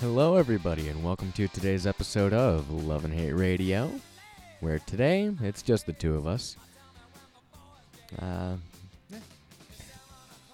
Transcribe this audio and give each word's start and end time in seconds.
Hello, 0.00 0.36
everybody, 0.36 0.86
and 0.90 1.02
welcome 1.02 1.32
to 1.32 1.48
today's 1.48 1.84
episode 1.84 2.32
of 2.32 2.70
Love 2.70 3.04
and 3.04 3.12
Hate 3.12 3.32
Radio, 3.32 3.90
where 4.60 4.78
today 4.78 5.34
it's 5.42 5.60
just 5.60 5.86
the 5.86 5.92
two 5.92 6.14
of 6.14 6.24
us. 6.24 6.56
Uh, 8.22 8.54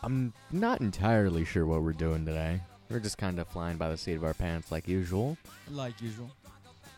I'm 0.03 0.32
not 0.50 0.80
entirely 0.80 1.45
sure 1.45 1.67
what 1.67 1.82
we're 1.82 1.93
doing 1.93 2.25
today. 2.25 2.59
We're 2.89 3.00
just 3.00 3.18
kind 3.18 3.39
of 3.39 3.46
flying 3.49 3.77
by 3.77 3.91
the 3.91 3.99
seat 3.99 4.14
of 4.14 4.25
our 4.25 4.32
pants 4.32 4.72
like 4.72 4.89
usual. 4.89 5.36
Like 5.71 6.00
usual. 6.00 6.31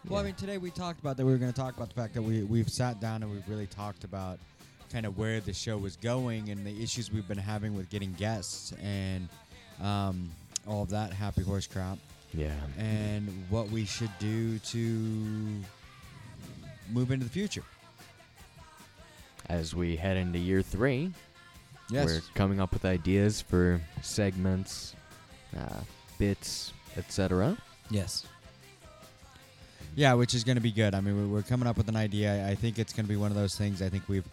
Well, 0.09 0.21
I 0.21 0.23
mean, 0.23 0.35
today 0.35 0.59
we 0.59 0.71
talked 0.71 1.01
about 1.01 1.17
that 1.17 1.27
we 1.27 1.33
were 1.33 1.39
going 1.39 1.53
to 1.53 1.61
talk 1.61 1.77
about 1.77 1.89
the 1.89 1.97
fact 1.97 2.15
that 2.15 2.23
we 2.23 2.45
we've 2.45 2.71
sat 2.71 3.01
down 3.01 3.25
and 3.25 3.33
we've 3.33 3.49
really 3.49 3.67
talked 3.67 4.05
about 4.05 4.39
kind 4.93 5.05
of 5.05 5.19
where 5.19 5.41
the 5.41 5.53
show 5.53 5.77
was 5.77 5.97
going 5.97 6.51
and 6.51 6.65
the 6.65 6.81
issues 6.81 7.11
we've 7.11 7.27
been 7.27 7.37
having 7.39 7.77
with 7.77 7.91
getting 7.91 8.13
guests 8.13 8.73
and 8.81 9.29
um, 9.83 10.31
all 10.69 10.85
of 10.85 10.91
that 10.91 11.13
happy 11.13 11.43
horse 11.43 11.67
crap 11.67 11.99
Yeah. 12.35 12.55
and 12.79 13.29
what 13.49 13.71
we 13.71 13.85
should 13.87 14.11
do 14.19 14.59
to 14.59 14.79
move 16.93 17.11
into 17.11 17.25
the 17.25 17.31
future. 17.31 17.63
As 19.49 19.75
we 19.75 19.97
head 19.97 20.17
into 20.17 20.39
year 20.39 20.61
three, 20.63 21.13
Yes. 21.89 22.07
we're 22.07 22.21
coming 22.35 22.61
up 22.61 22.73
with 22.73 22.85
ideas 22.85 23.41
for 23.41 23.81
segments, 24.03 24.95
uh, 25.57 25.81
bits, 26.19 26.73
etc. 26.97 27.57
Yes. 27.91 28.27
Yeah, 29.95 30.13
which 30.15 30.35
is 30.35 30.45
going 30.45 30.57
to 30.57 30.61
be 30.63 30.73
good. 30.73 30.95
I 30.95 31.01
mean, 31.01 31.17
we're- 31.17 31.29
we're 31.29 31.43
coming 31.43 31.67
up 31.69 31.77
with 31.79 31.89
an 31.89 31.97
idea. 31.97 32.47
I 32.47 32.55
think 32.55 32.79
it's 32.79 32.93
going 32.93 33.07
to 33.07 33.09
be 33.09 33.17
one 33.17 33.31
of 33.31 33.37
those 33.37 33.55
things. 33.57 33.81
I 33.83 33.89
think 33.89 34.09
we've 34.09 34.27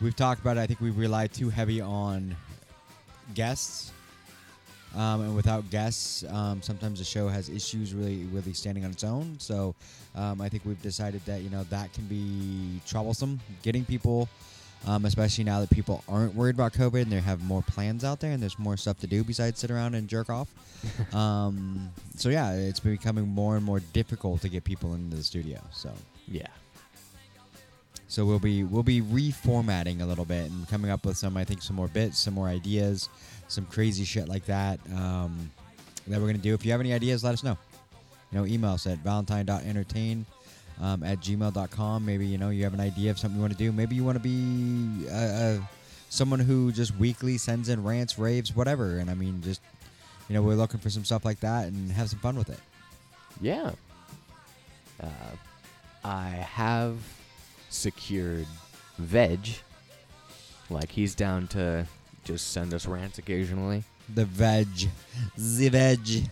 we've 0.00 0.14
talked 0.14 0.40
about 0.40 0.56
it. 0.58 0.60
I 0.60 0.66
think 0.68 0.80
we've 0.80 0.96
relied 0.96 1.32
too 1.32 1.48
heavy 1.50 1.80
on 1.80 2.36
guests, 3.34 3.90
um, 4.96 5.20
and 5.22 5.36
without 5.36 5.68
guests, 5.70 6.24
um, 6.30 6.62
sometimes 6.62 6.98
the 6.98 7.04
show 7.04 7.28
has 7.28 7.48
issues 7.48 7.94
really 7.94 8.24
really 8.32 8.52
standing 8.52 8.84
on 8.84 8.90
its 8.90 9.04
own. 9.04 9.36
So, 9.38 9.74
um, 10.14 10.40
I 10.40 10.48
think 10.48 10.64
we've 10.64 10.80
decided 10.82 11.24
that 11.26 11.42
you 11.42 11.50
know 11.50 11.64
that 11.64 11.92
can 11.92 12.04
be 12.06 12.80
troublesome 12.86 13.40
getting 13.62 13.84
people. 13.84 14.28
Um, 14.86 15.06
especially 15.06 15.42
now 15.42 15.58
that 15.58 15.70
people 15.70 16.04
aren't 16.08 16.36
worried 16.36 16.54
about 16.54 16.72
COVID 16.72 17.02
and 17.02 17.10
they 17.10 17.18
have 17.18 17.42
more 17.42 17.62
plans 17.62 18.04
out 18.04 18.20
there 18.20 18.30
and 18.30 18.40
there's 18.40 18.60
more 18.60 18.76
stuff 18.76 18.96
to 19.00 19.08
do 19.08 19.24
besides 19.24 19.58
sit 19.58 19.72
around 19.72 19.96
and 19.96 20.06
jerk 20.06 20.30
off 20.30 20.54
um, 21.14 21.90
so 22.14 22.28
yeah, 22.28 22.52
it's 22.52 22.80
becoming 22.80 23.26
more 23.26 23.56
and 23.56 23.64
more 23.64 23.80
difficult 23.92 24.40
to 24.42 24.48
get 24.48 24.64
people 24.64 24.94
into 24.94 25.16
the 25.16 25.24
studio. 25.24 25.60
So 25.72 25.90
Yeah. 26.28 26.46
So 28.08 28.24
we'll 28.24 28.38
be 28.38 28.64
we'll 28.64 28.82
be 28.82 29.00
reformatting 29.00 30.00
a 30.00 30.06
little 30.06 30.24
bit 30.24 30.50
and 30.50 30.68
coming 30.68 30.90
up 30.90 31.04
with 31.06 31.16
some 31.16 31.36
I 31.36 31.44
think 31.44 31.62
some 31.62 31.76
more 31.76 31.88
bits, 31.88 32.18
some 32.18 32.34
more 32.34 32.48
ideas, 32.48 33.08
some 33.48 33.66
crazy 33.66 34.04
shit 34.04 34.28
like 34.28 34.46
that 34.46 34.80
um, 34.94 35.50
that 36.06 36.20
we're 36.20 36.26
gonna 36.26 36.38
do. 36.38 36.54
If 36.54 36.64
you 36.64 36.72
have 36.72 36.80
any 36.80 36.92
ideas, 36.92 37.22
let 37.22 37.34
us 37.34 37.44
know. 37.44 37.56
You 38.32 38.38
know, 38.38 38.46
email 38.46 38.72
us 38.72 38.86
at 38.86 38.98
valentine.entertain 38.98 40.26
um, 40.80 41.02
at 41.02 41.20
gmail.com. 41.20 42.04
Maybe 42.04 42.26
you 42.26 42.38
know 42.38 42.50
you 42.50 42.64
have 42.64 42.74
an 42.74 42.80
idea 42.80 43.10
of 43.10 43.18
something 43.18 43.36
you 43.36 43.42
want 43.42 43.52
to 43.52 43.58
do. 43.58 43.72
Maybe 43.72 43.94
you 43.94 44.04
want 44.04 44.16
to 44.16 44.22
be 44.22 45.08
uh, 45.08 45.14
uh, 45.14 45.58
someone 46.08 46.40
who 46.40 46.72
just 46.72 46.96
weekly 46.96 47.38
sends 47.38 47.68
in 47.68 47.82
rants, 47.82 48.18
raves, 48.18 48.54
whatever. 48.54 48.98
And 48.98 49.10
I 49.10 49.14
mean, 49.14 49.42
just 49.42 49.60
you 50.28 50.34
know, 50.34 50.42
we're 50.42 50.54
looking 50.54 50.80
for 50.80 50.90
some 50.90 51.04
stuff 51.04 51.24
like 51.24 51.40
that 51.40 51.66
and 51.66 51.90
have 51.92 52.10
some 52.10 52.18
fun 52.20 52.36
with 52.36 52.50
it. 52.50 52.60
Yeah. 53.40 53.72
Uh, 55.02 55.06
I 56.04 56.28
have 56.28 56.96
secured 57.70 58.46
Veg. 58.98 59.48
Like, 60.70 60.90
he's 60.90 61.14
down 61.14 61.46
to 61.48 61.86
just 62.24 62.52
send 62.52 62.74
us 62.74 62.86
rants 62.86 63.18
occasionally. 63.18 63.84
The 64.14 64.24
veg. 64.24 64.68
The 65.36 65.68
veg. 65.68 66.28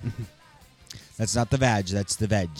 that's 1.17 1.35
not 1.35 1.51
the 1.51 1.57
veg, 1.57 1.87
that's 1.87 2.17
the 2.17 2.27
veg. 2.27 2.51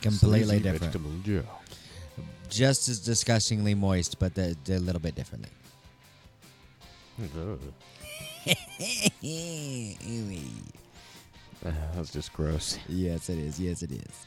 Completely 0.00 0.44
Sleazy 0.44 0.62
different. 0.62 0.92
Vegetable 0.92 1.10
Joe. 1.24 1.42
Just 2.48 2.88
as 2.88 3.00
disgustingly 3.00 3.74
moist, 3.74 4.18
but 4.18 4.34
they're, 4.34 4.54
they're 4.64 4.76
a 4.76 4.80
little 4.80 5.00
bit 5.00 5.14
differently. 5.14 5.50
Ugh. 7.22 7.58
Uh, 11.64 11.70
that's 11.94 12.12
just 12.12 12.30
gross. 12.34 12.78
yes, 12.90 13.30
it 13.30 13.38
is. 13.38 13.58
Yes, 13.58 13.82
it 13.82 13.90
is. 13.90 14.26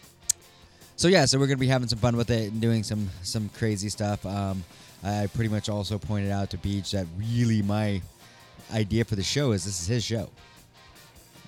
So 0.97 1.07
yeah, 1.07 1.25
so 1.25 1.39
we're 1.39 1.47
gonna 1.47 1.57
be 1.57 1.67
having 1.67 1.87
some 1.87 1.99
fun 1.99 2.17
with 2.17 2.29
it 2.31 2.51
and 2.51 2.59
doing 2.59 2.83
some 2.83 3.09
some 3.21 3.49
crazy 3.49 3.87
stuff. 3.89 4.25
Um, 4.25 4.63
I 5.03 5.27
pretty 5.33 5.49
much 5.49 5.69
also 5.69 5.97
pointed 5.97 6.31
out 6.31 6.49
to 6.49 6.57
Beach 6.57 6.91
that 6.91 7.05
really 7.17 7.61
my 7.61 8.01
idea 8.73 9.05
for 9.05 9.15
the 9.15 9.23
show 9.23 9.51
is 9.51 9.63
this 9.63 9.79
is 9.81 9.87
his 9.87 10.03
show. 10.03 10.29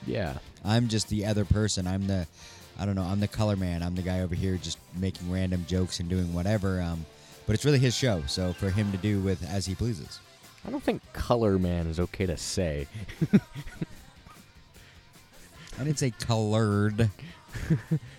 Yeah. 0.05 0.37
I'm 0.63 0.87
just 0.87 1.09
the 1.09 1.25
other 1.25 1.45
person. 1.45 1.87
I'm 1.87 2.07
the, 2.07 2.27
I 2.77 2.85
don't 2.85 2.95
know. 2.95 3.03
I'm 3.03 3.19
the 3.19 3.27
color 3.27 3.55
man. 3.55 3.81
I'm 3.83 3.95
the 3.95 4.01
guy 4.01 4.21
over 4.21 4.35
here 4.35 4.57
just 4.57 4.77
making 4.95 5.31
random 5.31 5.65
jokes 5.67 5.99
and 5.99 6.09
doing 6.09 6.33
whatever. 6.33 6.81
Um, 6.81 7.05
but 7.45 7.53
it's 7.53 7.65
really 7.65 7.79
his 7.79 7.95
show, 7.95 8.21
so 8.27 8.53
for 8.53 8.69
him 8.69 8.91
to 8.91 8.97
do 8.97 9.19
with 9.19 9.43
as 9.49 9.65
he 9.65 9.75
pleases. 9.75 10.19
I 10.65 10.69
don't 10.69 10.83
think 10.83 11.01
color 11.13 11.57
man 11.57 11.87
is 11.87 11.99
okay 11.99 12.25
to 12.25 12.37
say. 12.37 12.87
I 15.79 15.83
didn't 15.83 15.99
say 15.99 16.11
colored. 16.11 17.09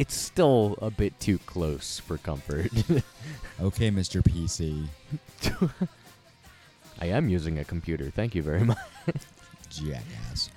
It's 0.00 0.14
still 0.14 0.78
a 0.80 0.90
bit 0.90 1.20
too 1.20 1.36
close 1.44 1.98
for 1.98 2.16
comfort. 2.16 2.72
Okay, 3.60 3.90
Mr. 3.90 4.22
PC. 4.22 4.88
I 7.02 7.06
am 7.06 7.28
using 7.28 7.58
a 7.58 7.64
computer. 7.64 8.08
Thank 8.08 8.34
you 8.34 8.42
very 8.42 8.64
much. 8.64 8.78
Jackass. 9.68 10.48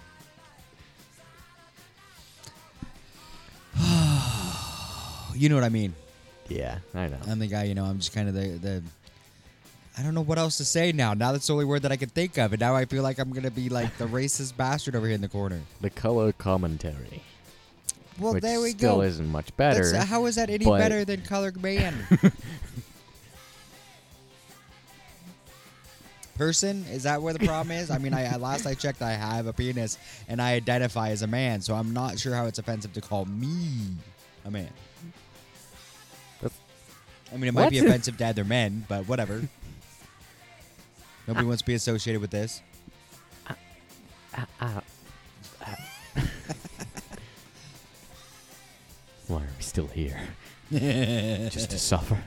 you 5.35 5.49
know 5.49 5.55
what 5.55 5.65
I 5.65 5.69
mean. 5.69 5.93
Yeah, 6.47 6.77
I 6.95 7.09
know. 7.09 7.17
I'm 7.27 7.39
the 7.39 7.47
guy. 7.47 7.65
You 7.65 7.75
know, 7.75 7.83
I'm 7.83 7.99
just 7.99 8.15
kind 8.15 8.29
of 8.29 8.35
the 8.35 8.47
the. 8.57 8.81
I 9.97 10.03
don't 10.03 10.13
know 10.13 10.21
what 10.21 10.37
else 10.39 10.55
to 10.59 10.65
say 10.65 10.93
now. 10.93 11.13
Now 11.13 11.33
that's 11.33 11.47
the 11.47 11.53
only 11.53 11.65
word 11.65 11.81
that 11.81 11.91
I 11.91 11.97
can 11.97 12.07
think 12.07 12.37
of, 12.37 12.53
and 12.53 12.61
now 12.61 12.73
I 12.73 12.85
feel 12.85 13.03
like 13.03 13.19
I'm 13.19 13.33
gonna 13.33 13.51
be 13.51 13.67
like 13.67 13.97
the 13.97 14.07
racist 14.19 14.55
bastard 14.55 14.95
over 14.95 15.07
here 15.07 15.15
in 15.15 15.21
the 15.21 15.27
corner. 15.27 15.59
the 15.81 15.89
color 15.89 16.31
commentary. 16.31 17.21
Well, 18.19 18.33
there 18.39 18.61
we 18.61 18.71
still 18.71 18.79
go. 18.79 18.93
Still 18.95 19.01
isn't 19.01 19.27
much 19.29 19.55
better. 19.57 19.83
That's- 19.85 20.07
how 20.07 20.25
is 20.25 20.35
that 20.35 20.49
any 20.49 20.65
but- 20.65 20.79
better 20.79 21.03
than 21.05 21.21
colored 21.21 21.61
man? 21.61 21.95
Person? 26.37 26.83
Is 26.91 27.03
that 27.03 27.21
where 27.21 27.31
the 27.33 27.45
problem 27.45 27.71
is? 27.77 27.91
I 27.91 27.99
mean, 27.99 28.13
I 28.13 28.23
at 28.23 28.41
last 28.41 28.65
I 28.65 28.73
checked, 28.73 29.03
I 29.03 29.11
have 29.11 29.45
a 29.45 29.53
penis 29.53 29.99
and 30.27 30.41
I 30.41 30.53
identify 30.53 31.09
as 31.09 31.21
a 31.21 31.27
man, 31.27 31.61
so 31.61 31.75
I'm 31.75 31.93
not 31.93 32.17
sure 32.17 32.33
how 32.33 32.47
it's 32.47 32.57
offensive 32.57 32.91
to 32.93 33.01
call 33.01 33.25
me 33.25 33.95
a 34.43 34.49
man. 34.49 34.69
That's- 36.41 36.59
I 37.31 37.35
mean, 37.37 37.49
it 37.49 37.53
might 37.53 37.69
be 37.69 37.79
What? 37.81 37.87
offensive 37.89 38.17
to 38.17 38.25
other 38.25 38.43
men, 38.43 38.83
but 38.89 39.07
whatever. 39.07 39.47
Nobody 41.27 41.45
wants 41.45 41.61
to 41.61 41.65
be 41.67 41.75
associated 41.75 42.19
with 42.19 42.31
this. 42.31 42.61
Ah, 44.59 44.81
still 49.73 49.87
here? 49.87 50.19
Just 50.71 51.71
to 51.71 51.79
suffer. 51.79 52.21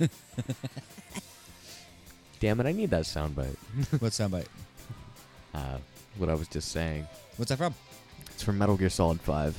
Damn 2.40 2.58
it! 2.58 2.66
I 2.66 2.72
need 2.72 2.90
that 2.90 3.04
soundbite. 3.04 3.56
what 4.00 4.10
soundbite? 4.10 4.48
Uh, 5.54 5.78
what 6.18 6.28
I 6.28 6.34
was 6.34 6.48
just 6.48 6.72
saying. 6.72 7.06
What's 7.36 7.50
that 7.50 7.56
from? 7.58 7.74
It's 8.32 8.42
from 8.42 8.58
Metal 8.58 8.76
Gear 8.76 8.90
Solid 8.90 9.20
Five. 9.20 9.56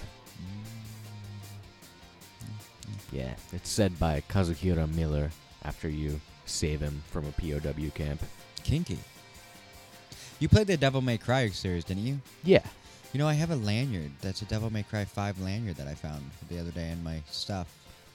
Yeah, 3.11 3.33
it's 3.53 3.69
said 3.69 3.97
by 3.97 4.21
Kazuhira 4.29 4.93
Miller 4.93 5.31
after 5.63 5.87
you 5.89 6.19
save 6.45 6.81
him 6.81 7.01
from 7.09 7.25
a 7.25 7.31
POW 7.31 7.89
camp. 7.95 8.21
Kinky. 8.63 8.99
You 10.39 10.49
played 10.49 10.67
the 10.67 10.77
Devil 10.77 11.01
May 11.01 11.17
Cry 11.17 11.49
series, 11.49 11.85
didn't 11.85 12.05
you? 12.05 12.19
Yeah. 12.43 12.63
You 13.13 13.19
know, 13.19 13.27
I 13.27 13.33
have 13.33 13.51
a 13.51 13.55
lanyard. 13.55 14.11
That's 14.21 14.41
a 14.41 14.45
Devil 14.45 14.71
May 14.71 14.83
Cry 14.83 15.05
5 15.05 15.39
lanyard 15.41 15.77
that 15.77 15.87
I 15.87 15.93
found 15.95 16.23
the 16.49 16.59
other 16.59 16.71
day 16.71 16.89
in 16.91 17.03
my 17.03 17.21
stuff. 17.31 17.67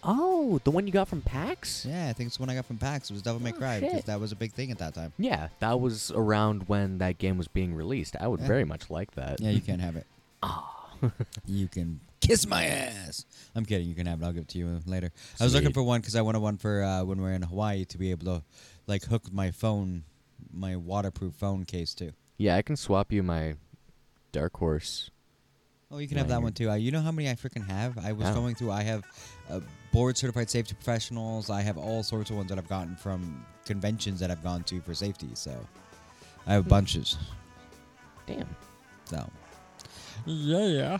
Oh, 0.05 0.61
the 0.65 0.71
one 0.71 0.87
you 0.87 0.93
got 0.93 1.09
from 1.09 1.23
PAX? 1.23 1.87
Yeah, 1.89 2.09
I 2.09 2.13
think 2.13 2.27
it's 2.27 2.37
the 2.37 2.43
one 2.43 2.51
I 2.51 2.55
got 2.55 2.67
from 2.67 2.77
PAX. 2.77 3.09
It 3.11 3.15
was 3.15 3.23
Devil 3.23 3.41
May 3.41 3.51
Oh, 3.53 3.57
Cry 3.57 3.81
because 3.81 4.05
that 4.05 4.21
was 4.21 4.33
a 4.33 4.37
big 4.37 4.53
thing 4.53 4.71
at 4.71 4.79
that 4.79 4.95
time. 4.95 5.13
Yeah, 5.19 5.49
that 5.61 5.81
was 5.81 6.11
around 6.15 6.69
when 6.69 6.99
that 6.99 7.19
game 7.19 7.39
was 7.39 7.49
being 7.49 7.75
released. 7.75 8.17
I 8.21 8.27
would 8.29 8.41
Yeah. 8.41 8.47
very 8.49 8.65
much 8.65 8.91
like 8.91 9.13
that. 9.13 9.41
Yeah, 9.41 9.51
you 9.51 9.61
can't 9.61 9.81
have 9.81 9.97
it. 9.97 10.07
you 11.47 11.69
can 11.69 12.01
kiss 12.21 12.47
my 12.47 12.65
ass. 12.67 13.25
I'm 13.57 13.65
kidding. 13.65 13.89
You 13.89 13.95
can 13.95 14.07
have 14.07 14.23
it. 14.23 14.25
I'll 14.25 14.33
give 14.33 14.43
it 14.43 14.49
to 14.51 14.59
you 14.59 14.81
later. 14.87 15.11
I 15.41 15.45
was 15.45 15.55
looking 15.55 15.73
for 15.73 15.83
one 15.83 16.01
because 16.01 16.15
I 16.15 16.21
wanted 16.23 16.41
one 16.41 16.57
for 16.59 16.83
uh, 16.83 17.03
when 17.05 17.21
we're 17.21 17.33
in 17.33 17.43
Hawaii 17.43 17.85
to 17.87 17.99
be 17.99 18.11
able 18.13 18.27
to 18.27 18.43
like 18.87 19.05
hook 19.05 19.33
my 19.33 19.51
phone, 19.51 20.05
my 20.53 20.77
waterproof 20.77 21.35
phone 21.35 21.65
case 21.65 21.95
to. 21.95 22.13
Yeah, 22.39 22.57
I 22.57 22.63
can 22.63 22.77
swap 22.77 23.11
you 23.13 23.23
my 23.23 23.55
Dark 24.33 24.57
Horse. 24.57 25.11
Oh, 25.91 25.99
you 25.99 26.09
can 26.09 26.17
have 26.17 26.29
that 26.29 26.43
one 26.43 26.53
too. 26.55 26.71
Uh, 26.71 26.75
you 26.75 26.91
know 26.91 27.03
how 27.03 27.13
many 27.13 27.29
I 27.29 27.35
freaking 27.35 27.67
have? 27.69 27.99
I 27.99 28.13
was 28.13 28.27
Oh. 28.29 28.35
going 28.35 28.55
through. 28.55 28.71
I 28.71 28.83
have 28.83 29.05
uh, 29.51 29.61
board 29.93 30.17
certified 30.17 30.49
safety 30.49 30.75
professionals. 30.75 31.51
I 31.51 31.61
have 31.61 31.77
all 31.77 32.03
sorts 32.03 32.31
of 32.31 32.37
ones 32.37 32.49
that 32.49 32.57
I've 32.59 32.69
gotten 32.69 32.97
from 32.97 33.45
conventions 33.67 34.19
that 34.21 34.31
I've 34.31 34.43
gone 34.43 34.65
to 34.65 34.81
for 34.81 34.95
safety. 34.95 35.29
So 35.35 35.55
I 36.47 36.55
have 36.55 36.65
Hmm. 36.65 36.71
bunches. 36.71 37.19
Damn. 38.27 38.49
So 39.05 39.29
Yeah, 40.25 40.67
Yeah. 40.67 40.99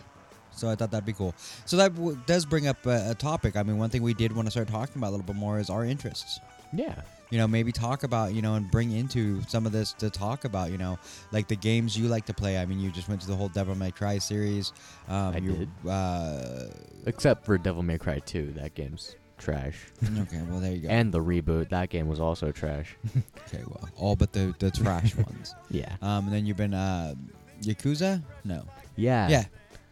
So 0.55 0.69
I 0.69 0.75
thought 0.75 0.91
that'd 0.91 1.03
be 1.05 1.13
cool. 1.13 1.33
So 1.65 1.77
that 1.77 1.95
w- 1.95 2.19
does 2.27 2.45
bring 2.45 2.67
up 2.67 2.85
a, 2.85 3.09
a 3.11 3.15
topic. 3.15 3.55
I 3.55 3.63
mean, 3.63 3.79
one 3.79 3.89
thing 3.89 4.03
we 4.03 4.13
did 4.13 4.31
want 4.31 4.45
to 4.45 4.51
start 4.51 4.67
talking 4.67 4.97
about 4.97 5.07
a 5.07 5.11
little 5.17 5.25
bit 5.25 5.35
more 5.35 5.57
is 5.59 5.71
our 5.71 5.83
interests. 5.83 6.39
Yeah. 6.71 7.01
You 7.33 7.39
know, 7.39 7.47
maybe 7.47 7.71
talk 7.71 8.03
about, 8.03 8.35
you 8.35 8.43
know, 8.43 8.53
and 8.53 8.69
bring 8.69 8.91
into 8.91 9.41
some 9.47 9.65
of 9.65 9.71
this 9.71 9.93
to 9.93 10.11
talk 10.11 10.45
about, 10.45 10.69
you 10.69 10.77
know, 10.77 10.99
like 11.31 11.47
the 11.47 11.55
games 11.55 11.97
you 11.97 12.07
like 12.07 12.27
to 12.27 12.33
play. 12.33 12.59
I 12.59 12.65
mean, 12.67 12.79
you 12.79 12.91
just 12.91 13.09
went 13.09 13.21
to 13.21 13.27
the 13.27 13.35
whole 13.35 13.49
Devil 13.49 13.73
May 13.73 13.89
Cry 13.89 14.19
series. 14.19 14.71
Um, 15.07 15.33
I 15.35 15.39
did. 15.39 15.69
Uh, 15.89 16.65
Except 17.07 17.43
for 17.43 17.57
Devil 17.57 17.81
May 17.81 17.97
Cry 17.97 18.19
2. 18.19 18.53
That 18.57 18.75
game's 18.75 19.15
trash. 19.39 19.79
okay, 20.19 20.43
well, 20.47 20.59
there 20.59 20.73
you 20.73 20.81
go. 20.81 20.89
And 20.89 21.11
the 21.11 21.21
reboot. 21.21 21.69
That 21.69 21.89
game 21.89 22.07
was 22.07 22.19
also 22.19 22.51
trash. 22.51 22.95
okay, 23.47 23.63
well, 23.65 23.89
all 23.97 24.15
but 24.15 24.31
the, 24.31 24.53
the 24.59 24.69
trash 24.69 25.15
ones. 25.17 25.55
yeah. 25.71 25.95
Um, 26.03 26.25
and 26.25 26.33
then 26.35 26.45
you've 26.45 26.57
been, 26.57 26.75
uh, 26.75 27.15
Yakuza? 27.63 28.21
No. 28.43 28.63
Yeah. 28.95 29.27
Yeah. 29.29 29.45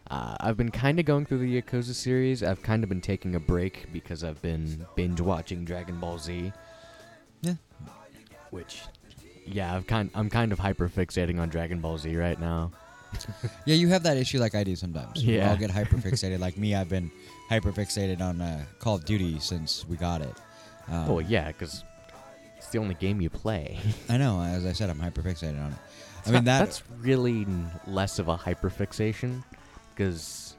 Uh, 0.08 0.36
I've 0.38 0.56
been 0.56 0.70
kind 0.70 1.00
of 1.00 1.06
going 1.06 1.26
through 1.26 1.38
the 1.38 1.60
Yakuza 1.60 1.92
series. 1.94 2.44
I've 2.44 2.62
kind 2.62 2.84
of 2.84 2.88
been 2.88 3.00
taking 3.00 3.34
a 3.34 3.40
break 3.40 3.92
because 3.92 4.22
I've 4.22 4.40
been 4.42 4.86
binge 4.94 5.20
watching 5.20 5.64
Dragon 5.64 5.98
Ball 5.98 6.18
Z. 6.18 6.52
Yeah. 7.42 7.54
Which, 8.50 8.82
yeah, 9.46 9.74
I've 9.74 9.86
kind 9.86 10.10
I'm 10.14 10.30
kind 10.30 10.52
of 10.52 10.58
hyper 10.58 10.88
fixating 10.88 11.38
on 11.40 11.48
Dragon 11.48 11.80
Ball 11.80 11.98
Z 11.98 12.14
right 12.16 12.40
now. 12.40 12.72
Yeah, 13.66 13.74
you 13.74 13.88
have 13.88 14.04
that 14.04 14.16
issue 14.16 14.38
like 14.38 14.54
I 14.54 14.64
do 14.64 14.74
sometimes. 14.74 15.22
Yeah. 15.22 15.50
I'll 15.50 15.56
get 15.58 15.70
hyper 15.70 15.96
fixated. 15.96 16.38
like 16.38 16.56
me, 16.56 16.74
I've 16.74 16.88
been 16.88 17.10
hyper 17.50 17.70
fixated 17.70 18.20
on 18.22 18.40
uh, 18.40 18.64
Call 18.78 18.94
of 18.96 19.04
Duty 19.04 19.38
since 19.38 19.86
we 19.86 19.96
got 19.96 20.22
it. 20.22 20.34
Um, 20.88 21.10
oh 21.10 21.18
yeah, 21.18 21.48
because 21.48 21.84
it's 22.56 22.68
the 22.68 22.78
only 22.78 22.94
game 22.94 23.20
you 23.20 23.28
play. 23.28 23.78
I 24.08 24.16
know. 24.16 24.40
As 24.40 24.64
I 24.64 24.72
said, 24.72 24.88
I'm 24.88 24.98
hyper 24.98 25.20
fixated 25.22 25.62
on 25.62 25.72
it. 25.72 25.78
I 26.24 26.30
mean 26.30 26.34
not- 26.36 26.44
that. 26.46 26.58
that's 26.60 26.82
really 27.00 27.46
less 27.86 28.18
of 28.18 28.28
a 28.28 28.36
hyperfixation, 28.36 29.44
because 29.94 30.56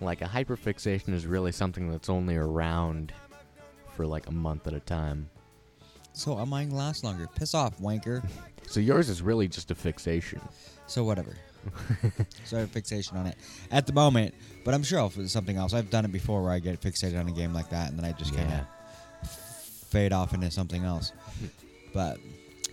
like 0.00 0.22
a 0.22 0.26
hyperfixation 0.26 1.12
is 1.12 1.26
really 1.26 1.52
something 1.52 1.90
that's 1.90 2.08
only 2.08 2.36
around 2.36 3.12
for 3.94 4.06
like 4.06 4.28
a 4.28 4.32
month 4.32 4.66
at 4.66 4.72
a 4.72 4.80
time. 4.80 5.28
So 6.16 6.38
am 6.38 6.48
mine 6.48 6.70
last 6.70 7.04
longer? 7.04 7.28
Piss 7.34 7.54
off, 7.54 7.78
wanker. 7.78 8.26
So 8.66 8.80
yours 8.80 9.10
is 9.10 9.20
really 9.20 9.48
just 9.48 9.70
a 9.70 9.74
fixation. 9.74 10.40
So 10.86 11.04
whatever. 11.04 11.36
so 12.44 12.56
I 12.56 12.60
have 12.60 12.70
a 12.70 12.72
fixation 12.72 13.18
on 13.18 13.26
it 13.26 13.36
at 13.70 13.86
the 13.86 13.92
moment, 13.92 14.34
but 14.64 14.72
I'm 14.72 14.82
sure 14.82 14.98
I'll 14.98 15.10
do 15.10 15.28
something 15.28 15.56
else. 15.56 15.74
I've 15.74 15.90
done 15.90 16.06
it 16.06 16.12
before 16.12 16.42
where 16.42 16.52
I 16.52 16.58
get 16.58 16.80
fixated 16.80 17.20
on 17.20 17.28
a 17.28 17.32
game 17.32 17.52
like 17.52 17.68
that, 17.68 17.90
and 17.90 17.98
then 17.98 18.06
I 18.06 18.12
just 18.12 18.34
kind 18.34 18.50
of 18.50 19.30
fade 19.30 20.14
off 20.14 20.32
into 20.32 20.50
something 20.50 20.84
else. 20.84 21.12
But 21.92 22.18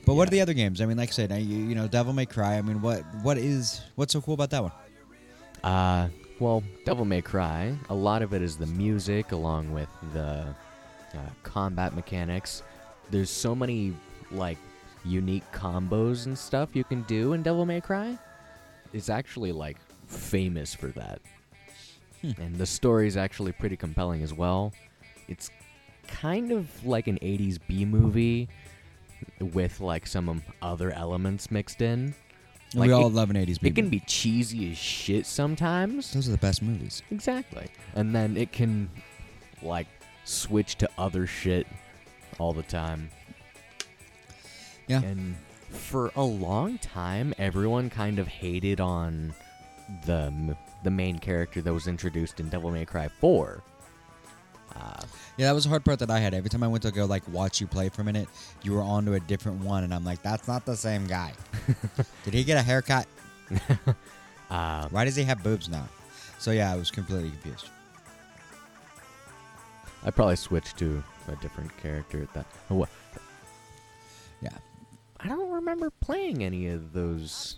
but 0.06 0.14
what 0.16 0.28
are 0.30 0.32
the 0.32 0.42
other 0.42 0.54
games? 0.54 0.80
I 0.80 0.86
mean, 0.86 0.98
like 0.98 1.10
I 1.10 1.12
said, 1.12 1.32
I, 1.32 1.38
you, 1.38 1.58
you 1.58 1.76
know, 1.76 1.88
Devil 1.88 2.14
May 2.14 2.26
Cry. 2.26 2.58
I 2.58 2.62
mean, 2.62 2.82
what 2.82 3.04
what 3.24 3.38
is 3.38 3.82
what's 3.96 4.14
so 4.14 4.22
cool 4.22 4.36
about 4.36 4.52
that 4.52 4.64
one? 4.64 4.72
Uh, 5.64 6.08
well, 6.40 6.64
Devil 6.86 7.04
May 7.04 7.22
Cry. 7.22 7.76
A 7.90 7.96
lot 7.96 8.22
of 8.22 8.34
it 8.34 8.42
is 8.42 8.56
the 8.56 8.68
music, 8.68 9.34
along 9.34 9.74
with 9.74 9.90
the 10.14 10.46
uh, 11.14 11.18
combat 11.44 11.94
mechanics. 11.94 12.64
There's 13.12 13.30
so 13.30 13.54
many 13.56 13.94
like 14.32 14.58
unique 15.06 15.44
combos 15.52 16.26
and 16.26 16.38
stuff 16.38 16.70
you 16.76 16.84
can 16.84 17.02
do 17.04 17.34
in 17.34 17.44
Devil 17.44 17.66
May 17.66 17.82
Cry. 17.82 18.18
It's 18.94 19.10
actually 19.10 19.52
like 19.52 19.78
famous 20.08 20.74
for 20.74 20.88
that, 20.90 21.20
Hmm. 22.22 22.32
and 22.42 22.56
the 22.56 22.66
story 22.66 23.08
is 23.08 23.18
actually 23.18 23.52
pretty 23.52 23.76
compelling 23.76 24.22
as 24.24 24.34
well. 24.34 24.72
It's 25.28 25.50
kind 26.08 26.52
of 26.52 26.86
like 26.86 27.08
an 27.08 27.18
80s 27.22 27.58
B 27.68 27.86
movie 27.86 28.48
with 29.40 29.80
like 29.82 30.06
some 30.08 30.42
other 30.62 30.92
elements 30.92 31.50
mixed 31.52 31.82
in. 31.82 32.14
Like, 32.76 32.88
we 32.88 32.94
all 32.94 33.08
it- 33.08 33.14
love 33.14 33.30
an 33.30 33.36
'80s. 33.36 33.60
It 33.62 33.76
can 33.76 33.90
be 33.90 34.00
cheesy 34.02 34.72
as 34.72 34.78
shit 34.78 35.26
sometimes. 35.28 36.12
Those 36.14 36.28
are 36.28 36.32
the 36.32 36.38
best 36.40 36.62
movies. 36.64 37.04
Exactly. 37.12 37.68
And 37.96 38.16
then 38.16 38.36
it 38.38 38.52
can 38.52 38.90
like 39.62 39.88
switch 40.26 40.76
to 40.78 40.90
other 40.98 41.26
shit 41.28 41.68
all 42.40 42.54
the 42.54 42.64
time. 42.64 43.10
Yeah. 44.88 45.02
And 45.02 45.36
for 45.70 46.12
a 46.16 46.22
long 46.24 46.78
time 46.78 47.34
everyone 47.40 47.90
kind 47.90 48.20
of 48.20 48.28
hated 48.28 48.80
on 48.80 49.34
the 50.06 50.56
the 50.84 50.92
main 50.92 51.18
character 51.18 51.62
that 51.62 51.74
was 51.74 51.88
introduced 51.88 52.40
in 52.40 52.50
Devil 52.50 52.72
May 52.72 52.86
Cry 52.86 53.08
4. 53.08 53.64
Uh, 54.76 55.02
Yeah, 55.38 55.48
that 55.48 55.54
was 55.54 55.66
a 55.66 55.70
hard 55.70 55.86
part 55.86 56.00
that 56.00 56.12
I 56.12 56.20
had. 56.20 56.34
Every 56.34 56.50
time 56.50 56.62
I 56.64 56.68
went 56.68 56.84
to 56.84 56.92
go 56.92 57.06
like 57.06 57.24
watch 57.30 57.62
you 57.62 57.68
play 57.68 57.90
for 57.90 58.02
a 58.02 58.06
minute, 58.06 58.28
you 58.64 58.74
were 58.74 58.82
on 58.82 59.06
to 59.06 59.14
a 59.14 59.20
different 59.20 59.64
one, 59.64 59.84
and 59.84 59.94
I'm 59.94 60.04
like, 60.04 60.22
that's 60.22 60.48
not 60.48 60.66
the 60.66 60.76
same 60.76 61.08
guy. 61.08 61.34
Did 62.26 62.34
he 62.34 62.44
get 62.44 62.58
a 62.58 62.62
haircut? 62.62 63.08
uh, 64.50 64.88
Why 64.90 65.06
does 65.06 65.16
he 65.16 65.24
have 65.24 65.42
boobs 65.44 65.70
now? 65.70 65.88
So 66.40 66.52
yeah, 66.52 66.72
I 66.72 66.76
was 66.76 66.92
completely 66.92 67.30
confused. 67.30 67.70
I 70.04 70.12
probably 70.12 70.36
switched 70.36 70.78
to 70.80 71.02
a 71.28 71.36
different 71.38 71.76
character 71.82 72.22
at 72.22 72.34
that. 72.34 72.46
oh, 72.70 72.76
what? 72.76 72.90
Yeah. 74.42 74.50
I 75.20 75.28
don't 75.30 75.52
remember 75.52 75.90
playing 76.02 76.44
any 76.44 76.68
of 76.68 76.92
those 76.94 77.58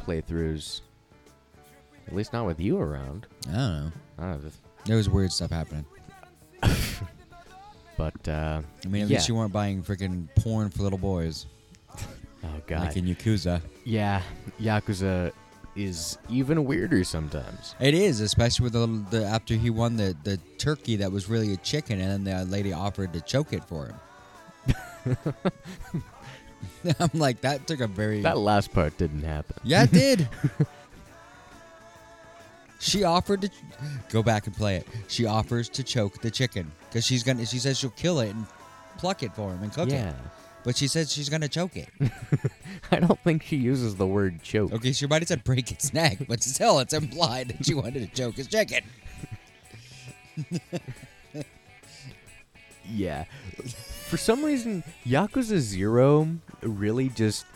playthroughs. 0.00 0.80
At 2.06 2.14
least 2.14 2.32
not 2.32 2.46
with 2.46 2.60
you 2.60 2.78
around. 2.78 3.26
I 3.48 3.52
don't 3.52 3.56
know. 3.56 3.92
I 4.18 4.22
don't 4.32 4.44
know, 4.44 4.50
There 4.84 4.96
was 4.96 5.08
weird 5.08 5.32
stuff 5.32 5.50
happening. 5.50 5.84
but 7.96 8.28
uh, 8.28 8.62
I 8.84 8.88
mean, 8.88 9.02
at 9.04 9.08
Yeah. 9.08 9.16
least 9.18 9.28
you 9.28 9.34
weren't 9.34 9.52
buying 9.52 9.82
freaking 9.82 10.28
porn 10.36 10.70
for 10.70 10.82
little 10.82 10.98
boys, 10.98 11.46
oh 12.44 12.48
god, 12.66 12.80
like 12.86 12.96
in 12.96 13.04
Yakuza. 13.06 13.60
yeah, 13.84 14.22
Yakuza 14.60 15.32
is 15.74 16.18
even 16.28 16.64
weirder 16.64 17.04
sometimes. 17.04 17.74
It 17.80 17.94
is, 17.94 18.20
especially 18.20 18.64
with 18.64 18.72
the, 18.74 19.16
the 19.16 19.24
after 19.24 19.54
he 19.54 19.70
won 19.70 19.96
the 19.96 20.16
the 20.22 20.38
turkey 20.58 20.96
that 20.96 21.10
was 21.10 21.28
really 21.28 21.52
a 21.52 21.56
chicken, 21.56 22.00
and 22.00 22.26
then 22.26 22.38
the 22.38 22.50
lady 22.50 22.72
offered 22.72 23.12
to 23.14 23.20
choke 23.20 23.52
it 23.52 23.64
for 23.64 23.86
him. 23.86 25.16
I'm 27.00 27.10
like, 27.14 27.40
that 27.42 27.66
took 27.66 27.80
a 27.80 27.86
very 27.86 28.22
That 28.22 28.38
last 28.38 28.72
part 28.72 28.96
didn't 28.98 29.22
happen. 29.22 29.56
Yeah, 29.62 29.84
it 29.84 29.92
did. 29.92 30.28
she 32.78 33.04
offered 33.04 33.42
to 33.42 33.50
go 34.10 34.22
back 34.22 34.46
and 34.46 34.56
play 34.56 34.76
it. 34.76 34.86
She 35.08 35.26
offers 35.26 35.68
to 35.70 35.82
choke 35.82 36.20
the 36.20 36.30
chicken 36.30 36.70
because 36.88 37.04
she's 37.04 37.22
gonna. 37.22 37.46
She 37.46 37.58
says 37.58 37.78
she'll 37.78 37.90
kill 37.90 38.20
it 38.20 38.30
and 38.30 38.46
pluck 38.98 39.22
it 39.22 39.34
for 39.34 39.50
him 39.50 39.62
and 39.62 39.72
cook 39.72 39.88
yeah, 39.88 40.10
it. 40.10 40.14
But 40.64 40.76
she 40.76 40.86
says 40.86 41.12
she's 41.12 41.28
gonna 41.28 41.48
choke 41.48 41.76
it. 41.76 41.88
I 42.92 43.00
don't 43.00 43.18
think 43.20 43.42
she 43.42 43.56
uses 43.56 43.96
the 43.96 44.06
word 44.06 44.42
choke. 44.42 44.72
Okay, 44.72 44.92
she 44.92 45.06
might 45.06 45.22
have 45.22 45.28
said 45.28 45.44
break 45.44 45.72
its 45.72 45.92
neck, 45.92 46.18
but 46.28 46.42
still, 46.42 46.78
it's 46.78 46.92
implied 46.92 47.48
that 47.48 47.66
she 47.66 47.74
wanted 47.74 48.08
to 48.08 48.14
choke 48.14 48.36
his 48.36 48.46
chicken. 48.46 48.84
Yeah. 52.92 53.24
For 54.08 54.16
some 54.16 54.44
reason, 54.44 54.84
Yakuza 55.06 55.58
Zero 55.58 56.28
really 56.62 57.08
just 57.08 57.46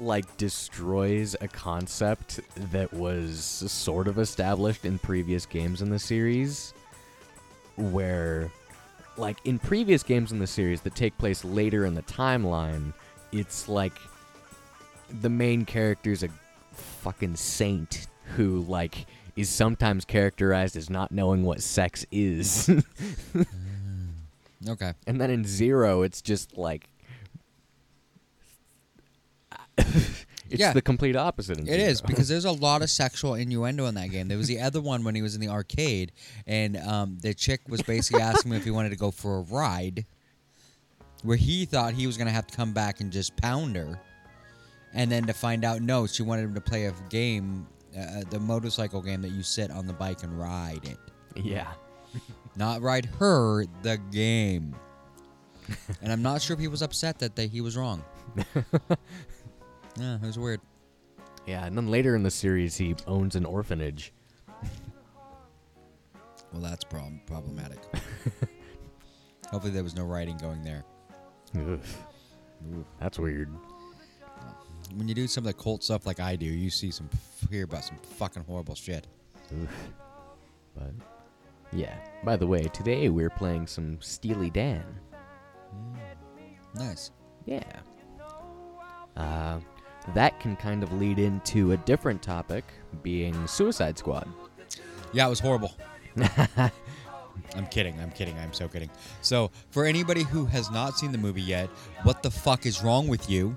like 0.00 0.36
destroys 0.36 1.36
a 1.40 1.46
concept 1.48 2.40
that 2.72 2.92
was 2.92 3.40
sort 3.44 4.08
of 4.08 4.18
established 4.18 4.84
in 4.84 4.98
previous 4.98 5.46
games 5.46 5.82
in 5.82 5.90
the 5.90 5.98
series 5.98 6.74
where 7.76 8.50
like 9.16 9.38
in 9.44 9.58
previous 9.58 10.02
games 10.02 10.32
in 10.32 10.38
the 10.38 10.46
series 10.46 10.80
that 10.82 10.94
take 10.94 11.16
place 11.18 11.44
later 11.44 11.84
in 11.86 11.94
the 11.94 12.02
timeline, 12.02 12.92
it's 13.32 13.68
like 13.68 13.98
the 15.20 15.28
main 15.28 15.64
character's 15.64 16.22
a 16.22 16.28
fucking 16.72 17.36
saint 17.36 18.06
who 18.36 18.60
like 18.62 19.06
is 19.36 19.48
sometimes 19.48 20.04
characterized 20.04 20.76
as 20.76 20.88
not 20.90 21.10
knowing 21.12 21.42
what 21.42 21.60
sex 21.60 22.06
is. 22.10 22.68
Mm. 22.68 23.44
Okay. 24.68 24.92
And 25.06 25.20
then 25.20 25.30
in 25.30 25.44
zero, 25.44 26.02
it's 26.02 26.22
just 26.22 26.56
like. 26.56 26.88
it's 30.54 30.60
Yeah. 30.60 30.72
the 30.72 30.82
complete 30.82 31.16
opposite. 31.16 31.58
It 31.58 31.68
is 31.80 32.00
because 32.00 32.28
there's 32.28 32.44
a 32.44 32.52
lot 32.68 32.82
of 32.82 32.90
sexual 32.90 33.34
innuendo 33.34 33.86
in 33.86 33.94
that 33.96 34.10
game. 34.10 34.28
There 34.28 34.38
was 34.38 34.48
the 34.48 34.60
other 34.60 34.80
one 34.80 35.04
when 35.04 35.14
he 35.14 35.22
was 35.22 35.34
in 35.34 35.40
the 35.40 35.48
arcade, 35.48 36.12
and 36.46 36.76
um, 36.78 37.18
the 37.20 37.34
chick 37.34 37.60
was 37.68 37.82
basically 37.82 38.22
asking 38.22 38.52
him 38.52 38.58
if 38.58 38.64
he 38.64 38.70
wanted 38.70 38.90
to 38.90 38.96
go 38.96 39.10
for 39.10 39.38
a 39.38 39.42
ride, 39.42 40.06
where 41.22 41.36
he 41.36 41.64
thought 41.66 41.94
he 41.94 42.06
was 42.06 42.16
gonna 42.16 42.30
have 42.30 42.46
to 42.46 42.56
come 42.56 42.72
back 42.72 43.00
and 43.00 43.12
just 43.12 43.36
pound 43.36 43.76
her, 43.76 44.00
and 44.92 45.10
then 45.10 45.26
to 45.26 45.32
find 45.32 45.64
out 45.64 45.82
no, 45.82 46.06
she 46.06 46.22
wanted 46.22 46.42
him 46.42 46.54
to 46.54 46.60
play 46.60 46.86
a 46.86 46.94
game, 47.10 47.66
uh, 47.98 48.22
the 48.30 48.38
motorcycle 48.40 49.02
game 49.02 49.22
that 49.22 49.30
you 49.30 49.42
sit 49.42 49.70
on 49.70 49.86
the 49.86 49.92
bike 49.92 50.22
and 50.22 50.38
ride 50.38 50.80
it, 50.84 50.98
yeah. 51.36 51.68
not 52.56 52.80
ride 52.82 53.06
her, 53.18 53.64
the 53.82 53.98
game. 54.10 54.74
and 56.02 56.12
I'm 56.12 56.20
not 56.22 56.42
sure 56.42 56.52
if 56.54 56.60
he 56.60 56.68
was 56.68 56.82
upset 56.82 57.18
that 57.20 57.34
they, 57.36 57.46
he 57.48 57.60
was 57.62 57.74
wrong. 57.76 58.04
yeah, 59.98 60.16
it 60.16 60.22
was 60.22 60.38
weird. 60.38 60.60
Yeah, 61.46 61.66
and 61.66 61.76
then 61.76 61.88
later 61.88 62.16
in 62.16 62.22
the 62.22 62.30
series, 62.30 62.76
he 62.76 62.94
owns 63.06 63.36
an 63.36 63.44
orphanage. 63.44 64.12
Well, 66.52 66.62
that's 66.62 66.84
prob- 66.84 67.26
problematic. 67.26 67.78
Hopefully, 69.50 69.72
there 69.72 69.82
was 69.82 69.94
no 69.96 70.04
writing 70.04 70.36
going 70.38 70.62
there. 70.62 70.84
Ugh, 71.56 71.80
that's 73.00 73.18
weird. 73.18 73.50
when 74.94 75.08
you 75.08 75.14
do 75.14 75.26
some 75.26 75.42
of 75.44 75.46
the 75.46 75.62
cult 75.62 75.82
stuff 75.82 76.06
like 76.06 76.20
I 76.20 76.36
do, 76.36 76.46
you 76.46 76.70
see 76.70 76.90
some 76.90 77.08
hear 77.50 77.64
about 77.64 77.84
some 77.84 77.98
fucking 77.98 78.44
horrible 78.44 78.74
shit. 78.74 79.06
Oof. 79.52 79.92
But 80.74 80.92
yeah. 81.72 81.96
By 82.24 82.36
the 82.36 82.46
way, 82.46 82.62
today 82.72 83.08
we're 83.08 83.30
playing 83.30 83.66
some 83.66 84.00
Steely 84.00 84.50
Dan. 84.50 84.84
Nice. 86.74 87.10
Yeah. 87.46 87.62
Uh, 89.16 89.60
that 90.12 90.38
can 90.40 90.56
kind 90.56 90.82
of 90.82 90.92
lead 90.92 91.18
into 91.18 91.72
a 91.72 91.76
different 91.78 92.22
topic, 92.22 92.64
being 93.02 93.46
Suicide 93.46 93.98
Squad. 93.98 94.28
Yeah, 95.12 95.26
it 95.26 95.30
was 95.30 95.40
horrible. 95.40 95.72
I'm 97.56 97.66
kidding. 97.70 97.98
I'm 98.00 98.10
kidding. 98.10 98.36
I'm 98.38 98.52
so 98.52 98.68
kidding. 98.68 98.90
So, 99.22 99.50
for 99.70 99.84
anybody 99.84 100.22
who 100.22 100.44
has 100.46 100.70
not 100.70 100.98
seen 100.98 101.12
the 101.12 101.18
movie 101.18 101.42
yet, 101.42 101.68
what 102.02 102.22
the 102.22 102.30
fuck 102.30 102.66
is 102.66 102.82
wrong 102.82 103.08
with 103.08 103.30
you? 103.30 103.56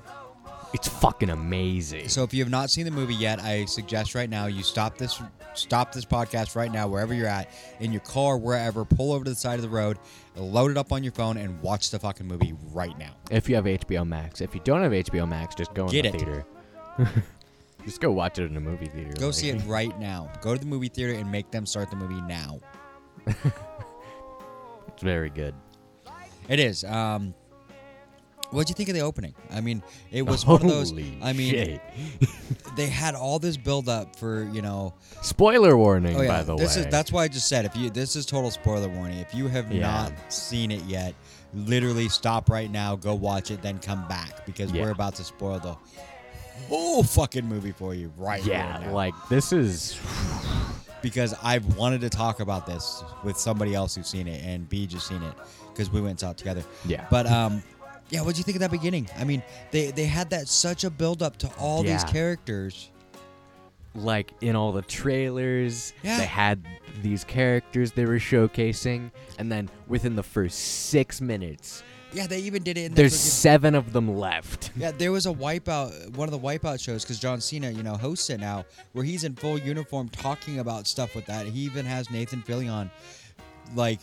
It's 0.74 0.88
fucking 0.88 1.30
amazing. 1.30 2.10
So, 2.10 2.24
if 2.24 2.34
you 2.34 2.44
have 2.44 2.52
not 2.52 2.70
seen 2.70 2.86
the 2.86 2.92
movie 2.92 3.16
yet, 3.16 3.40
I 3.40 3.66
suggest 3.66 4.14
right 4.16 4.30
now 4.30 4.48
you 4.48 4.64
stop 4.64 4.98
this 4.98 5.22
stop 5.54 5.92
this 5.92 6.06
podcast 6.06 6.56
right 6.56 6.72
now 6.72 6.88
wherever 6.88 7.14
you're 7.14 7.26
at 7.28 7.50
in 7.80 7.92
your 7.92 8.02
car, 8.02 8.38
wherever, 8.38 8.86
pull 8.86 9.12
over 9.14 9.24
to 9.24 9.30
the 9.32 9.36
side 9.36 9.56
of 9.56 9.62
the 9.64 9.70
road, 9.70 9.98
load 10.36 10.70
it 10.72 10.78
up 10.78 10.92
on 10.92 11.04
your 11.04 11.14
phone 11.14 11.38
and 11.38 11.60
watch 11.62 11.90
the 11.90 11.98
fucking 11.98 12.28
movie 12.28 12.54
right 12.74 12.96
now. 13.00 13.12
If 13.32 13.50
you 13.50 13.56
have 13.56 13.66
HBO 13.66 14.06
Max. 14.06 14.42
If 14.42 14.54
you 14.54 14.62
don't 14.64 14.82
have 14.84 14.92
HBO 14.92 15.28
Max, 15.28 15.56
just 15.56 15.74
go 15.74 15.86
in 15.86 15.92
Get 15.92 16.02
the 16.04 16.10
it. 16.10 16.12
theater. 16.16 16.46
just 17.86 18.02
go 18.02 18.12
watch 18.12 18.38
it 18.38 18.52
in 18.52 18.58
a 18.58 18.60
movie 18.62 18.86
theater. 18.88 19.14
Go 19.18 19.28
like- 19.28 19.36
see 19.36 19.50
it 19.50 19.62
right 19.66 19.98
now. 20.00 20.30
Go 20.42 20.54
to 20.54 20.60
the 20.60 20.68
movie 20.68 20.90
theater 20.90 21.14
and 21.18 21.32
make 21.32 21.50
them 21.50 21.66
start 21.66 21.90
the 21.90 21.96
movie 21.96 22.22
now. 22.22 22.60
It's 24.94 25.04
very 25.04 25.30
good. 25.30 25.54
It 26.50 26.60
is. 26.60 26.84
Um 26.84 27.36
What'd 28.52 28.70
you 28.70 28.76
think 28.76 28.88
of 28.90 28.96
the 28.96 29.02
opening? 29.02 29.36
I 29.52 29.60
mean, 29.62 29.84
it 30.12 30.22
was 30.22 30.46
one 30.46 30.62
of 30.62 30.68
those. 30.68 30.92
I 30.94 31.34
mean, 31.34 31.52
shit. 31.52 31.82
they 32.78 32.88
had 32.88 33.14
all 33.16 33.40
this 33.40 33.58
build 33.58 33.90
up 33.90 34.16
for 34.16 34.44
you 34.54 34.62
know 34.62 34.94
Spoiler 35.22 35.76
warning, 35.78 36.16
Oh 36.16 36.22
yeah, 36.22 36.28
by 36.30 36.44
the 36.44 36.56
this 36.56 36.76
way. 36.76 36.84
is 36.84 36.88
that's 36.88 37.12
why 37.12 37.24
I 37.24 37.28
just 37.28 37.50
said 37.50 37.66
if 37.66 37.76
you 37.76 37.90
this 37.90 38.16
is 38.16 38.26
total 38.26 38.50
spoiler 38.52 38.88
warning. 38.90 39.20
If 39.20 39.34
you 39.36 39.48
have 39.50 39.72
Yeah. 39.72 39.82
not 39.82 40.14
seen 40.34 40.72
it 40.72 40.84
yet, 40.84 41.14
literally 41.54 42.08
stop 42.10 42.50
right 42.50 42.72
now, 42.72 42.96
go 42.96 43.16
watch 43.16 43.52
it, 43.52 43.62
then 43.62 43.80
come 43.80 44.08
back 44.08 44.46
because 44.46 44.72
Yeah. 44.72 44.84
we're 44.84 44.92
about 44.92 45.16
to 45.16 45.24
spoil 45.24 45.60
the 45.60 45.76
whole 46.70 47.04
fucking 47.04 47.46
movie 47.46 47.72
for 47.72 47.94
you 47.94 48.12
right 48.18 48.44
yeah, 48.44 48.90
like 48.92 49.14
this 49.30 49.54
is 49.54 50.00
because 51.02 51.36
I've 51.44 51.78
wanted 51.78 52.02
to 52.02 52.10
talk 52.10 52.40
about 52.40 52.66
this 52.66 53.04
with 53.24 53.38
somebody 53.38 53.76
else 53.76 53.96
who's 53.96 54.08
seen 54.08 54.28
it 54.28 54.44
and 54.44 54.68
B 54.68 54.88
just 54.88 55.08
seen 55.08 55.22
it 55.22 55.34
because 55.72 55.92
we 55.92 56.02
went 56.02 56.12
and 56.12 56.20
saw 56.20 56.32
it 56.32 56.38
together. 56.38 56.64
Yeah. 56.86 57.06
But 57.12 57.28
um 57.28 57.62
yeah, 58.10 58.22
what'd 58.22 58.38
you 58.38 58.44
think 58.44 58.56
of 58.56 58.62
that 58.62 58.72
beginning? 58.72 59.08
I 59.18 59.24
mean, 59.24 59.44
they 59.72 59.92
they 59.92 60.06
had 60.06 60.30
that 60.32 60.48
such 60.48 60.84
a 60.84 60.90
build 60.90 61.22
up 61.22 61.38
to 61.38 61.52
all 61.58 61.84
these 61.84 62.04
characters. 62.06 62.90
like 63.96 64.32
in 64.42 64.56
all 64.56 64.72
the 64.72 64.82
trailers 64.84 65.92
Yeah. 66.04 66.20
they 66.20 66.26
had 66.28 66.64
these 67.02 67.24
characters 67.24 67.92
they 67.94 68.06
were 68.06 68.20
showcasing 68.20 69.10
and 69.40 69.52
then 69.52 69.70
within 69.88 70.16
the 70.16 70.22
first 70.22 70.60
six 70.90 71.20
minutes 71.20 71.82
Yeah, 72.14 72.28
they 72.28 72.40
even 72.42 72.62
did 72.62 72.78
it 72.78 72.86
in 72.86 72.92
the 72.92 72.96
there's 73.02 73.14
friggin- 73.16 73.42
seven 73.42 73.74
of 73.76 73.94
them 73.94 74.16
left 74.16 74.70
Yeah, 74.78 74.92
there 74.92 75.12
was 75.12 75.26
a 75.26 75.34
wipeout, 75.34 76.16
one 76.16 76.28
of 76.28 76.32
the 76.32 76.38
wipeout 76.40 76.80
shows, 76.80 77.04
because 77.04 77.18
John 77.20 77.42
Cena, 77.42 77.72
you 77.72 77.82
know, 77.82 77.96
hosts 77.98 78.30
it 78.30 78.40
now, 78.40 78.66
where 78.94 79.04
he's 79.04 79.24
in 79.24 79.34
full 79.36 79.58
uniform 79.58 80.10
talking 80.10 80.60
about 80.60 80.86
stuff 80.86 81.16
with 81.16 81.26
that. 81.26 81.48
He 81.48 81.62
even 81.62 81.84
has 81.86 82.12
Nathan 82.12 82.44
Fillion, 82.44 82.92
like, 83.76 84.00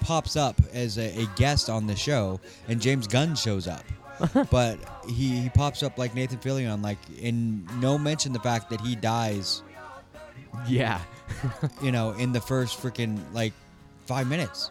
pops 0.00 0.36
up 0.36 0.60
as 0.72 0.98
a, 0.98 1.22
a 1.22 1.26
guest 1.36 1.68
on 1.70 1.86
the 1.86 1.96
show, 1.96 2.40
and 2.68 2.80
James 2.80 3.06
Gunn 3.06 3.34
shows 3.34 3.66
up. 3.66 3.84
but 4.50 4.78
he, 5.08 5.40
he 5.40 5.48
pops 5.48 5.82
up 5.82 5.96
like 5.96 6.14
Nathan 6.14 6.38
Fillion, 6.38 6.82
like, 6.82 6.98
in 7.18 7.66
no 7.80 7.96
mention 7.96 8.32
the 8.32 8.40
fact 8.40 8.70
that 8.70 8.80
he 8.80 8.94
dies, 8.94 9.62
yeah 10.66 11.00
you 11.82 11.92
know, 11.92 12.12
in 12.12 12.32
the 12.32 12.40
first 12.40 12.82
freaking, 12.82 13.18
like, 13.32 13.52
five 14.06 14.28
minutes. 14.28 14.70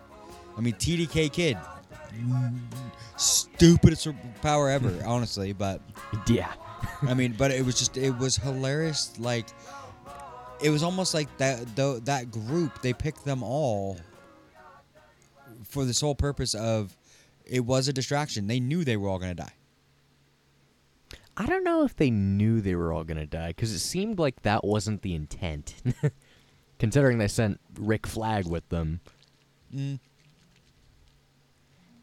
I 0.58 0.62
mean, 0.62 0.74
TDK 0.74 1.32
Kid, 1.32 1.58
stupidest 3.18 4.08
power 4.42 4.70
ever, 4.70 4.94
honestly, 5.06 5.54
but. 5.54 5.82
yeah 6.28 6.54
I 7.02 7.14
mean, 7.14 7.36
but 7.38 7.52
it 7.52 7.66
was 7.66 7.78
just 7.78 7.98
it 7.98 8.18
was 8.18 8.36
hilarious. 8.36 9.18
Like 9.20 9.48
it 10.62 10.70
was 10.70 10.84
almost 10.84 11.14
like 11.14 11.36
that 11.38 11.76
though 11.76 12.00
that 12.00 12.32
group 12.32 12.82
they 12.82 12.94
picked 12.94 13.26
them 13.26 13.44
all 13.44 13.98
for 15.70 15.86
the 15.86 15.94
sole 15.94 16.16
purpose 16.16 16.54
of 16.54 16.98
it 17.46 17.62
was 17.66 17.88
a 17.88 17.94
distraction. 17.94 18.48
They 18.48 18.60
knew 18.60 18.84
they 18.84 18.98
were 18.98 19.08
all 19.08 19.18
going 19.20 19.36
to 19.36 19.44
die. 19.44 19.54
i 21.38 21.46
don't 21.46 21.64
know 21.64 21.84
if 21.84 21.96
they 21.96 22.10
knew 22.12 22.60
they 22.60 22.76
were 22.76 22.92
all 22.92 23.04
gonna 23.06 23.26
die 23.26 23.48
because 23.50 23.72
it 23.72 23.80
seemed 23.80 24.20
like 24.20 24.42
that 24.42 24.64
wasn't 24.66 25.02
the 25.04 25.16
intent 25.16 25.76
considering 26.80 27.18
they 27.18 27.28
sent 27.30 27.60
rick 27.80 28.06
flag 28.06 28.46
with 28.48 28.68
them 28.70 29.00
Mm. 29.74 30.00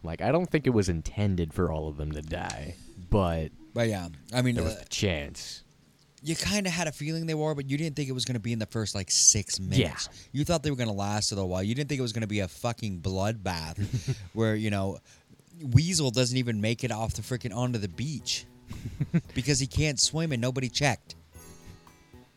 like 0.03 0.23
i 0.23 0.31
don't 0.33 0.49
think 0.51 0.67
it 0.67 0.71
was 0.71 0.89
intended 0.89 1.53
for 1.53 1.71
all 1.71 1.89
of 1.89 1.97
them 1.97 2.13
to 2.13 2.23
die 2.23 2.77
but 3.11 3.51
But 3.75 3.89
yeah, 3.89 4.09
I 4.33 4.41
mean, 4.43 4.55
there 4.55 4.65
was 4.65 4.77
uh, 4.77 4.83
a 4.87 4.89
chance 4.89 5.63
you 6.27 6.35
kind 6.35 6.67
of 6.67 6.73
had 6.73 6.89
a 6.89 6.93
feeling 6.93 7.27
they 7.27 7.35
were, 7.35 7.55
but 7.55 7.71
you 7.71 7.79
didn't 7.79 7.95
think 7.95 8.09
it 8.09 8.13
was 8.13 8.25
going 8.25 8.35
to 8.35 8.41
be 8.41 8.53
in 8.53 8.59
the 8.59 8.67
first 8.67 8.97
like 8.97 9.13
six 9.13 9.61
minutes. 9.61 10.09
You 10.33 10.45
thought 10.45 10.65
they 10.65 10.71
were 10.71 10.77
going 10.77 10.89
to 10.89 10.95
last 10.95 11.31
a 11.31 11.37
little 11.37 11.49
while. 11.49 11.63
You 11.63 11.73
didn't 11.73 11.89
think 11.89 12.01
it 12.01 12.03
was 12.03 12.13
going 12.13 12.23
to 12.23 12.27
be 12.27 12.41
a 12.41 12.49
fucking 12.49 12.99
bloodbath 13.01 14.17
where 14.33 14.57
you 14.57 14.71
know 14.71 14.99
Weasel 15.63 16.11
doesn't 16.11 16.37
even 16.37 16.61
make 16.61 16.83
it 16.83 16.91
off 16.91 17.15
the 17.15 17.23
freaking 17.23 17.55
onto 17.55 17.79
the 17.79 17.89
beach 17.89 18.45
because 19.35 19.61
he 19.61 19.69
can't 19.69 20.01
swim 20.01 20.33
and 20.33 20.43
nobody 20.43 20.69
checked. 20.69 21.15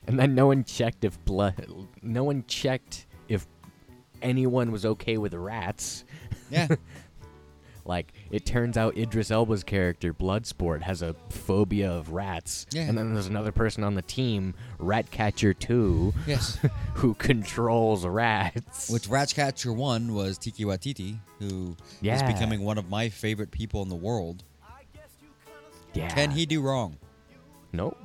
And 0.06 0.20
then 0.20 0.36
no 0.36 0.48
one 0.48 0.64
checked 0.64 1.04
if 1.04 1.24
blood. 1.26 1.68
No 2.04 2.24
one 2.24 2.44
checked 2.48 3.08
if 3.28 3.48
anyone 4.22 4.72
was 4.72 4.86
okay 4.86 5.18
with 5.18 5.34
rats. 5.34 6.06
Yeah. 6.52 6.68
Like 7.90 8.14
it 8.30 8.46
turns 8.46 8.78
out, 8.78 8.96
Idris 8.96 9.32
Elba's 9.32 9.64
character 9.64 10.14
Bloodsport 10.14 10.84
has 10.84 11.02
a 11.02 11.16
phobia 11.30 11.92
of 11.92 12.12
rats. 12.14 12.68
Yeah. 12.72 12.84
And 12.84 12.96
then 12.96 13.16
there's 13.16 13.26
another 13.26 13.52
person 13.52 13.84
on 13.84 13.96
the 13.96 14.04
team, 14.04 14.54
Ratcatcher 14.78 15.56
Two, 15.56 16.14
yes. 16.28 16.60
who 16.94 17.16
controls 17.16 18.06
rats. 18.06 18.92
Which 18.92 19.08
Ratcatcher 19.08 19.74
one 19.74 20.14
was 20.14 20.38
Tiki 20.38 20.66
Watiti, 20.66 21.18
who 21.40 21.76
is 21.82 21.96
Yeah. 22.02 22.32
becoming 22.32 22.62
one 22.62 22.78
of 22.78 22.90
my 22.92 23.10
favorite 23.10 23.50
people 23.50 23.82
in 23.82 23.90
the 23.90 23.96
world. 23.96 24.44
yeah. 25.96 26.10
Can 26.10 26.30
he 26.30 26.46
do 26.46 26.62
wrong? 26.62 26.98
No. 27.74 27.98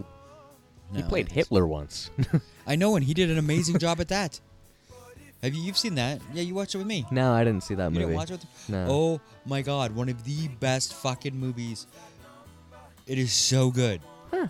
He 0.94 1.02
played 1.02 1.30
Hitler 1.30 1.66
once. 1.66 2.10
I 2.66 2.76
know, 2.76 2.96
and 2.96 3.04
he 3.04 3.12
did 3.12 3.30
an 3.30 3.36
amazing 3.36 3.78
job 3.78 4.00
at 4.00 4.08
that. 4.08 4.40
Have 5.44 5.52
you 5.54 5.62
you've 5.62 5.76
seen 5.76 5.94
that? 5.96 6.22
Yeah, 6.32 6.40
you 6.42 6.54
watched 6.54 6.74
it 6.74 6.78
with 6.78 6.86
me. 6.86 7.04
no, 7.10 7.32
I 7.34 7.44
didn't 7.44 7.64
see 7.64 7.74
that 7.74 7.84
You 7.84 7.90
movie. 7.90 8.00
didn't 8.06 8.16
watch 8.16 8.30
it? 8.30 8.40
With 8.40 8.68
No. 8.70 8.86
Oh 8.88 9.20
my 9.44 9.60
god, 9.60 9.94
one 9.94 10.08
of 10.08 10.24
the 10.24 10.48
best 10.48 10.94
fucking 10.94 11.36
movies. 11.38 11.86
It 13.06 13.18
is 13.18 13.32
so 13.34 13.70
good. 13.70 14.00
Huh. 14.30 14.48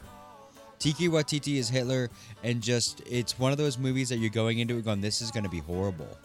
Tiki 0.78 1.08
Watiti 1.08 1.56
is 1.56 1.68
Hitler, 1.68 2.10
and 2.44 2.62
just 2.62 3.02
it's 3.10 3.36
one 3.40 3.50
of 3.50 3.58
those 3.58 3.76
movies 3.76 4.08
that 4.10 4.18
you're 4.18 4.30
going 4.30 4.60
into 4.60 4.78
it 4.78 4.84
going, 4.84 5.00
this 5.00 5.20
is 5.20 5.32
going 5.32 5.42
to 5.42 5.50
be 5.50 5.58
horrible, 5.58 6.16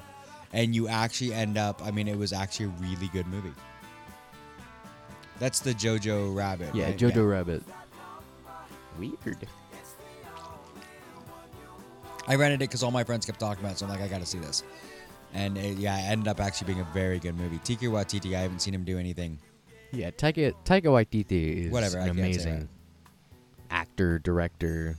and 0.53 0.75
you 0.75 0.87
actually 0.87 1.33
end 1.33 1.57
up. 1.57 1.81
I 1.83 1.89
mean, 1.89 2.07
it 2.07 2.17
was 2.17 2.31
actually 2.31 2.67
a 2.67 2.73
really 2.79 3.07
good 3.07 3.25
movie. 3.25 3.53
That's 5.39 5.61
the 5.61 5.73
Jojo 5.73 6.35
Rabbit. 6.35 6.75
Yeah, 6.75 6.85
right? 6.85 6.97
Jojo 6.97 7.27
Rabbit. 7.27 7.63
Weird. 8.99 9.47
I 12.29 12.35
rented 12.35 12.61
it 12.61 12.69
because 12.69 12.83
all 12.83 12.91
my 12.91 13.03
friends 13.03 13.25
kept 13.25 13.39
talking 13.39 13.61
about 13.61 13.73
it, 13.73 13.79
so 13.79 13.87
I'm 13.87 13.91
like, 13.91 14.01
I 14.01 14.07
got 14.07 14.21
to 14.21 14.25
see 14.25 14.37
this. 14.37 14.63
And 15.33 15.57
it, 15.57 15.77
yeah, 15.77 15.97
it 15.97 16.11
ended 16.11 16.27
up 16.27 16.39
actually 16.39 16.67
being 16.67 16.79
a 16.79 16.87
very 16.93 17.19
good 17.19 17.35
movie. 17.35 17.59
Tiki 17.63 17.87
Watiti, 17.87 18.35
I 18.35 18.41
haven't 18.41 18.59
seen 18.59 18.73
him 18.73 18.83
do 18.83 18.97
anything. 18.97 19.39
Yeah, 19.91 20.11
Taika 20.11 20.53
Taika 20.63 20.83
Waititi 20.83 21.65
is 21.65 21.71
Whatever, 21.71 21.97
I 21.99 22.07
an 22.07 22.15
can't 22.15 22.17
say 22.17 22.23
amazing 22.23 22.69
actor, 23.71 24.19
director. 24.19 24.95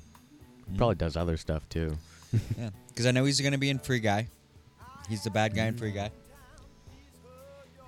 Mm. 0.71 0.77
Probably 0.77 0.97
does 0.97 1.17
other 1.17 1.37
stuff 1.37 1.69
too. 1.69 1.97
Yeah, 2.59 2.71
because 2.89 3.07
I 3.07 3.11
know 3.11 3.25
he's 3.25 3.41
going 3.41 3.53
to 3.53 3.59
be 3.59 3.71
in 3.71 3.81
Free 3.81 3.99
Guy. 3.99 4.29
He's 5.09 5.25
the 5.25 5.31
bad 5.31 5.55
guy 5.55 5.65
in. 5.67 5.77
Free 5.77 5.91
Guy. 5.91 6.13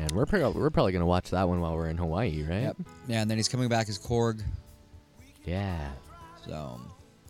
And 0.00 0.10
we're 0.10 0.26
prob- 0.26 0.56
we're 0.56 0.70
probably 0.70 0.90
gonna 0.90 1.06
watch 1.06 1.30
that 1.30 1.48
one 1.48 1.60
while 1.60 1.76
we're 1.76 1.88
in 1.88 1.96
Hawaii, 1.96 2.42
right? 2.42 2.62
Yep. 2.62 2.76
Yeah, 3.06 3.22
and 3.22 3.30
then 3.30 3.38
he's 3.38 3.48
coming 3.48 3.68
back 3.68 3.88
as 3.88 3.98
Korg. 4.00 4.42
Yeah. 5.44 5.90
So, 6.44 6.80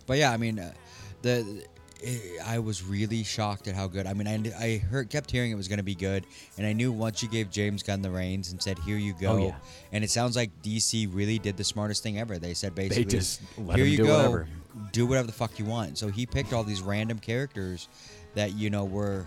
but 0.07 0.17
yeah, 0.17 0.33
I 0.33 0.39
mean, 0.39 0.59
uh, 0.59 0.73
the 1.21 1.65
eh, 2.03 2.19
I 2.45 2.59
was 2.59 2.83
really 2.83 3.23
shocked 3.25 3.69
at 3.69 3.75
how 3.75 3.87
good. 3.87 4.07
I 4.07 4.15
mean, 4.15 4.27
I 4.29 4.65
I 4.65 4.79
heard 4.79 5.11
kept 5.11 5.31
hearing 5.31 5.51
it 5.51 5.55
was 5.55 5.69
going 5.69 5.79
to 5.79 5.83
be 5.85 5.95
good, 5.95 6.25
and 6.59 6.67
I 6.67 6.73
knew 6.73 6.93
once 6.93 7.23
you 7.23 7.29
gave 7.29 7.51
James 7.51 7.83
Gunn 7.83 8.03
the 8.03 8.11
reins 8.11 8.53
and 8.53 8.63
said, 8.63 8.79
"Here 8.81 8.97
you 8.97 9.15
go," 9.15 9.33
Oh, 9.33 9.47
yeah. 9.47 9.57
and 9.93 10.03
it 10.05 10.11
sounds 10.11 10.37
like 10.37 10.51
DC 10.63 11.09
really 11.13 11.39
did 11.39 11.57
the 11.57 11.65
smartest 11.65 12.03
thing 12.03 12.19
ever. 12.19 12.39
They 12.39 12.55
said 12.55 12.75
basically, 12.75 13.05
just 13.05 13.41
let 13.59 13.77
"Here 13.77 13.87
you 13.87 13.99
do 13.99 14.07
go, 14.07 14.17
whatever." 14.17 14.49
do 14.93 15.07
whatever 15.07 15.27
the 15.27 15.33
fuck 15.33 15.59
you 15.59 15.65
want." 15.65 15.99
So 15.99 16.09
he 16.09 16.27
picked 16.27 16.53
all 16.53 16.65
these 16.65 16.81
random 16.83 17.19
characters 17.19 17.89
that 18.35 18.55
you 18.55 18.71
know 18.71 18.85
were 18.85 19.27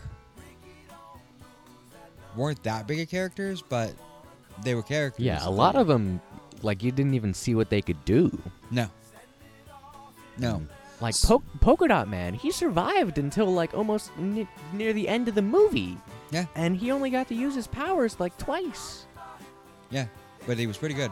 weren't 2.36 2.62
that 2.64 2.88
big 2.88 3.00
of 3.00 3.10
characters, 3.10 3.62
but 3.62 3.94
they 4.64 4.76
were 4.76 4.84
characters. 4.84 5.26
Yeah, 5.26 5.40
a 5.42 5.50
lot 5.50 5.76
of 5.76 5.88
them, 5.88 6.22
like 6.62 6.84
you 6.84 6.92
didn't 6.92 7.14
even 7.14 7.34
see 7.34 7.56
what 7.56 7.70
they 7.70 7.82
could 7.82 8.04
do. 8.06 8.42
No. 8.72 8.90
No. 10.38 10.62
Like 11.02 11.16
po- 11.22 11.44
Polka 11.60 11.88
Dot 11.88 12.08
Man, 12.08 12.34
he 12.34 12.52
survived 12.52 13.18
until 13.18 13.48
like 13.54 13.74
almost 13.74 14.12
n- 14.18 14.48
near 14.74 14.94
the 14.94 15.08
end 15.08 15.28
of 15.28 15.36
the 15.36 15.42
movie, 15.42 15.98
Yeah. 16.32 16.46
and 16.56 16.76
he 16.78 16.90
only 16.92 17.10
got 17.10 17.28
to 17.30 17.36
use 17.36 17.54
his 17.56 17.68
powers 17.68 18.20
like 18.20 18.38
twice. 18.38 19.06
Yeah. 19.90 20.06
But 20.48 20.58
he 20.58 20.68
was 20.68 20.78
pretty 20.78 20.96
good. 20.96 21.12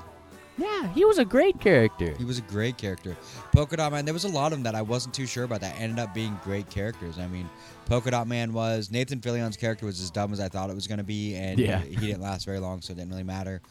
Yeah, 0.58 0.88
he 0.94 1.04
was 1.04 1.18
a 1.18 1.26
great 1.26 1.60
character. 1.60 2.14
He 2.18 2.26
was 2.26 2.38
a 2.38 2.44
great 2.44 2.78
character. 2.78 3.18
Polka 3.54 3.76
Dot 3.76 3.92
Man, 3.92 4.06
there 4.06 4.14
was 4.14 4.24
a 4.24 4.30
lot 4.30 4.52
of 4.52 4.60
them 4.60 4.64
that 4.64 4.76
I 4.76 4.84
wasn't 4.84 5.16
too 5.16 5.26
sure 5.26 5.44
about 5.46 5.62
that 5.62 5.76
ended 5.80 5.98
up 5.98 6.14
being 6.14 6.40
great 6.44 6.70
characters. 6.70 7.18
I 7.18 7.26
mean, 7.28 7.50
Polka 7.88 8.12
Dot 8.12 8.28
Man 8.28 8.54
was 8.54 8.92
Nathan 8.92 9.20
Fillion's 9.20 9.58
character 9.58 9.88
was 9.88 10.00
as 10.00 10.12
dumb 10.12 10.32
as 10.32 10.40
I 10.40 10.50
thought 10.50 10.70
it 10.70 10.76
was 10.76 10.86
going 10.86 11.00
to 11.00 11.04
be, 11.04 11.34
and 11.36 11.58
Yeah. 11.60 11.80
he, 11.80 11.96
he 11.96 12.08
didn't 12.08 12.22
last 12.22 12.46
very 12.46 12.60
long, 12.60 12.82
so 12.82 12.94
it 12.94 12.98
didn't 12.98 13.10
really 13.10 13.24
matter. 13.24 13.62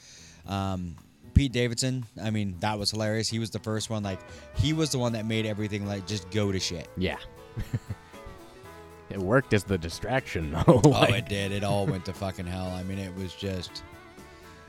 Um, 0.46 0.96
Pete 1.34 1.52
Davidson, 1.52 2.04
I 2.22 2.30
mean, 2.30 2.56
that 2.60 2.78
was 2.78 2.90
hilarious. 2.90 3.28
He 3.28 3.38
was 3.38 3.50
the 3.50 3.58
first 3.58 3.90
one, 3.90 4.02
like, 4.02 4.18
he 4.56 4.72
was 4.72 4.90
the 4.90 4.98
one 4.98 5.12
that 5.12 5.26
made 5.26 5.46
everything 5.46 5.86
like 5.86 6.06
just 6.06 6.30
go 6.30 6.52
to 6.52 6.58
shit. 6.60 6.88
Yeah. 6.96 7.16
it 9.10 9.18
worked 9.18 9.52
as 9.52 9.64
the 9.64 9.78
distraction 9.78 10.52
though. 10.66 10.80
oh, 10.84 11.02
it 11.04 11.28
did. 11.28 11.52
It 11.52 11.64
all 11.64 11.86
went 11.86 12.04
to 12.06 12.12
fucking 12.12 12.46
hell. 12.46 12.68
I 12.68 12.82
mean, 12.82 12.98
it 12.98 13.14
was 13.16 13.34
just. 13.34 13.82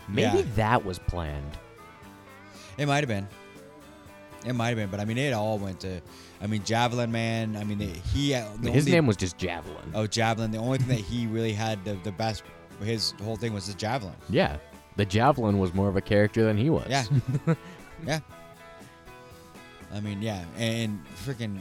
maybe 0.07 0.39
yeah. 0.39 0.45
that 0.55 0.83
was 0.85 0.99
planned. 0.99 1.57
It 2.77 2.87
might 2.87 2.99
have 2.99 3.07
been. 3.07 3.27
It 4.45 4.53
might 4.53 4.69
have 4.69 4.77
been, 4.77 4.89
but 4.89 4.99
I 4.99 5.05
mean, 5.05 5.17
it 5.17 5.33
all 5.33 5.57
went 5.57 5.79
to. 5.81 6.01
I 6.41 6.47
mean, 6.47 6.63
Javelin 6.63 7.11
Man. 7.11 7.55
I 7.55 7.63
mean, 7.63 7.77
the, 7.77 7.85
he. 7.85 8.33
uh, 8.33 8.45
The 8.61 8.71
His 8.71 8.83
only- 8.85 8.91
name 8.91 9.07
was 9.07 9.15
just 9.15 9.37
Javelin. 9.37 9.91
Oh, 9.93 10.05
javelin. 10.07 10.51
The 10.51 10.57
only 10.57 10.79
thing 10.79 10.89
that 10.89 10.99
he 10.99 11.27
really 11.27 11.53
had 11.53 11.83
the, 11.85 11.93
the 12.03 12.11
best, 12.11 12.43
his 12.83 13.13
whole 13.23 13.37
thing 13.37 13.53
was 13.53 13.67
the 13.67 13.73
javelin. 13.73 14.15
Yeah, 14.29 14.57
the 14.95 15.05
Javelin 15.05 15.59
was 15.59 15.73
more 15.73 15.89
of 15.89 15.95
a 15.97 16.01
character 16.01 16.43
than 16.43 16.57
he 16.57 16.69
was. 16.69 16.87
Yeah. 16.89 17.03
yeah. 18.05 18.19
I 19.93 19.99
mean, 19.99 20.21
yeah, 20.21 20.43
and 20.57 20.99
freaking 21.23 21.59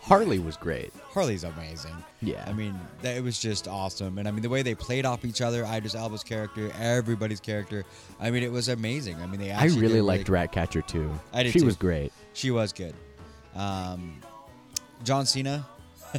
Harley 0.00 0.38
was 0.38 0.56
great. 0.56 0.92
Harley's 1.12 1.44
amazing. 1.44 1.94
Yeah. 2.22 2.44
I 2.46 2.52
mean, 2.52 2.78
that, 3.02 3.16
it 3.16 3.22
was 3.22 3.38
just 3.38 3.68
awesome, 3.68 4.18
and 4.18 4.26
I 4.26 4.30
mean 4.30 4.42
the 4.42 4.48
way 4.48 4.62
they 4.62 4.74
played 4.74 5.04
off 5.06 5.24
each 5.24 5.40
other, 5.40 5.64
Idris 5.64 5.94
Elba's 5.94 6.24
character, 6.24 6.72
everybody's 6.80 7.40
character. 7.40 7.84
I 8.18 8.30
mean, 8.30 8.42
it 8.42 8.50
was 8.50 8.68
amazing. 8.68 9.16
I 9.22 9.26
mean, 9.26 9.38
they. 9.38 9.52
I 9.52 9.66
really 9.66 10.00
liked 10.00 10.28
Ratcatcher 10.28 10.82
too. 10.82 11.10
I 11.32 11.44
did 11.44 11.52
She 11.52 11.60
too. 11.60 11.66
was 11.66 11.76
great. 11.76 12.12
She 12.32 12.50
was 12.50 12.72
good. 12.72 12.94
Um, 13.54 14.20
John 15.04 15.26
Cena. 15.26 15.66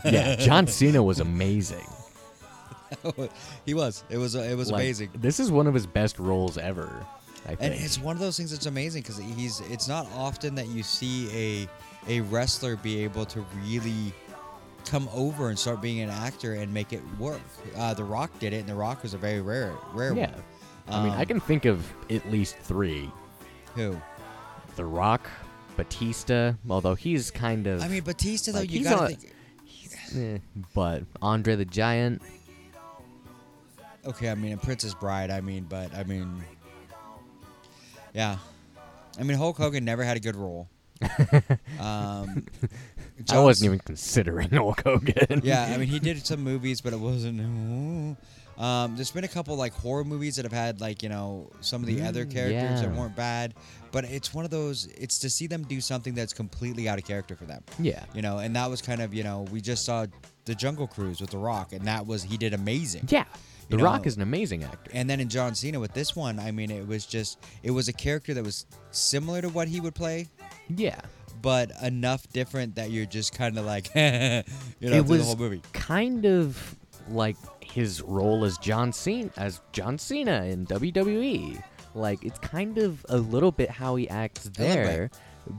Yeah, 0.06 0.36
John 0.36 0.68
Cena 0.68 1.02
was 1.02 1.20
amazing. 1.20 1.86
he 3.66 3.74
was. 3.74 4.04
It 4.10 4.18
was. 4.18 4.36
It 4.36 4.56
was 4.58 4.72
Like, 4.72 4.82
amazing. 4.82 5.10
This 5.16 5.40
is 5.40 5.52
one 5.52 5.68
of 5.68 5.74
his 5.74 5.86
best 5.88 6.20
roles 6.20 6.58
ever. 6.58 7.06
I 7.48 7.52
And 7.60 7.74
it's 7.74 7.98
one 8.00 8.16
of 8.16 8.20
those 8.22 8.36
things 8.38 8.52
that's 8.52 8.66
amazing 8.66 9.02
because 9.04 9.18
he's. 9.18 9.62
It's 9.70 9.88
not 9.88 10.08
often 10.16 10.56
that 10.56 10.68
you 10.68 10.84
see 10.84 11.68
a 12.08 12.18
a 12.18 12.22
wrestler 12.22 12.76
be 12.76 13.04
able 13.04 13.26
to 13.26 13.46
really 13.66 14.14
come 14.86 15.10
over 15.14 15.50
and 15.50 15.60
start 15.60 15.82
being 15.82 16.00
an 16.02 16.10
actor 16.10 16.54
and 16.54 16.74
make 16.74 16.94
it 16.94 17.02
work. 17.20 17.42
Uh, 17.78 17.94
the 17.94 18.04
Rock 18.04 18.32
did 18.40 18.54
it, 18.54 18.58
and 18.62 18.68
The 18.70 18.76
Rock 18.76 19.04
was 19.04 19.14
a 19.14 19.18
very 19.18 19.42
rare 19.42 19.74
rare 19.94 20.14
yeah. 20.14 20.32
one. 20.32 20.44
I 20.90 21.04
mean, 21.04 21.14
I 21.14 21.20
Um, 21.22 21.26
can 21.28 21.40
think 21.40 21.66
of 21.66 21.86
at 22.10 22.30
least 22.32 22.58
three: 22.58 23.10
Who? 23.76 24.00
The 24.76 24.86
Rock, 24.86 25.30
Batista. 25.78 26.54
Although 26.70 26.96
he's 26.96 27.32
kind 27.32 27.68
of. 27.68 27.82
I 27.84 27.88
mean, 27.88 28.04
Batista 28.04 28.52
though. 28.52 28.60
Like, 28.60 28.72
you 28.72 28.84
gotta 28.84 29.02
on- 29.04 29.08
think. 29.16 29.34
eh, 30.16 30.38
but 30.74 31.04
Andre 31.22 31.56
the 31.56 31.66
Giant. 31.66 32.22
Okay, 34.06 34.30
I 34.30 34.36
mean, 34.36 34.52
and 34.54 34.62
Princess 34.62 34.94
Bride. 34.94 35.30
I 35.30 35.42
mean, 35.42 35.66
but 35.70 35.94
I 35.96 36.04
mean, 36.04 36.44
yeah. 38.14 38.38
I 39.20 39.24
mean, 39.24 39.38
Hulk 39.38 39.58
Hogan 39.58 39.84
never 39.86 40.04
had 40.04 40.18
a 40.18 40.20
good 40.20 40.36
role. 40.36 40.70
um, 41.80 42.46
I 43.30 43.40
wasn't 43.40 43.66
even 43.68 43.80
considering 43.80 44.50
Hulk 44.50 44.84
Hogan. 44.84 45.42
Yeah, 45.44 45.64
I 45.74 45.78
mean, 45.78 45.88
he 45.88 46.00
did 46.00 46.26
some 46.26 46.42
movies, 46.44 46.82
but 46.82 46.94
it 46.94 47.00
wasn't. 47.00 48.18
Um, 48.60 48.98
there's 48.98 49.12
been 49.12 49.24
a 49.24 49.30
couple 49.30 49.56
like 49.56 49.72
horror 49.72 50.04
movies 50.04 50.36
that 50.36 50.44
have 50.44 50.52
had 50.52 50.82
like 50.82 51.02
you 51.02 51.08
know 51.08 51.50
some 51.62 51.80
of 51.82 51.88
the 51.88 52.02
other 52.02 52.26
Mm, 52.26 52.34
characters 52.34 52.82
that 52.82 52.92
weren't 52.94 53.16
bad, 53.16 53.54
but 53.94 54.04
it's 54.04 54.34
one 54.34 54.44
of 54.44 54.52
those. 54.52 54.86
It's 54.98 55.18
to 55.20 55.30
see 55.30 55.48
them 55.48 55.64
do 55.64 55.80
something 55.80 56.14
that's 56.14 56.34
completely 56.34 56.90
out 56.90 57.00
of 57.00 57.06
character 57.06 57.38
for 57.38 57.46
them. 57.46 57.64
yeah. 57.80 58.04
You 58.14 58.22
know, 58.22 58.40
and 58.40 58.54
that 58.58 58.70
was 58.70 58.82
kind 58.82 59.02
of 59.02 59.14
you 59.14 59.24
know 59.24 59.46
we 59.50 59.62
just 59.62 59.86
saw 59.86 60.08
the 60.44 60.54
Jungle 60.56 60.88
Cruise 60.88 61.22
with 61.22 61.30
The 61.30 61.38
Rock, 61.38 61.72
and 61.72 61.86
that 61.88 62.06
was 62.06 62.22
he 62.24 62.36
did 62.36 62.54
amazing. 62.54 63.06
Yeah. 63.08 63.24
The 63.70 63.78
You 63.78 63.84
Rock 63.84 64.02
know- 64.02 64.08
is 64.08 64.16
an 64.16 64.22
amazing 64.24 64.64
actor. 64.64 64.92
And 64.94 65.10
then 65.10 65.20
in 65.20 65.30
John 65.30 65.54
Cena 65.56 65.80
with 65.80 65.94
this 65.94 66.16
one, 66.16 66.40
I 66.40 66.52
mean, 66.52 66.72
it 66.72 66.88
was 66.88 67.06
just 67.06 67.40
it 67.64 67.72
was 67.72 67.88
a 67.88 67.94
character 67.94 68.34
that 68.34 68.44
was 68.44 68.66
similar 68.92 69.42
to 69.42 69.50
what 69.50 69.68
he 69.68 69.80
would 69.80 69.96
play, 69.96 70.28
Yeah. 70.76 71.00
but 71.42 71.72
enough 71.84 72.28
different 72.34 72.76
that 72.76 72.90
you're 72.92 73.06
just 73.06 73.34
kind 73.34 73.58
of 73.58 73.66
like, 73.66 73.90
you 73.96 74.02
know, 74.02 74.44
it 74.82 75.06
was 75.06 75.20
the 75.22 75.26
whole 75.26 75.36
movie. 75.36 75.62
kind 75.74 76.26
of 76.26 76.76
like 77.10 77.38
his 77.64 78.02
role 78.02 78.44
as 78.46 78.58
John 78.58 78.92
Cena 78.92 79.30
as 79.38 79.62
John 79.72 79.98
Cena 79.98 80.44
in 80.46 80.66
WWE. 80.66 81.62
Like 81.96 82.24
it's 82.24 82.40
kind 82.40 82.78
of 82.80 83.06
a 83.10 83.18
little 83.18 83.52
bit 83.52 83.70
how 83.70 83.96
he 83.96 84.10
acts 84.10 84.46
A 84.46 84.50
little 84.50 84.66
bit. 84.66 84.86
there, 84.86 85.10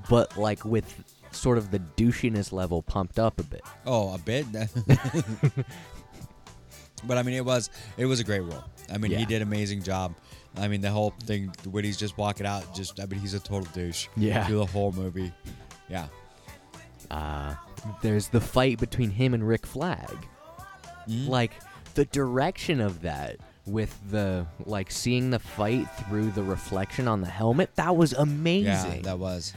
but 0.09 0.37
like 0.37 0.65
with 0.65 1.05
sort 1.33 1.59
of 1.59 1.71
the 1.71 1.79
douchiness 1.97 2.51
level 2.53 2.83
pumped 2.83 3.19
up 3.21 3.39
a 3.41 3.45
bit. 3.45 3.63
Oh, 3.87 4.15
a 4.15 4.19
bit. 4.19 4.47
but 7.05 7.19
I 7.19 7.23
mean, 7.23 7.35
it 7.35 7.45
was 7.45 7.71
it 7.97 8.07
was 8.07 8.21
a 8.21 8.25
great 8.25 8.41
role. 8.41 8.65
I 8.93 8.99
mean, 8.99 9.13
he 9.13 9.25
did 9.25 9.43
amazing 9.43 9.83
job. 9.83 10.15
I 10.57 10.67
mean, 10.69 10.81
the 10.81 10.91
whole 10.91 11.15
thing 11.25 11.53
when 11.71 11.85
he's 11.85 11.97
just 11.97 12.19
walking 12.19 12.47
out, 12.47 12.75
just 12.75 12.99
I 13.01 13.07
mean, 13.07 13.21
he's 13.21 13.35
a 13.35 13.41
total 13.41 13.69
douche. 13.73 14.09
Yeah. 14.17 14.47
Through 14.47 14.59
the 14.59 14.67
whole 14.67 14.93
movie. 14.93 15.33
Yeah. 15.89 16.07
Uh, 17.11 17.55
there's 18.03 18.29
the 18.29 18.41
fight 18.41 18.79
between 18.79 19.11
him 19.11 19.35
and 19.35 19.47
Rick 19.47 19.67
Flag. 19.67 20.17
Mhm. 21.09 21.29
Like 21.29 21.53
the 21.95 22.05
direction 22.07 22.81
of 22.81 23.03
that 23.03 23.37
with 23.67 23.97
the 24.11 24.47
like 24.65 24.91
seeing 24.91 25.31
the 25.31 25.39
fight 25.39 25.87
through 26.09 26.31
the 26.33 26.43
reflection 26.43 27.09
on 27.09 27.21
the 27.21 27.29
helmet, 27.29 27.71
that 27.77 27.97
was 27.97 28.13
amazing. 28.13 28.65
Yeah, 28.97 29.03
that 29.03 29.19
was. 29.19 29.55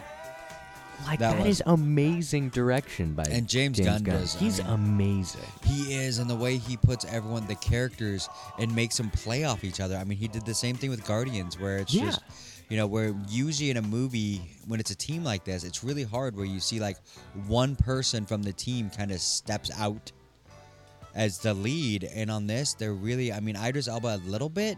Like 1.06 1.20
that 1.20 1.38
that 1.38 1.48
is 1.48 1.62
amazing 1.66 2.50
direction 2.50 3.14
by 3.14 3.24
And 3.30 3.48
James 3.48 3.80
Gunn 3.80 4.04
does, 4.04 4.36
I 4.36 4.40
He's 4.40 4.58
mean- 4.60 4.68
amazing. 4.68 5.42
He 5.66 5.94
is, 5.96 6.20
and 6.20 6.30
the 6.30 6.36
way 6.36 6.58
he 6.58 6.78
puts 6.78 7.06
everyone, 7.06 7.46
the 7.48 7.56
characters, 7.56 8.30
and 8.60 8.74
makes 8.76 8.98
them 8.98 9.10
play 9.10 9.44
off 9.44 9.64
each 9.64 9.80
other. 9.80 9.96
I 9.98 10.04
mean, 10.04 10.18
he 10.18 10.28
did 10.28 10.46
the 10.46 10.54
same 10.54 10.76
thing 10.76 10.90
with 10.90 11.06
Guardians, 11.06 11.60
where 11.60 11.78
it's 11.78 11.94
Yeah. 11.94 12.06
just, 12.06 12.22
you 12.70 12.78
know, 12.78 12.88
where 12.88 13.14
usually 13.30 13.70
in 13.70 13.78
a 13.78 13.82
movie, 13.82 14.42
when 14.68 14.80
it's 14.80 14.92
a 14.92 14.96
team 14.96 15.24
like 15.24 15.44
this, 15.44 15.64
it's 15.64 15.84
really 15.84 16.04
hard 16.04 16.36
where 16.36 16.46
you 16.46 16.60
see 16.60 16.80
like 16.80 16.98
one 17.48 17.76
person 17.76 18.26
from 18.26 18.42
the 18.44 18.54
team 18.54 18.90
kind 18.90 19.12
of 19.12 19.20
steps 19.20 19.70
out 19.78 20.12
as 21.16 21.40
the 21.40 21.54
lead. 21.54 22.04
And 22.06 22.32
on 22.32 22.48
this, 22.48 22.74
they're 22.74 22.94
really, 22.94 23.32
I 23.32 23.40
mean, 23.40 23.56
Idris 23.56 23.88
Elba 23.88 24.16
a 24.16 24.22
little 24.30 24.50
bit, 24.50 24.78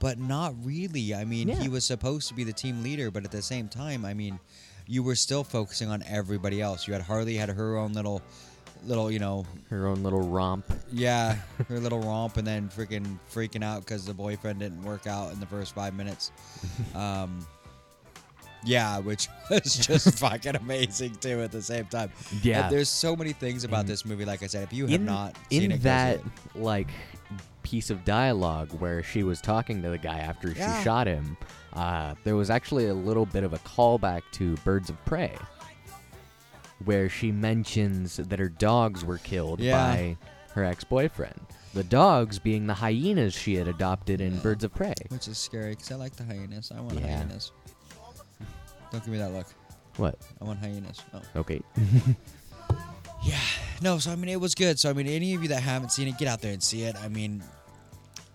but 0.00 0.18
not 0.18 0.54
really. 0.64 1.14
I 1.14 1.24
mean, 1.24 1.48
Yeah. 1.48 1.56
he 1.60 1.68
was 1.68 1.84
supposed 1.84 2.26
to 2.28 2.34
be 2.34 2.42
the 2.42 2.52
team 2.52 2.82
leader, 2.82 3.10
but 3.10 3.24
at 3.24 3.30
the 3.30 3.42
same 3.42 3.68
time, 3.68 4.04
I 4.04 4.14
mean, 4.14 4.40
you 4.90 5.02
were 5.04 5.14
still 5.14 5.44
focusing 5.44 5.88
on 5.88 6.02
everybody 6.08 6.60
else. 6.60 6.86
You 6.88 6.92
had 6.94 7.02
Harley 7.02 7.36
had 7.36 7.48
her 7.48 7.76
own 7.76 7.92
little, 7.92 8.20
little, 8.84 9.08
you 9.10 9.20
know, 9.20 9.46
Her 9.68 9.86
own 9.86 10.02
little 10.02 10.20
romp. 10.22 10.64
yeah, 10.90 11.36
her 11.68 11.78
little 11.78 12.00
romp, 12.00 12.36
and 12.38 12.46
then 12.46 12.68
freaking 12.68 13.18
freaking 13.32 13.62
out 13.62 13.80
because 13.84 14.04
the 14.04 14.14
boyfriend 14.14 14.58
didn't 14.58 14.82
work 14.82 15.06
out 15.06 15.32
in 15.32 15.38
the 15.38 15.46
first 15.46 15.74
five 15.74 15.94
minutes. 15.94 16.32
Um, 16.96 17.46
yeah, 18.64 18.98
which 18.98 19.28
was 19.50 19.74
just 19.74 20.18
fucking 20.18 20.56
amazing 20.56 21.14
too. 21.14 21.40
At 21.40 21.50
the 21.52 21.62
same 21.62 21.86
time, 21.86 22.10
Yeah. 22.42 22.64
And 22.64 22.72
there's 22.74 22.88
so 22.90 23.16
many 23.16 23.32
things 23.32 23.64
about 23.64 23.82
In- 23.82 23.86
this 23.86 24.04
movie. 24.04 24.24
Like 24.26 24.42
I 24.42 24.48
said, 24.48 24.64
if 24.64 24.72
you 24.72 24.84
have 24.86 24.94
in 25.00 25.06
not 25.06 25.34
seen 25.50 25.72
in 25.72 25.80
that 25.80 26.16
it. 26.18 26.24
like 26.56 26.88
piece 27.70 27.88
of 27.90 28.04
dialogue 28.04 28.68
where 28.80 29.00
she 29.02 29.22
was 29.22 29.40
talking 29.40 29.80
to 29.82 29.90
the 29.90 29.98
guy 29.98 30.18
after 30.18 30.50
Yeah. 30.50 30.76
she 30.78 30.84
shot 30.84 31.06
him, 31.06 31.36
uh, 31.74 32.14
there 32.24 32.34
was 32.34 32.50
actually 32.50 32.88
a 32.88 32.94
little 32.94 33.26
bit 33.26 33.44
of 33.44 33.52
a 33.52 33.58
callback 33.58 34.22
to 34.32 34.56
Birds 34.58 34.90
of 34.90 35.02
Prey, 35.04 35.36
where 36.84 37.08
she 37.08 37.30
mentions 37.30 38.16
that 38.16 38.38
her 38.40 38.48
dogs 38.48 39.04
were 39.04 39.18
killed 39.18 39.60
Yeah. 39.60 39.76
by 39.94 40.16
her 40.54 40.64
ex-boyfriend. 40.64 41.40
The 41.74 41.84
dogs 41.84 42.40
being 42.40 42.66
the 42.66 42.74
hyenas 42.74 43.34
she 43.34 43.54
had 43.54 43.68
adopted 43.68 44.20
in 44.20 44.34
Yeah. 44.34 44.40
Birds 44.40 44.64
of 44.64 44.74
Prey. 44.74 44.94
which 45.08 45.28
is 45.28 45.38
scary 45.38 45.70
because 45.70 45.92
I 45.92 45.94
like 45.94 46.16
the 46.16 46.24
hyenas. 46.24 46.72
I 46.74 46.80
want 46.80 46.98
hyenas. 47.00 47.52
Don't 48.90 49.04
give 49.04 49.12
me 49.12 49.18
that 49.18 49.32
look. 49.32 49.46
What? 49.96 50.18
I 50.40 50.44
want 50.44 50.58
hyenas. 50.58 51.00
Oh. 51.14 51.20
Okay. 51.36 51.60
Yeah. 53.22 53.38
No, 53.82 53.98
so 53.98 54.10
I 54.12 54.16
mean 54.16 54.30
it 54.30 54.40
was 54.40 54.54
good. 54.54 54.78
So 54.78 54.88
I 54.88 54.94
mean 54.94 55.06
any 55.06 55.34
of 55.34 55.42
you 55.42 55.48
that 55.50 55.60
haven't 55.62 55.92
seen 55.92 56.08
it, 56.08 56.16
get 56.16 56.26
out 56.26 56.40
there 56.40 56.52
and 56.54 56.62
see 56.62 56.84
it. 56.84 56.96
I 56.96 57.08
mean 57.08 57.42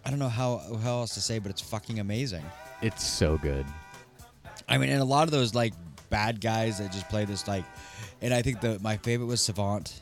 I 0.05 0.09
don't 0.09 0.19
know 0.19 0.29
how 0.29 0.61
how 0.83 0.99
else 0.99 1.13
to 1.15 1.21
say, 1.21 1.39
but 1.39 1.49
it's 1.49 1.61
fucking 1.61 1.99
amazing. 1.99 2.43
it's 2.81 3.03
so 3.05 3.37
good. 3.37 3.65
I 4.67 4.77
mean, 4.77 4.89
and 4.89 5.01
a 5.01 5.05
lot 5.05 5.23
of 5.27 5.31
those 5.31 5.53
like 5.55 5.73
bad 6.09 6.39
guys 6.41 6.77
that 6.79 6.91
just 6.91 7.07
play 7.09 7.25
this 7.25 7.47
like, 7.47 7.65
and 8.21 8.33
I 8.33 8.41
think 8.41 8.61
the 8.61 8.79
my 8.79 8.97
favorite 8.97 9.25
was 9.27 9.41
Savant, 9.41 10.01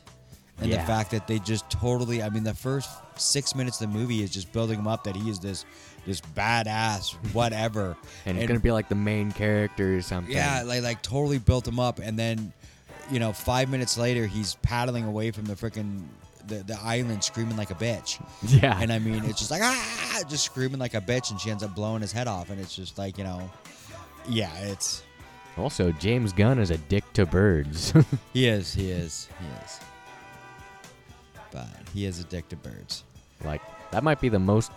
and 0.60 0.70
the 0.72 0.78
fact 0.80 1.10
that 1.12 1.26
they 1.26 1.38
just 1.38 1.68
totally. 1.70 2.22
I 2.22 2.28
mean, 2.28 2.44
the 2.44 2.54
first 2.54 2.90
six 3.16 3.54
minutes 3.54 3.80
of 3.80 3.92
the 3.92 3.98
movie 3.98 4.22
is 4.22 4.30
just 4.30 4.52
building 4.52 4.78
him 4.78 4.86
up 4.88 5.04
that 5.04 5.16
he 5.16 5.30
is 5.30 5.38
this 5.38 5.64
this 6.06 6.20
badass 6.20 7.12
whatever. 7.32 7.96
and 8.26 8.36
it's 8.36 8.46
gonna 8.46 8.60
be 8.60 8.72
like 8.72 8.88
the 8.90 8.94
main 8.94 9.32
character 9.32 9.96
or 9.96 10.02
something. 10.02 10.34
Yeah, 10.34 10.62
like 10.64 10.82
like 10.82 11.00
totally 11.02 11.38
built 11.38 11.66
him 11.66 11.80
up, 11.80 11.98
and 11.98 12.18
then, 12.18 12.52
you 13.10 13.18
know, 13.20 13.32
five 13.32 13.70
minutes 13.70 13.96
later, 13.96 14.26
he's 14.26 14.56
paddling 14.56 15.04
away 15.04 15.30
from 15.30 15.44
the 15.46 15.54
freaking 15.54 16.04
the, 16.46 16.62
the 16.64 16.78
island, 16.82 17.24
screaming 17.24 17.56
like 17.56 17.70
a 17.70 17.74
bitch. 17.74 18.22
yeah. 18.42 18.78
And 18.80 18.92
I 18.92 18.98
mean, 18.98 19.24
it's 19.24 19.38
just 19.38 19.50
like 19.50 19.62
ah, 19.62 20.22
just 20.28 20.44
screaming 20.44 20.78
like 20.78 20.94
a 20.94 21.00
bitch, 21.00 21.30
and 21.30 21.40
she 21.40 21.50
ends 21.50 21.62
up 21.62 21.74
blowing 21.74 22.02
his 22.02 22.12
head 22.12 22.28
off, 22.28 22.50
and 22.50 22.60
it's 22.60 22.74
just 22.74 22.98
like 22.98 23.18
you 23.18 23.24
know, 23.24 23.50
yeah, 24.28 24.54
it's 24.58 25.02
also, 25.56 25.92
James 25.92 26.32
Gunn 26.32 26.58
is 26.58 26.70
a 26.70 26.78
dick 26.78 27.04
to 27.12 27.26
birds. 27.26 27.92
he 28.32 28.48
is, 28.48 28.74
he 28.74 28.90
is, 28.90 29.28
he 29.38 29.46
is, 29.64 29.80
but 31.52 31.68
he 31.92 32.06
is 32.06 32.18
addicted 32.18 32.62
to 32.62 32.68
birds. 32.70 33.04
like 33.44 33.62
that 33.92 34.02
might 34.02 34.20
be 34.20 34.28
the 34.28 34.38
most 34.38 34.72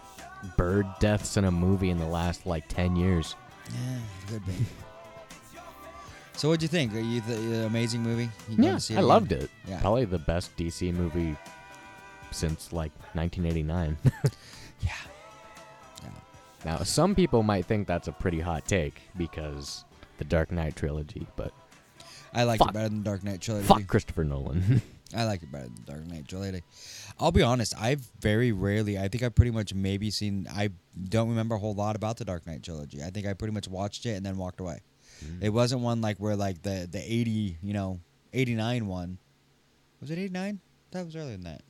bird 0.56 0.86
deaths 1.00 1.38
in 1.38 1.46
a 1.46 1.52
movie 1.52 1.90
in 1.90 1.98
the 1.98 2.06
last 2.06 2.46
like 2.46 2.68
ten 2.68 2.96
years. 2.96 3.36
Yeah, 3.72 4.00
could 4.28 4.46
be. 4.46 4.54
So, 6.38 6.48
what'd 6.50 6.62
you 6.62 6.68
think? 6.68 6.94
Are 6.94 7.00
you 7.00 7.22
the, 7.22 7.66
amazing 7.66 8.02
movie? 8.04 8.30
You 8.50 8.64
Yeah, 8.64 8.78
see 8.78 8.96
I 8.96 9.02
loved 9.02 9.32
it. 9.32 9.50
Yeah. 9.68 9.80
Probably 9.82 10.06
the 10.06 10.20
best 10.20 10.56
DC 10.56 10.94
movie 10.94 11.36
since 12.32 12.72
like 12.74 12.92
1989. 13.14 13.98
Yeah. 14.82 14.92
Yeah. 16.04 16.10
now, 16.64 16.78
some 16.84 17.16
people 17.16 17.42
might 17.42 17.66
think 17.66 17.88
that's 17.88 18.08
a 18.08 18.12
pretty 18.12 18.40
hot 18.40 18.66
take 18.68 19.02
because 19.18 19.84
the 20.20 20.24
Dark 20.24 20.52
Knight 20.52 20.76
trilogy, 20.76 21.26
but 21.36 21.52
I 22.32 22.44
liked 22.44 22.60
Fuck. 22.60 22.70
it 22.70 22.74
better 22.76 22.90
than 22.90 23.02
Dark 23.02 23.24
Knight 23.24 23.42
trilogy. 23.42 23.66
fuck 23.68 23.88
Christopher 23.88 24.24
Nolan. 24.24 24.84
I 25.16 25.24
like 25.24 25.42
it 25.42 25.52
better 25.52 25.64
than 25.66 25.84
Dark 25.86 26.06
Knight 26.06 26.28
Trilogy. 26.28 26.62
I'll 27.20 27.32
be 27.32 27.42
honest, 27.42 27.74
I've 27.80 28.02
very 28.20 28.52
rarely, 28.52 29.00
I 29.00 29.08
think 29.08 29.24
I've 29.24 29.34
pretty 29.36 29.52
much 29.52 29.74
maybe 29.74 30.12
seen, 30.12 30.48
I 30.54 30.70
don't 31.10 31.30
remember 31.30 31.56
a 31.56 31.60
whole 31.60 31.74
lot 31.74 31.96
about 31.96 32.18
the 32.18 32.26
Dark 32.26 32.46
Knight 32.46 32.62
Trilogy. 32.62 33.02
I 33.02 33.10
think 33.10 33.26
I 33.26 33.34
pretty 33.34 33.54
much 33.54 33.68
watched 33.68 34.06
it 34.06 34.12
and 34.16 34.26
then 34.26 34.38
walked 34.38 34.60
away. 34.60 34.82
It 35.42 35.50
wasn't 35.50 35.82
one 35.82 36.02
like 36.02 36.18
where 36.18 36.36
like 36.36 36.62
the, 36.62 36.88
the 36.92 37.00
80, 37.00 37.58
you 37.62 37.74
know, 37.74 38.00
89 38.34 38.88
one. 38.88 39.18
Was 40.02 40.12
it 40.12 40.18
89? 40.20 40.60
That 40.92 41.06
was 41.06 41.16
earlier 41.16 41.32
than 41.34 41.44
that. 41.44 41.62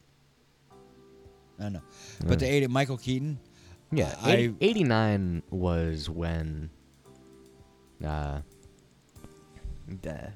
I 1.60 1.64
don't 1.64 1.74
know. 1.74 1.82
But 2.26 2.40
the 2.40 2.46
80, 2.46 2.68
Michael 2.68 2.98
Keaton, 2.98 3.40
yeah, 3.92 4.16
I- 4.22 4.32
80 4.36 4.56
89 4.62 5.44
was 5.50 6.10
when 6.10 6.70
uh 8.06 8.42
the 10.04 10.30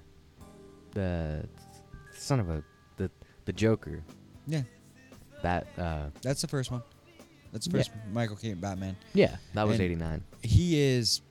the 0.94 1.46
son 2.16 2.40
of 2.40 2.50
a 2.50 2.64
the 2.98 3.12
the 3.46 3.54
Joker 3.54 4.02
yeah, 4.48 4.64
that 5.44 5.68
uh 5.78 6.06
that's 6.22 6.42
the 6.42 6.48
first 6.48 6.72
one. 6.72 6.82
That's 7.52 7.68
the 7.68 7.78
Yeah. 7.78 7.84
first 7.84 7.92
Michael 8.12 8.36
Keaton 8.38 8.60
Batman. 8.60 8.96
yeah 9.14 9.36
that 9.54 9.64
was 9.68 9.76
And- 9.76 9.84
89 9.84 10.24
he 10.42 10.80
is 10.82 11.22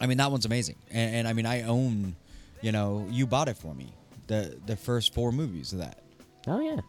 i 0.00 0.06
mean 0.06 0.18
that 0.18 0.30
one's 0.30 0.46
amazing. 0.46 0.76
And, 0.90 1.16
and 1.16 1.28
i 1.28 1.32
mean 1.32 1.46
i 1.46 1.62
own 1.62 2.16
you 2.62 2.72
know 2.72 3.06
you 3.10 3.26
bought 3.26 3.48
it 3.48 3.56
for 3.56 3.74
me 3.74 3.92
the 4.26 4.58
the 4.66 4.76
first 4.76 5.14
four 5.14 5.32
movies 5.32 5.72
of 5.72 5.78
that. 5.80 6.02
Oh 6.46 6.60
yeah. 6.60 6.80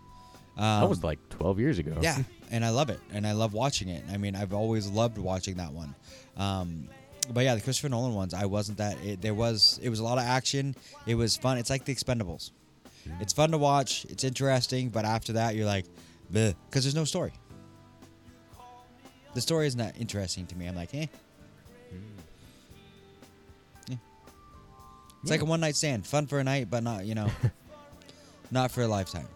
Um, 0.57 0.81
that 0.81 0.89
was 0.89 1.03
like 1.03 1.19
12 1.29 1.59
years 1.59 1.79
ago. 1.79 1.97
Yeah 2.01 2.17
and 2.51 2.63
i 2.63 2.69
love 2.69 2.89
it 2.89 2.99
and 3.11 3.27
i 3.27 3.33
love 3.33 3.53
watching 3.53 3.89
it. 3.89 4.03
I 4.11 4.17
mean 4.17 4.35
i've 4.35 4.53
always 4.53 4.87
loved 4.87 5.17
watching 5.17 5.57
that 5.57 5.71
one. 5.71 5.95
Um 6.37 6.87
but 7.33 7.43
yeah 7.43 7.55
the 7.55 7.61
christopher 7.61 7.89
nolan 7.89 8.13
ones 8.15 8.33
i 8.33 8.45
wasn't 8.45 8.77
that 8.77 8.95
it, 9.03 9.21
there 9.21 9.33
was 9.33 9.81
it 9.83 9.89
was 9.89 9.99
a 9.99 10.03
lot 10.03 10.17
of 10.17 10.23
action. 10.23 10.75
It 11.05 11.15
was 11.15 11.37
fun. 11.37 11.57
It's 11.57 11.69
like 11.69 11.85
the 11.85 11.93
expendables. 11.93 12.51
It's 13.21 13.31
fun 13.31 13.51
to 13.51 13.57
watch. 13.57 14.05
It's 14.09 14.23
interesting 14.23 14.89
but 14.89 15.05
after 15.05 15.33
that 15.33 15.55
you're 15.55 15.65
like 15.65 15.85
because 16.31 16.83
there's 16.83 16.95
no 16.95 17.05
story. 17.05 17.33
The 19.33 19.41
story 19.41 19.67
is 19.67 19.75
not 19.75 19.95
interesting 19.99 20.47
to 20.47 20.55
me. 20.55 20.65
I'm 20.67 20.75
like 20.75 20.93
eh 20.95 21.07
It's 25.21 25.31
like 25.31 25.41
a 25.41 25.45
one 25.45 25.59
night 25.59 25.75
stand, 25.75 26.05
fun 26.05 26.27
for 26.27 26.39
a 26.39 26.43
night, 26.43 26.69
but 26.69 26.83
not 26.83 27.05
you 27.05 27.15
know, 27.15 27.29
not 28.51 28.71
for 28.71 28.81
a 28.83 28.87
lifetime. 28.87 29.27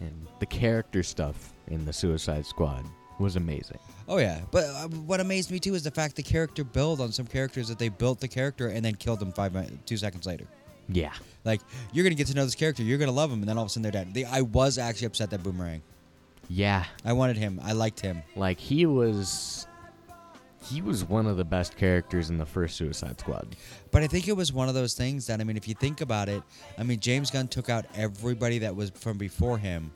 and 0.00 0.26
the 0.40 0.46
character 0.46 1.02
stuff 1.02 1.52
in 1.68 1.84
the 1.84 1.92
Suicide 1.92 2.46
Squad 2.46 2.84
was 3.18 3.36
amazing 3.36 3.78
Oh 4.10 4.16
yeah, 4.18 4.40
but 4.50 4.64
uh, 4.64 4.88
what 4.88 5.20
amazed 5.20 5.50
me 5.50 5.58
too 5.58 5.74
is 5.74 5.82
the 5.82 5.90
fact 5.90 6.16
the 6.16 6.22
character 6.22 6.64
build 6.64 7.00
on 7.00 7.12
some 7.12 7.26
characters 7.26 7.68
that 7.68 7.78
they 7.78 7.88
built 7.90 8.20
the 8.20 8.28
character 8.28 8.68
and 8.68 8.82
then 8.84 8.94
killed 8.94 9.20
them 9.20 9.32
five 9.32 9.52
two 9.84 9.96
seconds 9.98 10.24
later. 10.26 10.46
yeah 10.88 11.12
Like 11.44 11.60
you're 11.92 12.04
gonna 12.04 12.14
get 12.14 12.26
to 12.28 12.34
know 12.34 12.44
this 12.44 12.54
character, 12.54 12.82
you're 12.82 12.98
gonna 12.98 13.12
love 13.12 13.30
him, 13.30 13.40
and 13.40 13.48
then 13.48 13.58
all 13.58 13.64
of 13.64 13.68
a 13.68 13.70
sudden 13.70 13.82
they're 13.82 13.92
dead. 13.92 14.14
They, 14.14 14.24
I 14.24 14.40
was 14.42 14.78
actually 14.78 15.08
upset 15.08 15.30
that 15.30 15.42
Boomerang. 15.42 15.82
yeah 16.48 16.84
I 17.04 17.12
wanted 17.12 17.36
him. 17.36 17.60
I 17.62 17.72
liked 17.72 18.00
him. 18.00 18.22
like 18.36 18.58
he 18.58 18.86
was 18.86 19.66
he 20.68 20.82
was 20.82 21.04
one 21.04 21.26
of 21.26 21.36
the 21.36 21.44
best 21.44 21.76
characters 21.76 22.30
in 22.30 22.38
the 22.38 22.46
first 22.46 22.76
Suicide 22.76 23.18
Squad 23.20 23.56
But 23.90 24.02
I 24.02 24.06
think 24.06 24.28
it 24.28 24.36
was 24.36 24.52
one 24.52 24.68
of 24.68 24.74
those 24.74 24.94
things 24.94 25.26
that 25.26 25.40
I 25.40 25.44
mean, 25.44 25.56
if 25.56 25.68
you 25.68 25.74
think 25.74 26.00
about 26.00 26.28
it, 26.28 26.42
I 26.76 26.82
mean, 26.82 27.00
James 27.00 27.30
Gunn 27.30 27.48
took 27.48 27.68
out 27.68 27.84
everybody 27.94 28.58
that 28.60 28.74
was 28.74 28.90
from 28.90 29.18
before 29.18 29.58
him 29.58 29.90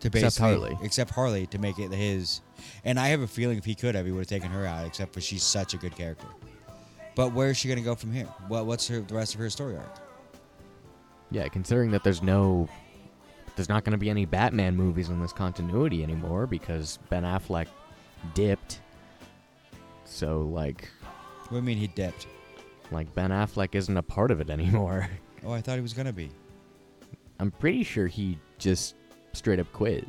to 0.00 0.08
Except 0.08 0.38
Harley. 0.38 0.76
except 0.82 1.10
Harley 1.10 1.46
to 1.46 1.58
make 1.58 1.78
it 1.78 1.90
his. 1.90 2.40
And 2.84 3.00
I 3.00 3.08
have 3.08 3.22
a 3.22 3.26
feeling 3.26 3.56
if 3.58 3.64
he 3.64 3.74
could 3.74 3.94
have, 3.94 4.04
he 4.06 4.12
would 4.12 4.20
have 4.20 4.26
taken 4.28 4.50
her 4.50 4.66
out. 4.66 4.86
Except 4.86 5.12
for 5.14 5.20
she's 5.20 5.42
such 5.42 5.72
a 5.74 5.78
good 5.78 5.96
character. 5.96 6.26
But 7.14 7.32
where 7.32 7.48
is 7.48 7.56
she 7.56 7.66
going 7.68 7.78
to 7.78 7.84
go 7.84 7.94
from 7.94 8.12
here? 8.12 8.26
What 8.48 8.66
what's 8.66 8.86
her 8.88 9.00
the 9.00 9.14
rest 9.14 9.34
of 9.34 9.40
her 9.40 9.48
story 9.48 9.76
arc? 9.76 9.98
Yeah, 11.30 11.48
considering 11.48 11.90
that 11.92 12.04
there's 12.04 12.22
no 12.22 12.68
there's 13.56 13.70
not 13.70 13.84
going 13.84 13.92
to 13.92 13.98
be 13.98 14.10
any 14.10 14.26
Batman 14.26 14.76
movies 14.76 15.08
in 15.08 15.18
this 15.20 15.32
continuity 15.32 16.02
anymore 16.02 16.46
because 16.46 16.98
Ben 17.08 17.22
Affleck 17.22 17.66
dipped. 18.34 18.80
So 20.06 20.42
like 20.42 20.88
What 21.42 21.50
do 21.50 21.56
you 21.56 21.62
mean 21.62 21.78
he 21.78 21.86
dipped? 21.88 22.26
like 22.90 23.12
Ben 23.14 23.30
Affleck 23.30 23.74
isn't 23.74 23.96
a 23.96 24.02
part 24.02 24.30
of 24.30 24.40
it 24.40 24.50
anymore. 24.50 25.08
Oh, 25.44 25.52
I 25.52 25.60
thought 25.60 25.76
he 25.76 25.80
was 25.80 25.92
going 25.92 26.06
to 26.06 26.12
be. 26.12 26.30
I'm 27.38 27.52
pretty 27.52 27.84
sure 27.84 28.08
he 28.08 28.36
just 28.58 28.96
straight 29.32 29.60
up 29.60 29.72
quit. 29.72 30.08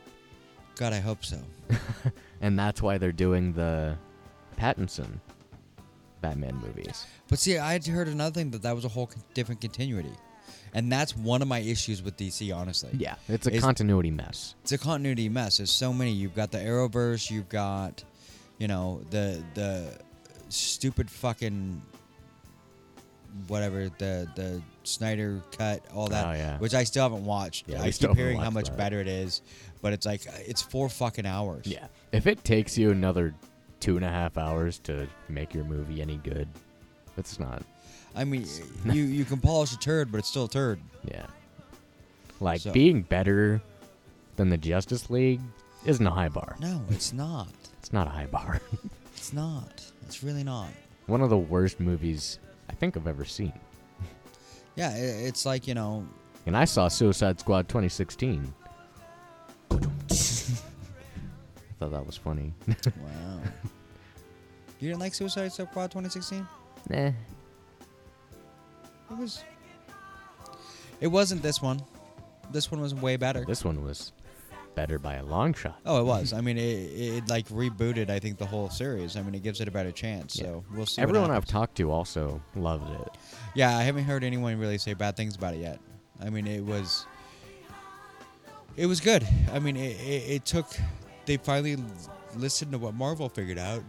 God, 0.78 0.94
I 0.94 1.00
hope 1.00 1.24
so. 1.24 1.38
And 2.42 2.58
that's 2.58 2.82
why 2.82 2.98
they're 2.98 3.12
doing 3.12 3.54
the 3.54 3.98
Pattinson 4.58 5.20
Batman 6.22 6.56
movies. 6.56 7.06
But 7.30 7.38
see, 7.40 7.58
I 7.58 7.74
had 7.74 7.86
heard 7.86 8.08
another 8.08 8.34
thing 8.34 8.50
that 8.52 8.62
that 8.64 8.74
was 8.76 8.86
a 8.86 8.88
whole 8.90 9.08
con- 9.08 9.22
different 9.34 9.62
continuity, 9.62 10.14
and 10.74 10.92
that's 10.92 11.16
one 11.16 11.42
of 11.44 11.48
my 11.48 11.60
issues 11.60 12.02
with 12.02 12.18
DC. 12.18 12.56
Honestly, 12.56 12.90
Yeah, 12.94 13.16
it's 13.28 13.46
a 13.48 13.54
Is- 13.54 13.62
continuity 13.64 14.12
mess. 14.12 14.56
it's 14.64 14.72
a 14.72 14.78
continuity 14.78 15.30
mess. 15.30 15.58
There's 15.58 15.72
so 15.72 15.94
many. 15.94 16.12
You've 16.12 16.36
got 16.36 16.52
the 16.52 16.60
Arrowverse. 16.60 17.30
You've 17.30 17.50
got, 17.50 18.04
you 18.58 18.68
know, 18.68 19.02
the 19.10 19.44
the 19.54 19.92
stupid 20.50 21.10
fucking 21.10 21.82
whatever 23.48 23.90
the 23.98 24.28
the 24.36 24.62
Snyder 24.84 25.42
cut, 25.58 25.84
all 25.94 26.08
that, 26.08 26.26
Oh, 26.28 26.32
yeah. 26.32 26.58
which 26.60 26.74
I 26.74 26.84
still 26.86 27.04
haven't 27.04 27.26
watched. 27.26 27.68
Yeah, 27.68 27.82
I 27.82 27.92
keep 27.92 28.16
hearing 28.16 28.38
how 28.38 28.50
much 28.50 28.70
that. 28.70 28.78
better 28.78 29.00
it 29.02 29.08
is, 29.08 29.42
but 29.82 29.92
it's 29.94 30.06
like 30.06 30.26
uh, 30.28 30.32
it's 30.46 30.62
four 30.62 30.88
fucking 30.90 31.26
hours. 31.26 31.66
Yeah. 31.68 31.88
If 32.12 32.26
it 32.26 32.44
takes 32.44 32.78
you 32.78 32.92
another 32.92 33.34
two 33.80 33.96
and 33.98 34.06
a 34.06 34.10
half 34.10 34.38
hours 34.38 34.80
to 34.80 35.08
make 35.30 35.54
your 35.54 35.66
movie 35.66 36.02
any 36.02 36.18
good, 36.18 36.48
it's 37.18 37.38
not. 37.40 37.64
I 38.16 38.24
mean, 38.24 38.46
you 38.86 39.04
you 39.04 39.26
can 39.26 39.40
polish 39.40 39.74
a 39.74 39.78
turd, 39.78 40.12
but 40.12 40.20
it's 40.20 40.30
still 40.30 40.46
a 40.46 40.50
turd. 40.50 40.80
Yeah. 41.04 41.26
Like 42.40 42.62
So- 42.62 42.72
being 42.72 43.02
better 43.02 43.62
than 44.38 44.50
the 44.50 44.58
Justice 44.58 45.10
League 45.10 45.42
isn't 45.86 46.06
a 46.06 46.12
high 46.12 46.30
bar. 46.30 46.56
No, 46.60 46.82
it's 46.90 47.12
not. 47.12 47.50
It's 47.88 47.94
not 47.94 48.08
a 48.08 48.10
high 48.10 48.26
bar. 48.26 48.60
It's 49.16 49.32
not. 49.32 49.82
It's 50.06 50.22
really 50.22 50.44
not. 50.44 50.68
One 51.06 51.22
of 51.22 51.30
the 51.30 51.38
worst 51.38 51.80
movies 51.80 52.38
I 52.70 52.74
think 52.74 52.98
I've 52.98 53.08
ever 53.08 53.24
seen. 53.24 53.54
Yeah, 54.76 54.90
i 54.90 54.98
it's 54.98 55.46
like 55.46 55.68
you 55.70 55.74
know, 55.74 56.06
And 56.46 56.56
I 56.56 56.66
saw 56.66 56.90
Suicide 56.90 57.40
Squad 57.40 57.70
2016. 57.70 58.54
I 59.72 59.76
thought 61.80 61.92
that 61.92 62.06
was 62.06 62.18
funny. 62.18 62.54
wow. 62.68 63.40
You 64.82 64.90
didn't 64.90 65.00
like 65.00 65.14
Suicide 65.14 65.54
Squad 65.54 65.90
2016? 65.90 66.46
nah. 66.90 66.98
It 67.06 67.16
was. 69.18 69.46
It 71.00 71.08
wasn't 71.08 71.42
this 71.42 71.62
one. 71.62 71.82
This 72.52 72.70
one 72.70 72.82
was 72.82 72.94
way 72.94 73.16
better. 73.16 73.46
This 73.46 73.64
one 73.64 73.82
was 73.82 74.12
better 74.78 74.98
by 75.00 75.16
a 75.16 75.26
long 75.26 75.54
shot. 75.54 75.80
Oh, 75.86 76.00
it 76.00 76.04
was. 76.16 76.32
I 76.32 76.40
mean, 76.42 76.58
it, 76.58 76.62
it 76.62 77.30
like 77.30 77.50
rebooted. 77.50 78.10
I 78.10 78.20
think 78.20 78.38
the 78.38 78.46
whole 78.46 78.70
series. 78.70 79.18
I 79.18 79.22
mean, 79.24 79.36
it 79.36 79.42
gives 79.44 79.60
it 79.60 79.68
a 79.68 79.72
better 79.72 79.92
chance. 79.92 80.38
Yeah. 80.38 80.46
So 80.46 80.64
we'll 80.74 80.86
see. 80.86 81.02
Everyone 81.02 81.32
I've 81.32 81.46
talked 81.46 81.76
to 81.78 81.92
also 81.92 82.42
loved 82.56 82.90
it. 83.02 83.10
Yeah, 83.56 83.76
I 83.76 83.82
haven't 83.84 84.04
heard 84.06 84.24
anyone 84.24 84.58
really 84.60 84.78
say 84.78 84.94
bad 84.94 85.18
things 85.18 85.36
about 85.36 85.56
it 85.56 85.62
yet. 85.62 85.80
I 86.24 86.30
mean, 86.30 86.48
it 86.48 86.64
was. 86.64 87.06
It 88.76 88.86
was 88.86 89.02
good. 89.02 89.28
I 89.52 89.60
mean, 89.60 89.76
it, 89.76 90.00
it, 90.00 90.30
it 90.36 90.46
took. 90.46 90.68
They 91.26 91.38
finally 91.38 91.78
listened 92.36 92.72
to 92.74 92.78
what 92.78 92.94
Marvel 92.94 93.28
figured 93.30 93.58
out. 93.58 93.82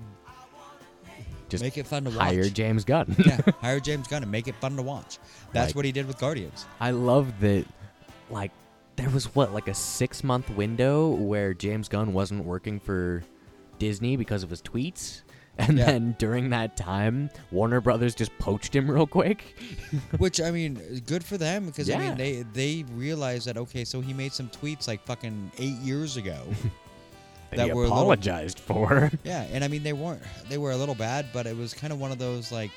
Just 1.51 1.63
make 1.63 1.79
it 1.79 1.87
fun 1.87 2.05
to 2.05 2.11
watch. 2.11 2.19
hire 2.21 2.49
James 2.49 2.85
Gunn. 2.85 3.15
yeah, 3.25 3.41
hire 3.61 3.81
James 3.81 4.07
Gunn 4.09 4.23
and 4.23 4.33
make 4.33 4.49
it 4.49 4.55
fun 4.57 4.77
to 4.77 4.83
watch. 4.83 5.19
That's 5.53 5.69
Like- 5.71 5.77
what 5.77 5.85
he 5.85 5.93
did 5.93 6.07
with 6.07 6.19
Guardians. 6.19 6.67
I 6.81 6.91
love 6.91 7.41
that, 7.41 7.65
like, 8.31 8.51
there 8.99 9.09
was 9.11 9.35
what 9.35 9.55
like 9.55 9.69
a 9.69 9.75
six 9.75 10.23
month 10.23 10.51
window 10.51 11.09
where 11.09 11.55
James 11.55 11.89
Gunn 11.89 12.13
wasn't 12.13 12.45
working 12.45 12.79
for 12.81 13.23
Disney 13.79 14.17
because 14.17 14.43
of 14.43 14.51
his 14.51 14.61
tweets. 14.63 15.23
And 15.61 15.77
Yeah. 15.77 15.87
then 15.87 16.15
during 16.21 16.51
that 16.51 16.77
time, 16.77 17.31
Warner 17.51 17.81
Brothers 17.81 18.15
just 18.15 18.31
poached 18.39 18.77
him 18.77 18.89
real 18.95 19.09
quick. 19.09 19.59
Which 20.19 20.41
I 20.41 20.53
mean, 20.53 21.03
good 21.05 21.25
for 21.25 21.37
them 21.37 21.67
because 21.67 21.91
I 21.91 21.97
mean 21.99 22.17
they 22.17 22.45
they 22.53 22.85
realized 22.95 23.49
that 23.49 23.57
okay, 23.57 23.85
so 23.85 24.01
he 24.01 24.13
made 24.13 24.33
some 24.33 24.49
tweets 24.51 24.87
like 24.87 25.05
fucking 25.05 25.51
eight 25.59 25.79
years 25.79 26.17
ago. 26.17 26.39
That, 27.51 27.69
were 27.75 27.85
a 27.85 27.89
little- 27.89 27.97
apologized 27.97 28.61
for. 28.61 29.11
yeah, 29.25 29.47
and 29.51 29.65
I 29.65 29.69
mean 29.69 29.83
they 29.83 29.95
weren't 29.95 30.23
they 30.51 30.59
were 30.59 30.71
a 30.73 30.77
little 30.77 30.95
bad, 30.95 31.27
but 31.33 31.47
it 31.47 31.57
was 31.57 31.73
kind 31.75 31.93
of 31.95 31.99
one 31.99 32.13
of 32.13 32.19
those 32.19 32.53
like. 32.53 32.71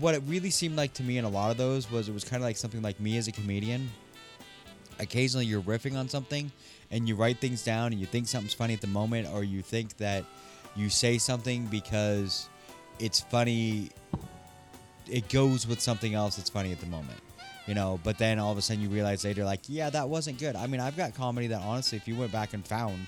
What 0.00 0.14
it 0.14 0.22
really 0.26 0.50
seemed 0.50 0.76
like 0.76 0.92
to 0.94 1.02
me 1.04 1.18
in 1.18 1.24
a 1.24 1.28
lot 1.28 1.50
of 1.52 1.56
those 1.56 1.88
was 1.90 2.08
it 2.08 2.12
was 2.14 2.24
kind 2.24 2.42
of 2.42 2.46
like 2.48 2.56
something 2.56 2.82
like 2.82 2.98
me 2.98 3.16
as 3.18 3.28
a 3.28 3.32
comedian. 3.32 3.90
Occasionally 4.98 5.46
you're 5.46 5.62
riffing 5.62 5.96
on 5.96 6.08
something, 6.08 6.50
and 6.90 7.08
you 7.08 7.16
write 7.16 7.38
things 7.38 7.64
down, 7.64 7.92
and 7.92 8.00
you 8.00 8.06
think 8.06 8.28
something's 8.28 8.54
funny 8.54 8.74
at 8.74 8.80
the 8.80 8.86
moment, 8.86 9.28
or 9.32 9.44
you 9.44 9.62
think 9.62 9.96
that 9.98 10.24
you 10.74 10.88
say 10.88 11.18
something 11.18 11.66
because 11.66 12.48
it's 12.98 13.20
funny. 13.20 13.90
It 15.10 15.28
goes 15.28 15.66
with 15.66 15.80
something 15.80 16.14
else 16.14 16.36
that's 16.36 16.50
funny 16.50 16.72
at 16.72 16.80
the 16.80 16.86
moment, 16.86 17.20
you 17.66 17.74
know. 17.74 18.00
But 18.02 18.18
then 18.18 18.38
all 18.38 18.52
of 18.52 18.58
a 18.58 18.62
sudden 18.62 18.82
you 18.82 18.88
realize 18.88 19.24
later, 19.24 19.44
like, 19.44 19.60
yeah, 19.68 19.90
that 19.90 20.08
wasn't 20.08 20.38
good. 20.38 20.56
I 20.56 20.66
mean, 20.66 20.80
I've 20.80 20.96
got 20.96 21.14
comedy 21.14 21.46
that 21.48 21.62
honestly, 21.62 21.96
if 21.96 22.08
you 22.08 22.16
went 22.16 22.32
back 22.32 22.54
and 22.54 22.66
found, 22.66 23.06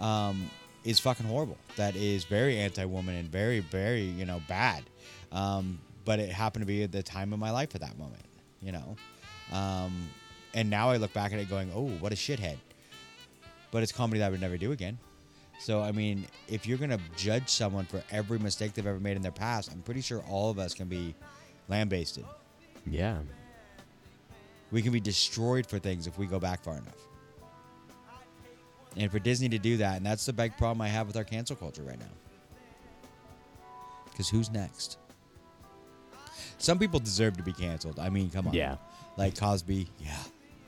um, 0.00 0.50
is 0.84 1.00
fucking 1.00 1.26
horrible. 1.26 1.58
That 1.76 1.96
is 1.96 2.24
very 2.24 2.58
anti-woman 2.58 3.14
and 3.14 3.28
very, 3.30 3.60
very, 3.60 4.02
you 4.02 4.24
know, 4.24 4.40
bad. 4.48 4.84
Um, 5.32 5.78
but 6.04 6.20
it 6.20 6.30
happened 6.30 6.62
to 6.62 6.66
be 6.66 6.82
at 6.82 6.92
the 6.92 7.02
time 7.02 7.32
of 7.32 7.38
my 7.38 7.50
life 7.50 7.74
at 7.74 7.80
that 7.80 7.98
moment, 7.98 8.24
you 8.62 8.72
know. 8.72 8.96
Um, 9.52 10.08
and 10.56 10.68
now 10.68 10.90
I 10.90 10.96
look 10.96 11.12
back 11.12 11.32
at 11.32 11.38
it 11.38 11.48
going, 11.48 11.70
oh, 11.74 11.86
what 12.00 12.12
a 12.12 12.16
shithead. 12.16 12.56
But 13.70 13.84
it's 13.84 13.92
comedy 13.92 14.18
that 14.18 14.26
I 14.26 14.30
would 14.30 14.40
never 14.40 14.56
do 14.56 14.72
again. 14.72 14.98
So 15.60 15.80
I 15.82 15.92
mean, 15.92 16.26
if 16.48 16.66
you're 16.66 16.78
gonna 16.78 16.98
judge 17.16 17.48
someone 17.48 17.84
for 17.84 18.02
every 18.10 18.38
mistake 18.38 18.74
they've 18.74 18.86
ever 18.86 18.98
made 18.98 19.16
in 19.16 19.22
their 19.22 19.30
past, 19.32 19.70
I'm 19.72 19.82
pretty 19.82 20.00
sure 20.00 20.20
all 20.28 20.50
of 20.50 20.58
us 20.58 20.74
can 20.74 20.88
be 20.88 21.14
lambasted. 21.68 22.24
yeah. 22.84 23.18
We 24.72 24.82
can 24.82 24.90
be 24.90 24.98
destroyed 25.00 25.64
for 25.64 25.78
things 25.78 26.08
if 26.08 26.18
we 26.18 26.26
go 26.26 26.40
back 26.40 26.64
far 26.64 26.74
enough. 26.74 26.98
And 28.96 29.12
for 29.12 29.20
Disney 29.20 29.48
to 29.50 29.58
do 29.58 29.76
that, 29.76 29.98
and 29.98 30.04
that's 30.04 30.26
the 30.26 30.32
big 30.32 30.56
problem 30.56 30.80
I 30.80 30.88
have 30.88 31.06
with 31.06 31.16
our 31.16 31.22
cancel 31.22 31.54
culture 31.54 31.82
right 31.82 31.98
now. 31.98 32.06
Because 34.10 34.28
who's 34.28 34.50
next? 34.50 34.98
Some 36.58 36.80
people 36.80 36.98
deserve 36.98 37.36
to 37.36 37.44
be 37.44 37.52
canceled. 37.52 38.00
I 38.00 38.08
mean, 38.08 38.28
come 38.28 38.48
on. 38.48 38.54
Yeah. 38.54 38.76
Like 39.16 39.38
Cosby. 39.38 39.86
Yeah. 40.00 40.16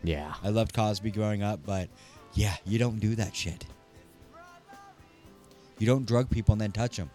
Yeah. 0.03 0.35
I 0.43 0.49
loved 0.51 0.75
Cosby 0.75 1.11
growing 1.11 1.43
up, 1.43 1.61
but 1.67 1.89
yeah, 2.35 2.55
you 2.65 2.79
don't 2.79 2.99
do 3.01 3.15
that 3.17 3.35
shit. 3.35 3.67
You 5.79 5.87
don't 5.87 6.07
drug 6.07 6.29
people 6.31 6.53
and 6.53 6.61
then 6.61 6.73
touch 6.73 6.97
them. 6.97 7.11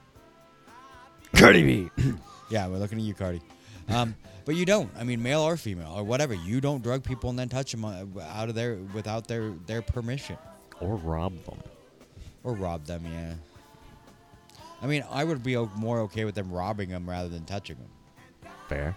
Cardi 1.35 1.63
B. 1.63 1.89
Yeah, 2.49 2.67
we're 2.67 2.77
looking 2.77 2.99
at 2.99 3.03
you, 3.05 3.15
Cardi. 3.15 3.41
Um, 3.89 4.15
but 4.45 4.53
you 4.55 4.63
don't. 4.63 4.91
I 4.99 5.03
mean, 5.03 5.23
male 5.23 5.41
or 5.41 5.57
female 5.57 5.91
or 5.95 6.03
whatever. 6.03 6.35
You 6.35 6.61
don't 6.61 6.83
drug 6.83 7.03
people 7.03 7.31
and 7.31 7.39
then 7.39 7.49
touch 7.49 7.71
them 7.71 7.83
out 7.83 8.47
of 8.49 8.53
their 8.53 8.75
without 8.93 9.27
their 9.27 9.53
their 9.65 9.81
permission 9.81 10.37
or 10.79 10.97
rob 10.97 11.33
them. 11.45 11.57
or 12.43 12.53
rob 12.53 12.85
them. 12.85 13.05
Yeah. 13.11 13.33
I 14.83 14.85
mean, 14.85 15.03
I 15.09 15.23
would 15.23 15.41
be 15.41 15.55
more 15.77 16.01
okay 16.01 16.25
with 16.25 16.35
them 16.35 16.51
robbing 16.51 16.89
them 16.89 17.09
rather 17.09 17.29
than 17.29 17.43
touching 17.45 17.77
them. 17.77 18.51
Fair. 18.67 18.95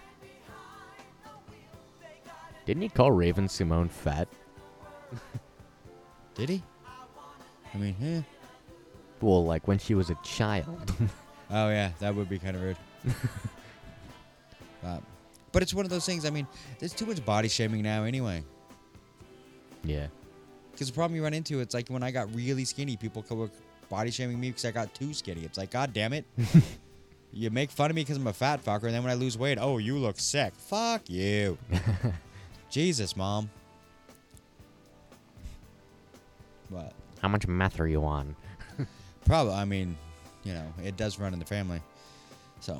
Didn't 2.67 2.83
he 2.83 2.89
call 2.89 3.11
Raven-Symoné 3.11 3.89
fat? 3.89 4.27
Did 6.35 6.49
he? 6.49 6.63
I 7.73 7.77
mean, 7.77 7.95
eh. 8.03 8.21
Well, 9.21 9.43
like 9.45 9.67
when 9.67 9.79
she 9.79 9.95
was 9.95 10.09
a 10.09 10.17
child. 10.23 10.93
Oh 11.49 11.69
yeah, 11.69 11.91
that 11.99 12.13
would 12.13 12.27
be 12.27 12.39
kind 12.39 12.57
of 12.57 12.61
rude. 12.61 12.77
uh, 14.83 14.97
but 15.53 15.63
it's 15.63 15.73
one 15.73 15.85
of 15.85 15.89
those 15.89 16.05
things. 16.05 16.25
I 16.25 16.29
mean, 16.29 16.45
there's 16.77 16.91
too 16.91 17.05
much 17.05 17.23
body 17.23 17.47
shaming 17.47 17.81
now, 17.83 18.03
anyway. 18.03 18.43
yeah. 19.85 20.07
Because 20.73 20.87
the 20.87 20.93
problem 20.93 21.15
you 21.15 21.23
run 21.23 21.33
into, 21.33 21.61
it's 21.61 21.73
like 21.73 21.87
when 21.87 22.03
I 22.03 22.11
got 22.11 22.35
really 22.35 22.65
skinny, 22.65 22.97
people 22.97 23.23
co- 23.23 23.49
body 23.89 24.11
shaming 24.11 24.37
me 24.41 24.49
because 24.49 24.65
I 24.65 24.71
got 24.71 24.93
too 24.93 25.13
skinny. 25.13 25.45
It's 25.45 25.57
like, 25.57 25.71
God 25.71 25.93
damn 25.93 26.11
it. 26.11 26.25
you 27.31 27.49
make 27.49 27.71
fun 27.71 27.91
of 27.91 27.95
me 27.95 28.01
because 28.01 28.17
I'm 28.17 28.27
a 28.27 28.33
fat 28.33 28.61
fucker, 28.61 28.83
and 28.83 28.93
then 28.93 29.03
when 29.03 29.11
I 29.11 29.15
lose 29.15 29.37
weight, 29.37 29.57
oh, 29.61 29.77
you 29.77 29.97
look 29.97 30.19
sick. 30.19 30.53
Fuck 30.53 31.09
you. 31.09 31.57
Jesus, 32.77 33.17
mom. 33.17 33.49
What? 36.69 36.93
How 37.23 37.27
much 37.27 37.47
meth 37.47 37.79
are 37.79 37.87
you 37.87 38.03
on? 38.05 38.35
Probably, 39.25 39.55
I 39.55 39.65
mean, 39.65 39.97
you 40.43 40.53
know, 40.53 40.71
it 40.83 40.95
does 40.95 41.17
run 41.17 41.33
in 41.33 41.39
the 41.39 41.45
family. 41.45 41.81
So, 42.59 42.79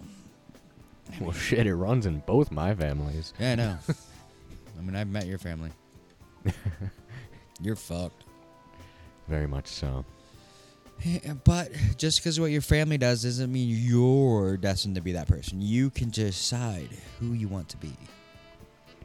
Well, 1.19 1.31
shit, 1.31 1.65
it 1.65 1.73
runs 1.73 2.05
in 2.05 2.19
both 2.27 2.51
my 2.51 2.75
families. 2.75 3.33
yeah, 3.39 3.53
I 3.53 3.55
know. 3.55 3.77
I 4.77 4.81
mean, 4.83 4.95
I've 4.95 5.07
met 5.07 5.25
your 5.25 5.39
family. 5.39 5.71
You're 7.59 7.75
fucked. 7.75 8.23
Very 9.27 9.47
much 9.47 9.65
so. 9.65 10.05
But 11.43 11.71
just 11.97 12.19
because 12.19 12.39
what 12.39 12.51
your 12.51 12.61
family 12.61 12.99
does 12.99 13.23
doesn't 13.23 13.51
mean 13.51 13.69
you're 13.75 14.57
destined 14.57 14.93
to 14.93 15.01
be 15.01 15.13
that 15.13 15.27
person. 15.27 15.59
You 15.59 15.89
can 15.89 16.11
decide 16.11 16.89
who 17.19 17.33
you 17.33 17.47
want 17.47 17.69
to 17.69 17.77
be. 17.77 17.93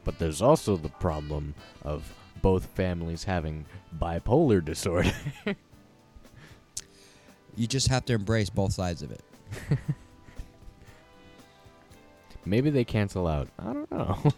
But 0.04 0.18
there's 0.18 0.42
also 0.42 0.76
the 0.76 0.88
problem 0.88 1.54
of 1.82 2.12
both 2.40 2.66
families 2.66 3.24
having 3.24 3.66
bipolar 3.98 4.64
disorder. 4.64 5.12
You 7.56 7.66
just 7.66 7.88
have 7.88 8.04
to 8.06 8.14
embrace 8.14 8.48
both 8.48 8.72
sides 8.72 9.02
of 9.02 9.12
it. 9.12 9.20
Maybe 12.44 12.70
they 12.70 12.84
cancel 12.84 13.26
out. 13.26 13.48
I 13.58 13.64
don't 13.64 13.90
know. 13.90 14.18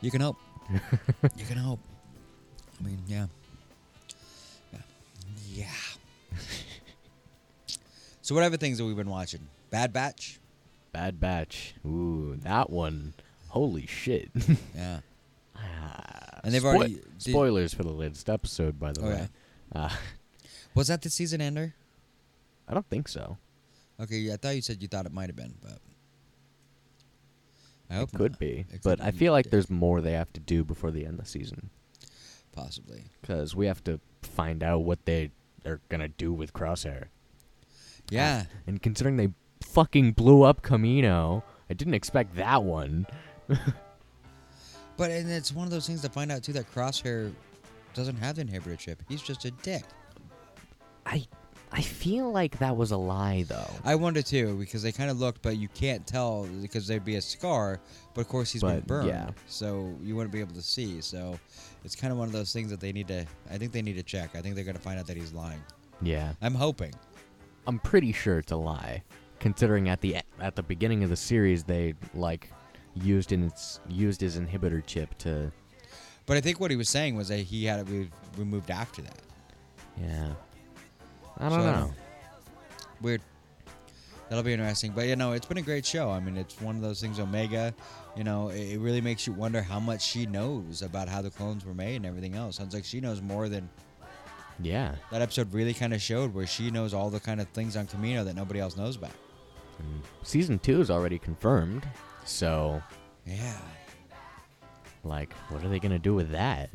You 0.00 0.12
can 0.12 0.20
hope. 0.20 0.36
you 0.70 1.44
can 1.44 1.56
hope. 1.56 1.80
I 2.78 2.84
mean, 2.84 3.02
yeah. 3.08 3.26
Yeah. 4.72 4.78
Yeah. 5.52 5.66
so, 8.22 8.32
what 8.32 8.44
other 8.44 8.56
things 8.56 8.78
have 8.78 8.86
we've 8.86 8.96
been 8.96 9.10
watching? 9.10 9.48
Bad 9.70 9.92
Batch? 9.92 10.38
Bad 10.92 11.18
Batch. 11.18 11.74
Ooh, 11.84 12.36
that 12.42 12.70
one. 12.70 13.14
Holy 13.48 13.86
shit. 13.86 14.30
Yeah. 14.74 15.00
Ah, 15.56 16.40
And 16.44 16.54
they've 16.54 16.62
Spoi- 16.62 16.74
already- 16.76 16.94
did- 16.94 17.22
spoilers 17.22 17.74
for 17.74 17.82
the 17.82 17.90
latest 17.92 18.28
episode, 18.30 18.78
by 18.78 18.92
the 18.92 19.00
Okay. 19.00 19.08
way. 19.22 19.28
Uh, 19.74 19.90
Was 20.74 20.88
that 20.88 21.02
the 21.02 21.10
season 21.10 21.40
ender? 21.40 21.74
I 22.68 22.74
don't 22.74 22.88
think 22.88 23.08
so. 23.08 23.38
Okay, 24.00 24.32
I 24.32 24.36
thought 24.36 24.54
you 24.54 24.62
said 24.62 24.80
you 24.80 24.86
thought 24.88 25.06
it 25.06 25.12
might 25.12 25.28
have 25.28 25.36
been, 25.36 25.54
but. 25.60 25.78
I 27.90 27.94
hope 27.94 28.10
It 28.12 28.16
could 28.18 28.32
not. 28.32 28.38
be, 28.38 28.66
It 28.70 28.80
but 28.84 28.98
could 28.98 29.06
I 29.08 29.10
be 29.10 29.16
feel 29.18 29.32
like 29.32 29.50
there's 29.50 29.70
more 29.70 30.00
they 30.00 30.12
have 30.12 30.32
to 30.34 30.40
do 30.40 30.62
before 30.62 30.90
the 30.90 31.04
end 31.06 31.18
of 31.18 31.24
the 31.24 31.30
season 31.30 31.70
Possibly. 32.52 33.04
because 33.20 33.56
we 33.56 33.66
have 33.66 33.82
to 33.84 33.98
find 34.22 34.62
out 34.62 34.80
what 34.84 35.06
they 35.06 35.30
are 35.64 35.80
gonna 35.88 36.08
do 36.08 36.32
with 36.32 36.52
Crosshair. 36.52 37.06
Yeah. 38.10 38.44
And 38.66 38.82
considering 38.82 39.16
they 39.16 39.30
fucking 39.62 40.12
blew 40.12 40.42
up 40.42 40.62
Kamino, 40.62 41.42
I 41.70 41.74
didn't 41.74 41.94
expect 41.94 42.36
that 42.36 42.62
one. 42.62 43.06
But 44.98 45.12
and 45.12 45.30
it's 45.30 45.52
one 45.52 45.64
of 45.64 45.70
those 45.70 45.86
things 45.86 46.02
to 46.02 46.08
find 46.10 46.30
out 46.30 46.42
too 46.42 46.52
that 46.54 46.70
Crosshair 46.74 47.32
doesn't 47.94 48.16
have 48.16 48.36
the 48.36 48.44
inhibitor 48.44 48.76
chip. 48.76 49.00
He's 49.08 49.22
just 49.22 49.44
a 49.46 49.52
dick. 49.52 49.84
I 51.06 51.24
I 51.70 51.82
feel 51.82 52.32
like 52.32 52.58
that 52.58 52.76
was 52.76 52.90
a 52.90 52.96
lie 52.96 53.44
though. 53.48 53.70
I 53.84 53.94
wonder 53.94 54.22
too 54.22 54.56
because 54.58 54.82
they 54.82 54.90
kind 54.90 55.08
of 55.08 55.20
looked, 55.20 55.40
but 55.40 55.56
you 55.56 55.68
can't 55.68 56.04
tell 56.04 56.48
because 56.60 56.88
there'd 56.88 57.04
be 57.04 57.14
a 57.14 57.22
scar. 57.22 57.80
But 58.12 58.22
of 58.22 58.28
course 58.28 58.50
he's 58.50 58.62
been 58.62 58.80
burned, 58.80 59.08
yeah. 59.08 59.30
so 59.46 59.94
you 60.02 60.16
wouldn't 60.16 60.32
be 60.32 60.40
able 60.40 60.54
to 60.54 60.62
see. 60.62 61.00
So 61.00 61.38
it's 61.84 61.94
kind 61.94 62.12
of 62.12 62.18
one 62.18 62.26
of 62.26 62.32
those 62.32 62.52
things 62.52 62.68
that 62.70 62.80
they 62.80 62.92
need 62.92 63.06
to. 63.06 63.24
I 63.50 63.56
think 63.56 63.70
they 63.70 63.82
need 63.82 63.96
to 63.96 64.02
check. 64.02 64.34
I 64.34 64.40
think 64.40 64.56
they're 64.56 64.64
gonna 64.64 64.80
find 64.80 64.98
out 64.98 65.06
that 65.06 65.16
he's 65.16 65.32
lying. 65.32 65.62
Yeah, 66.02 66.32
I'm 66.42 66.56
hoping. 66.56 66.92
I'm 67.68 67.78
pretty 67.78 68.10
sure 68.10 68.38
it's 68.38 68.50
a 68.50 68.56
lie, 68.56 69.04
considering 69.38 69.88
at 69.88 70.00
the 70.00 70.16
at 70.40 70.56
the 70.56 70.62
beginning 70.64 71.04
of 71.04 71.10
the 71.10 71.16
series 71.16 71.62
they 71.62 71.94
like 72.14 72.50
used 73.02 73.32
in 73.32 73.44
its 73.44 73.80
used 73.88 74.20
his 74.20 74.38
inhibitor 74.38 74.84
chip 74.84 75.16
to 75.18 75.50
But 76.26 76.36
I 76.36 76.40
think 76.40 76.60
what 76.60 76.70
he 76.70 76.76
was 76.76 76.88
saying 76.88 77.16
was 77.16 77.28
that 77.28 77.38
he 77.40 77.64
had 77.64 77.88
it 77.88 78.08
removed 78.36 78.70
after 78.70 79.02
that. 79.02 79.18
yeah. 80.00 80.32
I 81.38 81.48
don't 81.48 81.60
So, 81.60 81.72
know. 81.72 81.92
Weird. 83.00 83.22
That'll 84.28 84.42
be 84.44 84.52
interesting. 84.52 84.92
But 84.92 85.06
you 85.06 85.16
know, 85.16 85.32
it's 85.32 85.46
been 85.46 85.58
a 85.58 85.62
great 85.62 85.86
show. 85.86 86.10
I 86.10 86.20
mean, 86.20 86.36
it's 86.36 86.60
one 86.60 86.76
of 86.76 86.82
those 86.82 87.00
things. 87.00 87.18
Omega, 87.18 87.72
you 88.16 88.24
know, 88.24 88.48
it, 88.48 88.76
really 88.78 89.00
makes 89.00 89.26
you 89.26 89.32
wonder 89.32 89.62
how 89.62 89.80
much 89.80 90.02
she 90.02 90.26
knows 90.26 90.82
about 90.82 91.08
how 91.08 91.22
the 91.22 91.30
clones 91.30 91.64
were 91.64 91.74
made 91.74 91.96
and 91.96 92.06
everything 92.06 92.34
else. 92.34 92.56
Sounds 92.56 92.74
like 92.74 92.84
she 92.84 93.00
knows 93.00 93.22
more 93.22 93.48
than 93.48 93.70
Yeah, 94.60 94.96
that 95.12 95.22
episode 95.22 95.52
really 95.54 95.72
kind 95.72 95.94
of 95.94 96.02
showed, 96.02 96.34
where 96.34 96.46
she 96.46 96.70
knows 96.70 96.92
all 96.92 97.08
the 97.08 97.20
kind 97.20 97.40
of 97.40 97.48
things 97.50 97.74
on 97.76 97.86
Kamino 97.86 98.24
that 98.24 98.34
nobody 98.36 98.60
else 98.60 98.76
knows 98.76 98.96
about. 98.96 99.12
and 99.78 100.02
season 100.24 100.58
two 100.58 100.80
is 100.80 100.90
already 100.90 101.18
confirmed, 101.18 101.86
so 102.28 102.82
Yeah. 103.26 103.56
Like, 105.04 105.32
what 105.50 105.62
are 105.64 105.68
they 105.68 105.78
gonna 105.78 105.98
do 105.98 106.14
with 106.14 106.30
that? 106.32 106.70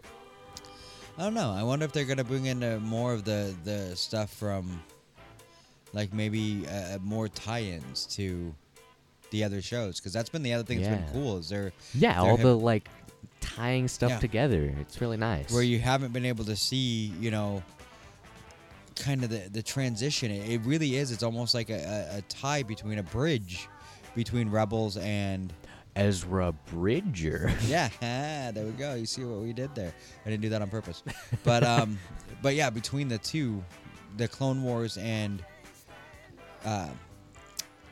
I 1.18 1.24
don't 1.24 1.34
know. 1.36 1.52
I 1.52 1.62
wonder 1.64 1.86
if 1.86 1.92
they're 1.92 2.06
gonna 2.06 2.24
bring 2.24 2.46
in 2.46 2.64
uh, 2.64 2.80
more 2.82 3.14
of 3.14 3.24
the 3.24 3.54
the 3.64 3.96
stuff 3.96 4.32
from, 4.34 4.82
like 5.94 6.14
maybe 6.14 6.66
uh, 6.68 6.98
more 7.02 7.28
tie-ins 7.28 8.06
to 8.16 8.54
the 9.30 9.44
other 9.44 9.62
shows, 9.62 10.00
because 10.00 10.14
that's 10.14 10.30
been 10.30 10.44
the 10.44 10.54
other 10.54 10.64
thing 10.64 10.80
that's 10.82 10.90
Yeah. 10.90 10.98
been 11.06 11.14
cool. 11.14 11.38
Is 11.38 11.50
there 11.50 11.72
Yeah, 11.94 12.20
all 12.22 12.38
the 12.38 12.56
like 12.56 12.88
tying 13.42 13.88
stuff 13.88 14.10
Yeah. 14.12 14.20
together. 14.20 14.74
It's 14.80 15.02
really 15.02 15.18
nice. 15.18 15.52
where 15.52 15.64
you 15.64 15.80
haven't 15.80 16.14
been 16.14 16.26
able 16.26 16.46
to 16.46 16.56
see, 16.56 17.14
you 17.20 17.30
know, 17.30 17.62
kind 18.96 19.24
of 19.24 19.30
the 19.30 19.50
the 19.52 19.62
transition. 19.62 20.32
It, 20.32 20.50
it 20.50 20.62
really 20.66 20.96
is. 20.96 21.12
It's 21.12 21.24
almost 21.24 21.54
like 21.54 21.70
a, 21.70 22.08
a, 22.14 22.18
a 22.20 22.22
tie 22.24 22.64
between 22.64 22.98
a 23.00 23.04
bridge 23.04 23.68
between 24.16 24.50
Rebels 24.50 24.98
and 24.98 25.54
Ezra 25.96 26.54
Bridger. 26.72 27.52
yeah, 27.68 27.90
there 28.52 28.66
we 28.66 28.72
go. 28.72 28.96
You 28.96 29.06
see 29.06 29.24
what 29.24 29.42
we 29.42 29.54
did 29.54 29.74
there. 29.76 29.94
I 30.26 30.30
didn't 30.30 30.42
do 30.42 30.50
that 30.50 30.62
on 30.62 30.70
purpose, 30.70 31.04
but 31.44 31.64
um, 31.64 31.98
but 32.42 32.56
yeah, 32.56 32.70
between 32.70 33.08
the 33.08 33.18
two, 33.18 33.64
the 34.18 34.28
Clone 34.28 34.64
Wars 34.64 34.98
and 34.98 35.44
uh, 36.66 36.90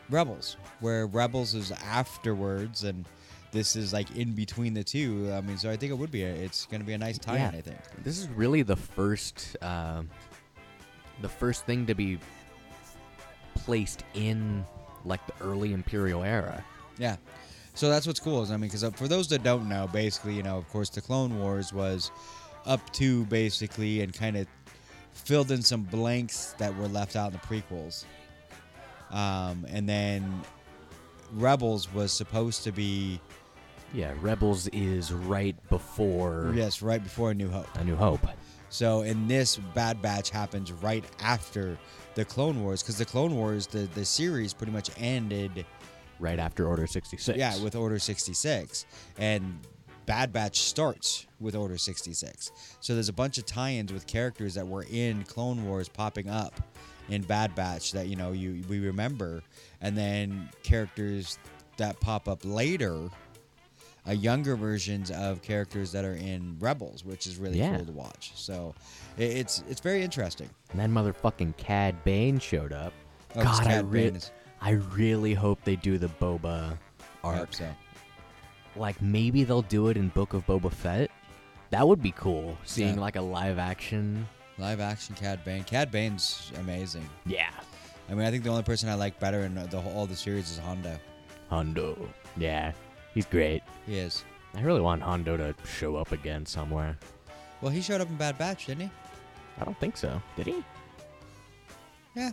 Rebels, 0.10 0.58
where 0.80 1.08
Rebels 1.08 1.54
is 1.54 1.72
afterwards, 1.72 2.84
and 2.84 3.06
this 3.52 3.76
is 3.76 3.94
like 3.94 4.16
in 4.16 4.34
between 4.34 4.74
the 4.74 4.84
two. 4.84 5.32
I 5.32 5.42
mean, 5.42 5.58
so 5.58 5.70
I 5.70 5.78
think 5.78 5.92
it 5.92 5.96
would 5.96 6.12
be 6.12 6.24
a, 6.24 6.34
it's 6.34 6.66
going 6.66 6.82
to 6.82 6.88
be 6.88 6.94
a 6.94 6.98
nice 6.98 7.18
tie-in. 7.18 7.42
Yeah. 7.42 7.58
I 7.58 7.62
think. 7.62 7.78
This 8.04 8.18
is 8.18 8.28
really 8.30 8.64
the 8.64 8.78
first, 8.78 9.58
um 9.62 10.10
the 11.22 11.30
first 11.30 11.66
thing 11.66 11.86
to 11.86 11.94
be 11.94 12.18
placed 13.54 14.04
in 14.16 14.66
like 15.06 15.26
the 15.28 15.34
early 15.44 15.74
Imperial 15.74 16.24
era. 16.24 16.64
Yeah. 16.98 17.18
So 17.74 17.90
that's 17.90 18.06
what's 18.06 18.20
cool 18.20 18.44
is 18.44 18.52
I 18.52 18.58
mean, 18.58 18.70
because 18.70 18.84
for 18.96 19.08
those 19.08 19.28
that 19.30 19.44
don't 19.44 19.70
know, 19.70 19.88
basically, 19.92 20.34
you 20.34 20.44
know, 20.44 20.58
of 20.58 20.68
course, 20.70 20.90
the 20.90 21.02
Clone 21.02 21.40
Wars 21.40 21.72
was 21.74 22.12
up 22.66 22.92
to 22.94 23.26
basically 23.26 24.02
and 24.02 24.14
kind 24.14 24.38
of 24.38 24.48
filled 25.14 25.52
in 25.52 25.62
some 25.62 25.84
blanks 25.84 26.54
that 26.58 26.76
were 26.78 26.88
left 26.88 27.16
out 27.16 27.34
in 27.34 27.40
the 27.40 27.40
prequels. 27.40 28.06
Um, 29.10 29.66
and 29.70 29.88
then 29.88 30.42
Rebels 31.34 31.94
was 31.94 32.12
supposed 32.12 32.64
to 32.64 32.72
be 32.72 33.20
Yeah, 33.94 34.14
Rebels 34.22 34.68
is 34.70 35.12
right 35.12 35.56
before 35.70 36.52
yes, 36.56 36.82
right 36.82 37.04
before 37.04 37.32
A 37.32 37.34
New 37.34 37.50
Hope. 37.50 37.68
A 37.76 37.84
New 37.84 37.96
Hope. 37.96 38.26
So 38.70 39.02
in 39.02 39.28
this 39.28 39.58
Bad 39.58 40.02
Batch 40.02 40.30
happens 40.30 40.72
right 40.72 41.04
after 41.20 41.78
the 42.16 42.26
Clone 42.26 42.64
Wars 42.64 42.82
because 42.82 42.98
the 42.98 43.06
Clone 43.06 43.36
Wars, 43.36 43.68
the 43.68 43.90
the 43.94 44.06
series, 44.06 44.54
pretty 44.54 44.74
much 44.74 44.90
ended. 44.98 45.66
Right 46.20 46.38
after 46.38 46.68
Order 46.68 46.86
66. 46.86 47.36
Yeah, 47.36 47.58
with 47.64 47.76
Order 47.76 47.98
66. 47.98 48.86
And 49.18 49.60
Bad 50.06 50.32
Batch 50.32 50.60
starts 50.60 51.26
with 51.40 51.56
Order 51.56 51.80
66. 51.80 52.52
So 52.80 52.94
there's 52.94 53.10
a 53.10 53.14
bunch 53.14 53.40
of 53.40 53.48
tie-ins 53.48 53.92
with 53.92 54.06
characters 54.06 54.54
that 54.54 54.68
were 54.68 54.86
in 54.92 55.24
Clone 55.24 55.66
Wars 55.66 55.90
popping 55.90 56.30
up 56.30 56.62
in 57.10 57.24
Bad 57.24 57.56
Batch 57.56 57.92
that 57.94 58.08
you 58.08 58.16
know 58.16 58.32
you 58.32 58.64
we 58.70 58.80
remember 58.80 59.42
and 59.82 59.98
then 59.98 60.50
characters 60.64 61.40
that 61.78 62.00
pop 62.00 62.28
up 62.28 62.40
later 62.44 63.10
uh, 64.08 64.12
younger 64.12 64.56
versions 64.56 65.12
of 65.12 65.42
characters 65.42 65.92
that 65.92 66.04
are 66.06 66.16
in 66.16 66.58
Rebels, 66.60 67.06
which 67.06 67.28
is 67.28 67.38
really 67.38 67.60
Yeah. 67.60 67.78
cool 67.78 67.86
to 67.86 67.92
watch. 67.92 68.32
So 68.36 68.74
it, 69.18 69.24
it's 69.32 69.64
it's 69.70 69.80
very 69.82 70.02
interesting. 70.04 70.50
And 70.72 70.80
then 70.80 70.92
motherfucking 70.92 71.58
Cad 71.58 72.04
Bane 72.04 72.40
showed 72.40 72.74
up. 72.74 72.94
Oh, 73.36 73.44
God, 73.44 73.62
I, 73.62 73.64
Cad 73.66 73.92
re- 73.92 74.04
Bane 74.06 74.16
is- 74.16 74.32
I 74.62 74.72
really 74.72 75.34
hope 75.34 75.64
they 75.64 75.76
do 75.76 75.98
the 75.98 76.08
Boba 76.08 76.78
I 77.24 77.28
arc. 77.28 77.38
hope 77.38 77.54
so. 77.56 77.70
Like 78.76 79.02
maybe 79.02 79.44
they'll 79.44 79.62
do 79.64 79.88
it 79.90 79.98
in 79.98 80.10
Book 80.10 80.34
of 80.34 80.46
Boba 80.48 80.72
Fett. 80.72 81.12
That 81.72 81.88
would 81.88 82.02
be 82.02 82.12
cool. 82.12 82.58
Seeing 82.66 82.96
Yeah. 82.96 83.02
like 83.02 83.16
a 83.16 83.22
live 83.22 83.58
action. 83.60 84.28
Live 84.58 84.80
action 84.80 85.16
Cad 85.16 85.44
Bane. 85.44 85.64
Cad 85.64 85.92
Bane's 85.92 86.52
amazing. 86.60 87.08
Yeah. 87.26 87.50
I 88.10 88.14
mean, 88.14 88.26
I 88.26 88.32
think 88.32 88.44
the 88.44 88.50
only 88.50 88.64
person 88.64 88.90
I 88.90 88.96
like 88.96 89.20
better 89.20 89.42
in 89.42 89.56
the 89.56 89.80
whole 89.80 89.94
all 89.94 90.06
the 90.06 90.16
series 90.16 90.50
is 90.52 90.58
Hondo. 90.58 90.98
Hondo. 91.50 92.10
Yeah. 92.38 92.72
He's 93.14 93.26
great. 93.26 93.64
He 93.86 93.98
is. 93.98 94.24
I 94.56 94.62
really 94.62 94.82
want 94.82 95.02
Hondo 95.02 95.38
to 95.38 95.56
show 95.66 95.96
up 95.96 96.12
again 96.12 96.46
somewhere. 96.46 96.98
Well, 97.62 97.72
he 97.72 97.82
showed 97.82 98.02
up 98.02 98.10
in 98.10 98.16
Bad 98.16 98.38
Batch, 98.38 98.66
didn't 98.68 98.84
he? 98.84 98.92
I 99.60 99.66
don't 99.66 99.78
think 99.80 99.98
so. 99.98 100.22
Did 100.36 100.48
he? 100.48 100.64
Yeah. 102.16 102.32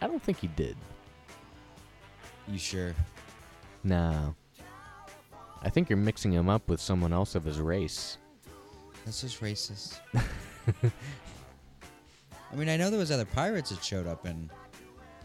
I 0.00 0.06
don't 0.06 0.22
think 0.22 0.38
he 0.38 0.46
did. 0.48 0.76
You 2.48 2.58
sure? 2.58 2.94
No. 3.84 4.34
I 5.62 5.68
think 5.68 5.90
you're 5.90 5.98
mixing 5.98 6.32
him 6.32 6.48
up 6.48 6.68
with 6.68 6.80
someone 6.80 7.12
else 7.12 7.34
of 7.34 7.44
his 7.44 7.60
race. 7.60 8.16
That's 9.04 9.20
just 9.20 9.40
racist. 9.40 10.00
I 12.52 12.56
mean, 12.56 12.68
I 12.68 12.76
know 12.76 12.90
there 12.90 12.98
was 12.98 13.10
other 13.10 13.24
pirates 13.24 13.70
that 13.70 13.84
showed 13.84 14.06
up 14.06 14.26
in. 14.26 14.50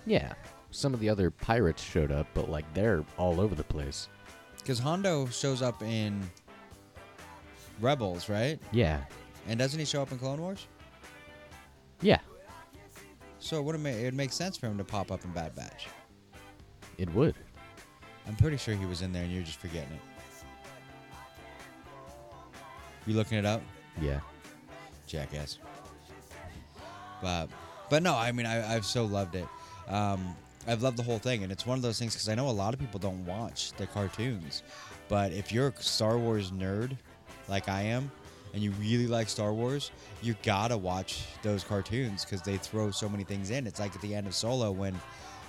Yeah. 0.06 0.34
Some 0.76 0.94
of 0.94 1.00
the 1.00 1.08
other 1.08 1.32
pirates 1.32 1.82
showed 1.82 2.12
up, 2.12 2.28
but 2.34 2.50
like 2.50 2.66
they're 2.74 3.06
all 3.18 3.40
over 3.40 3.56
the 3.56 3.64
place. 3.64 4.10
Because 4.58 4.78
Hondo 4.78 5.26
shows 5.28 5.62
up 5.62 5.82
in 5.82 6.22
Rebels, 7.80 8.28
right? 8.28 8.60
Yeah. 8.74 9.00
And 9.48 9.58
doesn't 9.58 9.80
he 9.80 9.86
show 9.86 10.02
up 10.02 10.12
in 10.12 10.20
Clone 10.20 10.42
Wars? 10.42 10.68
Yeah. 12.02 12.20
So 13.40 13.58
it 13.60 13.64
would 13.64 13.80
ma- 13.80 13.88
it 13.90 14.14
make 14.14 14.34
sense 14.34 14.58
for 14.58 14.68
him 14.68 14.78
to 14.78 14.84
pop 14.84 15.14
up 15.14 15.24
in 15.24 15.32
Bad 15.32 15.56
Batch. 15.56 15.88
It 16.98 17.14
would. 17.14 17.36
I'm 18.28 18.36
pretty 18.36 18.58
sure 18.58 18.76
he 18.76 18.86
was 18.86 19.02
in 19.02 19.14
there, 19.14 19.24
and 19.24 19.32
you're 19.32 19.44
just 19.44 19.60
forgetting 19.60 19.94
it. 19.94 20.02
You 23.06 23.14
looking 23.16 23.38
it 23.38 23.46
up? 23.46 23.62
Yeah. 24.02 24.20
jackass. 25.08 25.60
But 27.22 27.48
but 27.90 28.04
no, 28.04 28.14
I 28.16 28.34
mean 28.34 28.46
I, 28.46 28.76
I've 28.76 28.86
so 28.86 29.06
loved 29.06 29.36
it. 29.36 29.48
Um, 29.88 30.36
I've 30.68 30.82
loved 30.82 30.98
the 30.98 31.04
whole 31.04 31.20
thing, 31.20 31.44
and 31.44 31.52
it's 31.52 31.66
one 31.66 31.78
of 31.78 31.82
those 31.84 32.00
things 32.00 32.14
because 32.14 32.30
I 32.30 32.36
know 32.36 32.50
a 32.50 32.52
lot 32.52 32.74
of 32.74 32.80
people 32.80 33.00
don't 33.00 33.26
watch 33.26 33.72
the 33.74 33.86
cartoons, 33.88 34.64
but 35.08 35.32
if 35.32 35.52
you're 35.52 35.68
a 35.68 35.82
Star 35.82 36.18
Wars 36.18 36.52
nerd 36.52 36.98
like 37.48 37.70
I 37.70 37.82
am, 37.82 38.12
and 38.54 38.64
you 38.64 38.72
really 38.80 39.06
like 39.08 39.28
Star 39.30 39.54
Wars, 39.54 39.92
you 40.22 40.36
gotta 40.44 40.78
watch 40.78 41.24
those 41.44 41.64
cartoons 41.64 42.24
because 42.24 42.42
they 42.42 42.58
throw 42.58 42.90
so 42.90 43.08
many 43.10 43.24
things 43.24 43.50
in. 43.52 43.68
It's 43.68 43.80
like 43.80 43.94
at 43.94 44.02
the 44.02 44.16
end 44.16 44.28
of 44.28 44.34
Solo 44.34 44.72
when, 44.72 45.00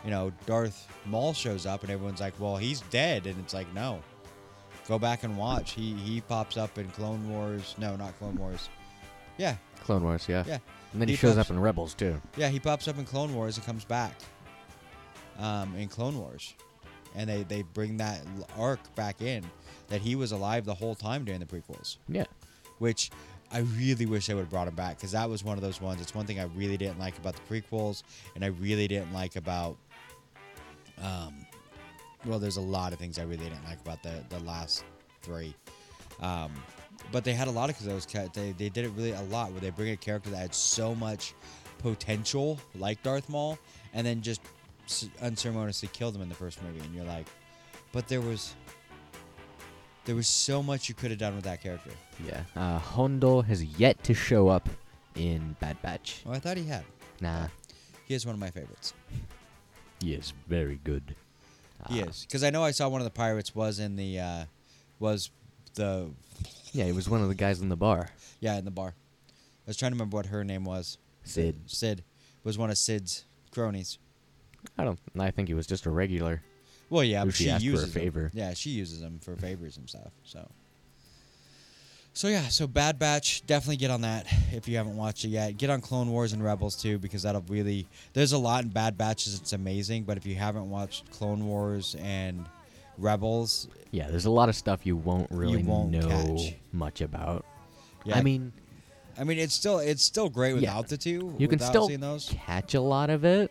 you 0.05 0.11
know, 0.11 0.33
Darth 0.45 0.89
Maul 1.07 1.33
shows 1.33 1.67
up 1.67 1.83
and 1.83 1.91
everyone's 1.91 2.21
like, 2.21 2.35
"Well, 2.41 2.57
he's 2.57 2.81
dead," 2.91 3.27
and 3.27 3.39
it's 3.39 3.55
like, 3.55 3.73
no, 3.75 4.01
go 4.89 4.99
back 4.99 5.23
and 5.23 5.39
watch. 5.39 5.73
He 5.73 5.95
he 5.95 6.21
pops 6.21 6.57
up 6.57 6.79
in 6.79 6.89
Clone 6.91 7.31
Wars. 7.31 7.75
No, 7.79 7.95
not 7.97 8.19
Clone 8.19 8.37
Wars. 8.37 8.69
Yeah, 9.39 9.55
Clone 9.85 10.03
Wars, 10.03 10.27
yeah. 10.29 10.43
yeah. 10.47 10.59
And 10.93 11.01
then 11.01 11.09
he, 11.09 11.15
He 11.15 11.19
shows 11.19 11.37
pops- 11.37 11.49
up 11.49 11.55
in 11.57 11.61
Rebels 11.63 11.95
too. 11.95 12.21
Yeah, 12.37 12.49
he 12.49 12.59
pops 12.59 12.89
up 12.89 12.99
in 12.99 13.05
Clone 13.05 13.35
Wars 13.35 13.57
and 13.57 13.65
comes 13.65 13.85
back 13.85 14.13
um, 15.39 15.75
in 15.77 15.89
Clone 15.89 16.19
Wars, 16.19 16.55
and 17.15 17.29
they 17.29 17.43
they 17.45 17.63
bring 17.63 17.97
that 17.99 18.21
arc 18.59 18.95
back 18.95 19.21
in 19.23 19.45
that 19.89 20.01
he 20.01 20.17
was 20.17 20.33
alive 20.33 20.65
the 20.65 20.75
whole 20.75 20.95
time 20.95 21.25
during 21.25 21.41
the 21.41 21.47
prequels, 21.47 21.97
Yeah. 22.09 22.25
which 22.79 23.11
I 23.53 23.59
really 23.61 24.07
wish 24.07 24.27
they 24.27 24.35
would 24.35 24.41
have 24.41 24.51
brought 24.51 24.67
him 24.67 24.75
back 24.75 24.97
because 24.97 25.13
that 25.13 25.31
was 25.31 25.45
one 25.45 25.57
of 25.57 25.63
those 25.63 25.81
ones. 25.81 26.01
It's 26.01 26.15
one 26.15 26.27
thing 26.27 26.41
I 26.41 26.45
really 26.57 26.77
didn't 26.77 26.99
like 26.99 27.17
about 27.19 27.37
the 27.37 27.43
prequels, 27.55 28.03
and 28.35 28.45
I 28.45 28.49
really 28.49 28.89
didn't 28.89 29.13
like 29.13 29.37
about. 29.37 29.77
Um, 31.03 31.35
well, 32.25 32.39
there's 32.39 32.57
a 32.57 32.61
lot 32.63 32.93
of 32.93 32.99
things 32.99 33.19
I 33.19 33.23
really 33.23 33.45
didn't 33.45 33.65
like 33.65 33.81
about 33.81 34.03
the 34.03 34.25
the 34.31 34.41
last 34.41 34.85
three. 35.23 35.55
Um, 36.21 36.53
but 37.13 37.23
they 37.25 37.35
had 37.35 37.47
a 37.47 37.51
lot 37.51 37.71
of 37.71 37.79
those. 37.85 38.05
They 38.07 38.53
they 38.59 38.69
did 38.69 38.85
it 38.87 38.91
really 38.97 39.13
a 39.13 39.23
lot 39.23 39.53
where 39.53 39.61
they 39.61 39.71
bring 39.71 39.91
a 39.93 39.97
character 39.97 40.31
that 40.31 40.37
had 40.39 40.55
so 40.55 40.95
much 40.95 41.35
potential, 41.79 42.59
like 42.75 43.01
Darth 43.03 43.29
Maul, 43.29 43.59
and 43.95 44.05
then 44.07 44.23
just 44.23 44.41
unceremoniously 45.23 45.89
killed 45.93 46.15
him 46.15 46.23
in 46.23 46.29
the 46.29 46.35
first 46.35 46.63
movie, 46.63 46.81
and 46.81 46.95
you're 46.95 47.05
like, 47.05 47.27
but 47.93 48.09
there 48.09 48.21
was 48.21 48.55
there 50.05 50.15
was 50.15 50.29
so 50.29 50.63
much 50.63 50.89
you 50.89 50.95
could 50.95 51.11
have 51.11 51.19
done 51.19 51.35
with 51.35 51.45
that 51.45 51.61
character. 51.63 51.91
Yeah. 52.25 52.43
Uh, 52.55 52.79
Hondo 52.79 53.43
has 53.43 53.65
yet 53.65 54.03
to 54.05 54.15
show 54.15 54.49
up 54.49 54.69
in 55.17 55.57
Bad 55.61 55.81
Batch. 55.83 56.23
Oh, 56.27 56.31
I 56.33 56.39
thought 56.39 56.57
he 56.57 56.65
had. 56.65 56.85
Nah. 57.21 57.49
He 58.07 58.15
is 58.15 58.25
one 58.25 58.35
of 58.35 58.41
my 58.41 58.51
favorites. 58.51 58.95
He 60.01 60.15
is 60.15 60.33
very 60.47 60.79
good. 60.85 61.17
He 61.89 62.03
Uh, 62.03 62.07
is 62.07 62.23
because 62.27 62.45
I 62.45 62.51
know 62.51 62.63
I 62.63 62.71
saw 62.71 62.89
one 62.89 63.01
of 63.01 63.05
the 63.05 63.11
pirates 63.11 63.55
was 63.55 63.79
in 63.81 63.97
the 63.97 64.21
uh, 64.21 64.45
was 65.01 65.31
the 65.75 66.11
Yeah, 66.73 66.85
he 66.85 66.93
was 66.93 67.09
one 67.09 67.21
of 67.23 67.29
the 67.29 67.35
guys 67.35 67.61
in 67.61 67.69
the 67.69 67.77
bar. 67.77 68.11
yeah 68.41 68.57
in 68.59 68.65
the 68.65 68.71
bar. 68.71 68.95
I 69.67 69.71
was 69.71 69.77
trying 69.77 69.91
to 69.91 69.97
remember 69.97 70.17
what 70.17 70.27
her 70.27 70.45
name 70.45 70.65
was. 70.65 70.99
Cid. 71.25 71.63
Cid 71.67 72.05
was 72.45 72.57
one 72.57 72.71
of 72.71 72.79
Cid's 72.79 73.25
cronies. 73.51 73.99
I 74.79 74.85
don't. 74.85 74.99
I 75.19 75.31
think 75.31 75.49
he 75.49 75.55
was 75.55 75.67
just 75.67 75.87
a 75.87 75.91
regular. 75.91 76.43
Well, 76.91 77.03
yeah, 77.05 77.25
but 77.25 77.35
she 77.35 77.45
she 77.45 77.51
asked 77.51 77.65
for 77.65 77.71
a 77.71 77.73
uses 77.73 77.93
favor. 77.93 78.31
Yeah, 78.35 78.55
she 78.55 78.71
uses 78.71 79.01
them 79.01 79.19
for 79.21 79.35
favors 79.37 79.77
and 79.77 79.89
stuff. 79.89 80.13
So, 80.25 80.49
so 82.13 82.29
yeah, 82.29 82.49
so 82.49 82.67
Bad 82.67 82.99
Batch, 82.99 83.45
definitely 83.47 83.77
get 83.77 83.91
on 83.91 84.03
that 84.03 84.27
if 84.53 84.69
you 84.69 84.77
haven't 84.77 84.97
watched 84.97 85.25
it 85.25 85.29
yet. 85.29 85.57
Get 85.59 85.69
on 85.69 85.81
Clone 85.81 86.11
Wars 86.11 86.33
and 86.33 86.43
Rebels 86.45 86.77
too, 86.81 86.99
because 86.99 87.23
that'll 87.25 87.45
really. 87.49 87.87
There's 88.13 88.33
a 88.33 88.39
lot 88.39 88.63
in 88.65 88.71
Bad 88.71 88.97
Batches. 88.97 89.39
It's 89.39 89.53
amazing, 89.53 90.05
but 90.05 90.17
if 90.17 90.25
you 90.27 90.37
haven't 90.37 90.71
watched 90.71 91.11
Clone 91.11 91.47
Wars 91.47 91.97
and 92.01 92.47
Rebels. 92.99 93.69
Yeah, 93.91 94.09
there's 94.09 94.27
a 94.27 94.31
lot 94.31 94.49
of 94.49 94.55
stuff 94.57 94.87
you 94.87 94.97
won't 94.97 95.31
really 95.31 95.63
won't 95.63 95.91
know 95.91 96.09
catch. 96.09 96.55
much 96.73 97.01
about. 97.01 97.45
Yeah, 98.05 98.17
I 98.19 98.23
mean, 98.23 98.53
I 99.19 99.25
mean, 99.25 99.39
it's 99.39 99.55
still 99.55 99.79
it's 99.81 100.03
still 100.03 100.29
great 100.29 100.51
Yeah. 100.55 100.61
without 100.61 100.89
the 100.89 100.97
two. 100.97 101.35
you 101.39 101.49
can 101.49 101.59
still 101.59 101.89
those. 101.89 102.29
catch 102.31 102.75
a 102.75 102.81
lot 102.81 103.11
of 103.11 103.25
it. 103.25 103.51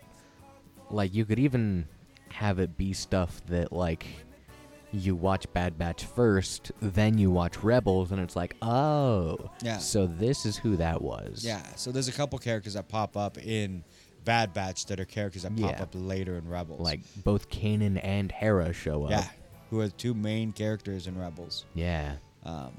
Like 0.92 1.14
you 1.14 1.26
could 1.26 1.40
even 1.40 1.88
have 2.30 2.60
it 2.60 2.78
be 2.78 2.94
stuff 2.94 3.42
that 3.48 3.72
like 3.72 4.06
you 4.92 5.16
watch 5.16 5.52
Bad 5.52 5.78
Batch 5.78 6.06
first, 6.06 6.72
then 6.82 7.18
you 7.18 7.30
watch 7.30 7.58
Rebels, 7.64 8.12
and 8.12 8.22
it's 8.22 8.36
like, 8.36 8.56
oh, 8.62 9.50
Yeah. 9.62 9.78
So 9.78 10.08
this 10.08 10.46
is 10.46 10.56
who 10.56 10.78
that 10.78 11.02
was. 11.02 11.44
Yeah, 11.44 11.64
so 11.76 11.92
there's 11.92 12.08
a 12.08 12.14
couple 12.14 12.40
characters 12.40 12.76
that 12.76 12.88
pop 12.88 13.18
up 13.18 13.38
in 13.38 13.84
Bad 14.24 14.54
Batch 14.54 14.86
that 14.86 15.00
are 15.02 15.06
characters 15.06 15.44
that 15.44 15.56
pop 15.58 15.72
Yeah. 15.78 15.84
up 15.84 15.90
later 15.94 16.38
in 16.38 16.48
Rebels. 16.48 16.80
Like 16.80 17.02
both 17.24 17.50
Kanan 17.50 18.00
and 18.04 18.32
Hera 18.32 18.72
show 18.72 19.04
up. 19.06 19.12
yeah, 19.12 19.28
who 19.70 19.82
are 19.82 19.90
two 19.90 20.14
main 20.14 20.54
characters 20.54 21.08
in 21.08 21.18
Rebels. 21.20 21.66
Yeah. 21.74 22.14
Um, 22.46 22.72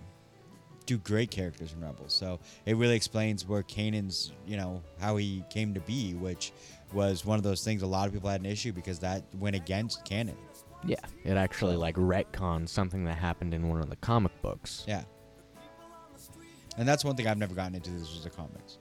two 0.87 0.99
great 0.99 1.31
characters 1.31 1.73
in 1.75 1.81
Rebels. 1.85 2.15
So 2.15 2.39
it 2.65 2.77
really 2.77 2.95
explains 2.97 3.47
where 3.47 3.63
Kanan's, 3.63 4.33
you 4.47 4.57
know, 4.57 4.83
how 5.01 5.17
he 5.17 5.45
came 5.51 5.75
to 5.75 5.81
be, 5.81 6.15
which 6.15 6.53
was 6.93 7.25
one 7.25 7.39
of 7.39 7.43
those 7.43 7.65
things 7.65 7.83
a 7.83 7.87
lot 7.87 8.07
of 8.07 8.13
people 8.15 8.31
had 8.31 8.41
an 8.41 8.47
issue 8.47 8.73
because 8.73 8.99
that 9.01 9.25
went 9.39 9.57
against 9.57 10.05
canon. 10.05 10.37
Yeah. 10.85 11.01
It 11.25 11.37
actually 11.37 11.77
like 11.77 11.97
retcons 11.97 12.69
something 12.69 13.05
that 13.05 13.19
happened 13.19 13.55
in 13.55 13.69
one 13.69 13.81
of 13.81 13.91
the 13.91 13.97
comic 13.97 14.33
books. 14.43 14.85
Yeah. 14.87 15.05
And 16.79 16.87
that's 16.87 17.05
one 17.05 17.17
thing 17.17 17.27
I've 17.27 17.39
never 17.39 17.55
gotten 17.55 17.75
into. 17.75 17.91
This 17.91 18.13
was 18.13 18.23
the 18.23 18.31
comics. 18.31 18.79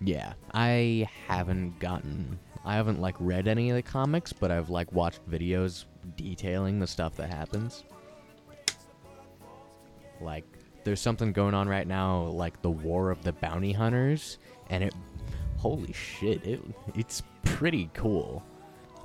Yeah, 0.00 0.34
I 0.52 1.08
haven't 1.28 1.78
gotten 1.78 2.38
I 2.64 2.74
haven't 2.74 3.00
like 3.00 3.14
read 3.18 3.46
any 3.46 3.70
of 3.70 3.76
the 3.76 3.82
comics, 3.82 4.32
but 4.32 4.50
I've 4.50 4.70
like 4.70 4.90
watched 4.92 5.28
videos 5.28 5.84
detailing 6.16 6.78
the 6.78 6.86
stuff 6.86 7.16
that 7.16 7.28
happens. 7.30 7.84
Like 10.20 10.44
there's 10.84 11.00
something 11.00 11.32
going 11.32 11.54
on 11.54 11.68
right 11.68 11.86
now 11.86 12.22
like 12.24 12.60
the 12.62 12.70
War 12.70 13.10
of 13.10 13.22
the 13.22 13.32
Bounty 13.32 13.72
Hunters 13.72 14.38
and 14.70 14.84
it 14.84 14.94
holy 15.64 15.92
shit, 15.94 16.44
it 16.46 16.60
it's 16.94 17.22
pretty 17.44 17.88
cool. 17.94 18.42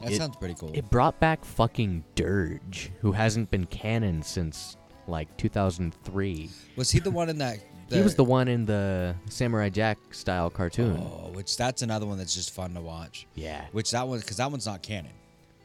That 0.01 0.11
It- 0.11 0.17
sounds 0.17 0.35
pretty 0.35 0.55
cool. 0.55 0.71
It 0.73 0.89
brought 0.89 1.19
back 1.19 1.43
fucking 1.45 2.03
Durge, 2.15 2.89
who 2.99 3.13
hasn't 3.13 3.49
been 3.49 3.65
canon 3.65 4.21
since 4.21 4.75
like 5.07 5.35
2003. 5.37 6.49
was 6.75 6.91
he 6.91 6.99
the 6.99 7.09
one 7.11 7.29
in 7.29 7.37
that? 7.39 7.59
he 7.89 8.01
was 8.01 8.15
the 8.15 8.23
one 8.23 8.47
in 8.47 8.65
the 8.65 9.15
Samurai 9.29 9.69
Jack 9.69 9.97
style 10.11 10.49
cartoon. 10.49 10.97
Oh, 10.97 11.31
which 11.33 11.55
that's 11.57 11.81
another 11.81 12.05
one 12.05 12.17
that's 12.17 12.35
just 12.35 12.53
fun 12.53 12.73
to 12.75 12.81
watch. 12.81 13.25
Yeah. 13.35 13.65
Which 13.71 13.91
that 13.91 14.07
one, 14.07 14.19
because 14.19 14.37
that 14.37 14.51
one's 14.51 14.65
not 14.65 14.83
canon. 14.83 15.11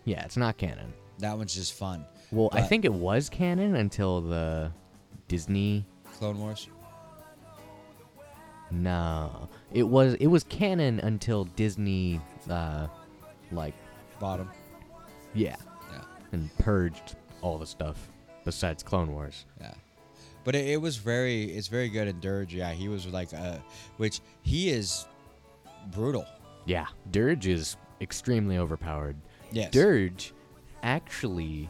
Yeah, 0.05 0.24
it's 0.24 0.36
not 0.36 0.57
canon. 0.57 0.92
That 1.18 1.36
one's 1.36 1.55
just 1.55 1.74
fun. 1.74 2.05
Well, 2.32 2.49
I 2.53 2.62
think 2.62 2.84
it 2.84 2.92
was 2.92 3.28
canon 3.28 3.74
until 3.76 4.20
the 4.20 4.72
Disney. 5.28 5.84
Clone 6.18 6.38
Wars. 6.38 6.68
No, 8.70 9.49
it 9.75 9.83
was 9.83 10.14
it 10.14 10.29
was 10.29 10.45
canon 10.45 11.01
until 11.01 11.45
Disney, 11.45 12.20
uh, 12.49 12.87
like 13.53 13.75
Bottom. 14.20 14.49
yeah, 15.35 15.57
Yeah. 15.93 16.01
and 16.33 16.49
purged 16.59 17.16
all 17.43 17.59
the 17.59 17.66
stuff 17.66 18.11
besides 18.45 18.83
Clone 18.83 19.11
Wars. 19.12 19.45
Yeah. 19.61 19.75
But 20.45 20.55
it, 20.55 20.68
it 20.68 20.81
was 20.81 20.97
very, 20.97 21.45
it's 21.45 21.68
very 21.68 21.89
good 21.89 22.07
in 22.09 22.20
Durge. 22.20 22.53
Yeah, 22.53 22.72
he 22.72 22.89
was 22.89 23.07
like, 23.07 23.33
uh, 23.35 23.57
which 23.97 24.20
he 24.43 24.70
is 24.70 25.07
brutal. 25.91 26.27
Yeah, 26.66 26.87
Durge 27.11 27.47
is 27.47 27.77
extremely 28.01 28.59
overpowered. 28.59 29.16
Yes. 29.51 29.70
Durge 29.72 30.33
actually, 30.83 31.68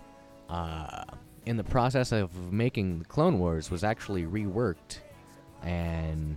uh, 0.49 1.05
in 1.47 1.57
the 1.57 1.65
process 1.65 2.11
of 2.13 2.53
making 2.53 2.99
the 3.01 3.05
Clone 3.05 3.39
Wars, 3.39 3.71
was 3.71 3.85
actually 3.85 4.25
reworked, 4.25 4.99
and 5.63 6.37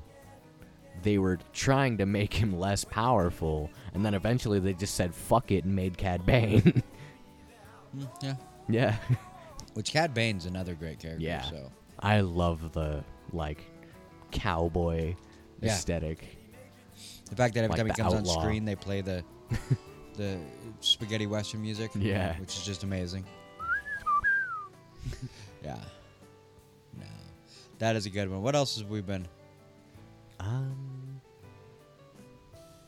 they 1.03 1.17
were 1.17 1.39
trying 1.53 1.97
to 1.97 2.05
make 2.05 2.33
him 2.33 2.57
less 2.59 2.83
powerful, 2.83 3.69
and 3.93 4.05
then 4.05 4.13
eventually 4.13 4.59
they 4.59 4.73
just 4.73 4.95
said 4.95 5.13
"fuck 5.13 5.51
it" 5.51 5.63
and 5.65 5.75
made 5.75 5.97
Cad 5.97 6.25
Bane. 6.25 6.83
Mm, 7.95 8.09
yeah. 8.21 8.35
yeah, 8.69 8.95
Which 9.73 9.91
Cad 9.91 10.13
Bane's 10.13 10.45
another 10.45 10.73
great 10.75 10.99
character. 10.99 11.23
Yeah. 11.23 11.41
So 11.43 11.71
I 11.99 12.21
love 12.21 12.73
the 12.73 13.03
like 13.31 13.59
cowboy 14.31 15.15
Yeah. 15.61 15.71
aesthetic. 15.71 16.37
the 17.29 17.35
fact 17.35 17.53
that 17.55 17.63
every 17.63 17.69
Like 17.69 17.77
time 17.77 17.87
he 17.87 17.93
comes 17.93 18.13
outlaw. 18.13 18.35
on 18.35 18.41
screen, 18.41 18.65
they 18.65 18.75
play 18.75 19.01
the 19.01 19.23
the 20.15 20.37
spaghetti 20.81 21.27
western 21.27 21.61
music. 21.61 21.91
Yeah. 21.95 22.37
Which 22.39 22.55
is 22.57 22.65
just 22.65 22.83
amazing. 22.83 23.25
yeah. 25.63 25.77
No. 26.97 27.05
That 27.79 27.95
is 27.95 28.05
a 28.05 28.09
good 28.09 28.29
one. 28.29 28.41
What 28.41 28.55
else 28.55 28.79
have 28.79 28.89
we 28.89 29.01
been? 29.01 29.27
Um, 30.39 31.21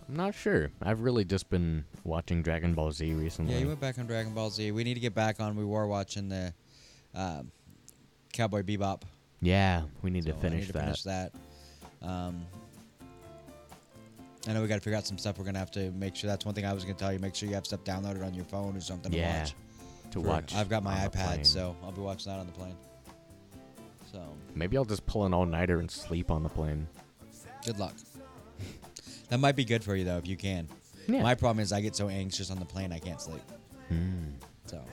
I'm 0.08 0.16
not 0.16 0.34
sure. 0.36 0.72
I've 0.82 1.02
really 1.02 1.26
just 1.26 1.50
been 1.50 1.86
watching 2.04 2.42
Dragon 2.42 2.74
Ball 2.74 2.92
Z 2.92 3.14
recently. 3.14 3.54
Yeah, 3.54 3.60
you 3.60 3.68
went 3.68 3.80
back 3.80 3.98
on 4.00 4.08
Dragon 4.08 4.34
Ball 4.34 4.50
Z. 4.50 4.72
We 4.72 4.84
need 4.84 4.96
to 4.96 5.00
get 5.00 5.14
back 5.14 5.40
on. 5.40 5.56
We 5.56 5.66
were 5.66 5.88
watching 5.88 6.30
the 6.30 6.54
um, 7.14 7.52
Cowboy 8.34 8.64
Bebop. 8.64 9.04
Yeah, 9.42 9.84
we 10.02 10.10
need 10.10 10.26
So 10.26 10.32
to 10.32 10.38
finish 10.38 10.62
need 10.62 10.68
to 10.68 10.74
that. 10.74 10.84
finish 10.84 11.04
that. 11.04 11.34
Um, 12.02 12.46
I 14.48 14.54
know 14.54 14.62
we 14.62 14.68
got 14.68 14.76
to 14.76 14.82
figure 14.82 14.98
out 14.98 15.06
some 15.06 15.18
stuff. 15.18 15.38
We're 15.38 15.46
gonna 15.46 15.60
have 15.60 15.72
to 15.72 15.92
make 15.92 16.16
sure. 16.16 16.30
That's 16.30 16.46
one 16.46 16.56
thing 16.56 16.66
I 16.66 16.74
was 16.74 16.84
gonna 16.84 16.96
tell 16.96 17.12
you. 17.14 17.20
Make 17.20 17.36
sure 17.36 17.48
you 17.50 17.56
have 17.56 17.66
stuff 17.66 17.84
downloaded 17.84 18.26
on 18.26 18.34
your 18.34 18.46
phone 18.46 18.76
or 18.76 18.82
something 18.82 19.12
Yeah, 19.12 19.34
to 19.34 19.40
watch. 19.40 19.56
to 20.12 20.22
For- 20.22 20.28
watch. 20.28 20.56
I've 20.56 20.70
got 20.70 20.82
my 20.82 20.96
iPad, 21.08 21.46
so 21.46 21.76
I'll 21.84 21.92
be 21.92 22.02
watching 22.02 22.32
that 22.32 22.40
on 22.40 22.46
the 22.48 22.54
plane. 22.54 22.76
So 24.12 24.22
maybe 24.56 24.76
I'll 24.78 24.86
just 24.86 25.06
pull 25.06 25.26
an 25.26 25.34
all 25.34 25.46
nighter 25.46 25.80
and 25.80 25.92
sleep 25.92 26.32
on 26.32 26.42
the 26.44 26.50
plane. 26.50 26.88
Good 27.66 27.80
luck. 27.80 27.94
that 29.30 29.40
might 29.40 29.56
be 29.56 29.66
good 29.66 29.84
for 29.84 29.96
you 29.96 30.04
though, 30.04 30.18
if 30.18 30.28
you 30.28 30.38
can. 30.38 30.68
Yeah. 31.08 31.24
My 31.24 31.36
problem 31.36 31.62
is 31.62 31.72
I 31.72 31.82
get 31.82 31.96
so 31.96 32.10
anxious 32.10 32.52
on 32.52 32.60
the 32.60 32.66
plane 32.66 32.92
I 32.92 33.00
can't 33.00 33.22
sleep. 33.22 33.42
Hmm. 33.88 34.34
So 34.68 34.84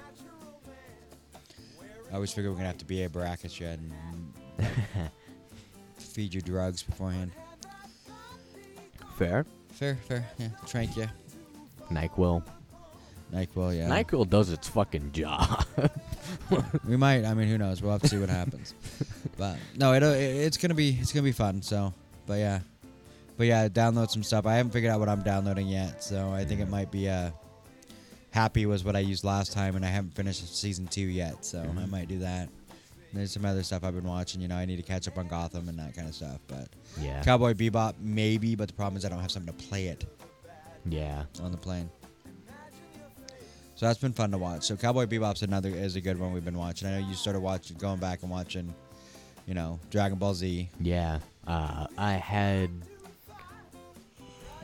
I 2.11 2.15
always 2.15 2.33
figure 2.33 2.51
we're 2.51 2.57
gonna 2.57 2.69
have 2.69 2.79
to 2.79 2.85
be 2.85 3.05
a 3.05 3.11
bracket 3.11 3.61
and 3.61 3.93
feed 5.99 6.33
you 6.33 6.41
drugs 6.41 6.83
beforehand. 6.83 7.33
Fair. 9.17 9.45
Fair, 9.73 9.97
fair. 10.09 10.27
Yeah, 10.39 10.49
trank 10.67 10.97
you. 10.97 11.07
Nyquil. 11.91 12.43
Nyquil, 13.33 13.77
yeah. 13.77 13.89
Nyquil 13.89 14.29
does 14.29 14.51
its 14.51 14.69
fucking 14.69 15.13
job. 15.13 15.65
We 16.87 16.97
might. 16.97 17.25
I 17.25 17.35
mean, 17.35 17.49
who 17.49 17.59
knows? 17.59 17.83
We'll 17.83 17.93
have 17.93 18.03
to 18.03 18.09
see 18.09 18.19
what 18.19 18.29
happens. 18.41 18.75
but 19.37 19.57
no, 19.77 19.95
it'll, 19.95 20.13
it, 20.13 20.23
it's 20.23 20.57
gonna 20.57 20.75
be 20.75 20.97
it's 21.01 21.13
gonna 21.13 21.25
be 21.25 21.33
fun. 21.33 21.63
So, 21.63 21.93
but 22.27 22.35
yeah, 22.39 22.61
but 23.37 23.47
yeah, 23.47 23.69
download 23.69 24.11
some 24.11 24.23
stuff. 24.23 24.47
I 24.47 24.55
haven't 24.55 24.73
figured 24.73 24.93
out 24.93 25.01
what 25.01 25.09
I'm 25.09 25.23
downloading 25.23 25.69
yet, 25.69 26.03
so 26.03 26.31
I 26.31 26.45
think 26.45 26.61
it 26.61 26.69
might 26.69 26.91
be 26.91 27.09
uh, 27.09 27.31
Happy 28.37 28.67
was 28.67 28.85
what 28.85 28.95
I 28.95 28.99
used 28.99 29.25
last 29.25 29.53
time, 29.53 29.77
and 29.77 29.85
I 29.85 29.89
haven't 29.89 30.15
finished 30.15 30.55
season 30.55 30.87
two 30.89 31.07
yet, 31.07 31.43
so 31.43 31.63
I 31.63 31.67
Mhm. 31.69 31.89
might 31.89 32.07
do 32.07 32.19
that. 32.19 32.51
There's 33.15 33.33
some 33.33 33.47
other 33.47 33.63
stuff 33.63 33.83
I've 33.83 33.95
been 33.95 34.05
watching. 34.05 34.43
You 34.43 34.49
know, 34.49 34.57
I 34.57 34.67
need 34.67 34.77
to 34.77 34.83
catch 34.83 35.09
up 35.09 35.17
on 35.17 35.27
Gotham 35.27 35.71
and 35.71 35.79
that 35.79 35.95
kind 35.95 36.07
of 36.07 36.15
stuff. 36.15 36.39
But 36.47 36.69
yeah. 37.01 37.23
Cowboy 37.23 37.55
Bebop, 37.55 37.95
maybe. 37.99 38.55
But 38.55 38.69
the 38.69 38.75
problem 38.75 38.99
is 38.99 39.07
I 39.07 39.09
don't 39.09 39.21
have 39.21 39.31
something 39.31 39.55
to 39.57 39.65
play 39.69 39.87
it 39.87 40.05
yeah. 40.85 41.23
on 41.41 41.51
the 41.51 41.57
plane. 41.57 41.89
So 43.77 43.87
that's 43.87 43.99
been 43.99 44.13
fun 44.13 44.33
to 44.33 44.39
watch. 44.39 44.65
So 44.65 44.77
Cowboy 44.77 45.07
Bebop's 45.07 45.41
another 45.41 45.71
is 45.71 45.97
a 45.97 46.01
good 46.03 46.19
one 46.19 46.35
we've 46.35 46.45
been 46.45 46.59
watching. 46.59 46.89
I 46.89 47.01
know 47.01 47.09
you 47.09 47.15
started 47.15 47.41
watching, 47.41 47.79
going 47.79 48.01
back 48.01 48.21
and 48.21 48.31
watching, 48.31 48.75
you 49.47 49.55
know, 49.55 49.81
Dragon 49.91 50.19
Ball 50.19 50.35
Z. 50.35 50.69
Yeah. 50.79 51.21
Uh, 51.47 51.87
I 51.97 52.13
had. 52.15 52.71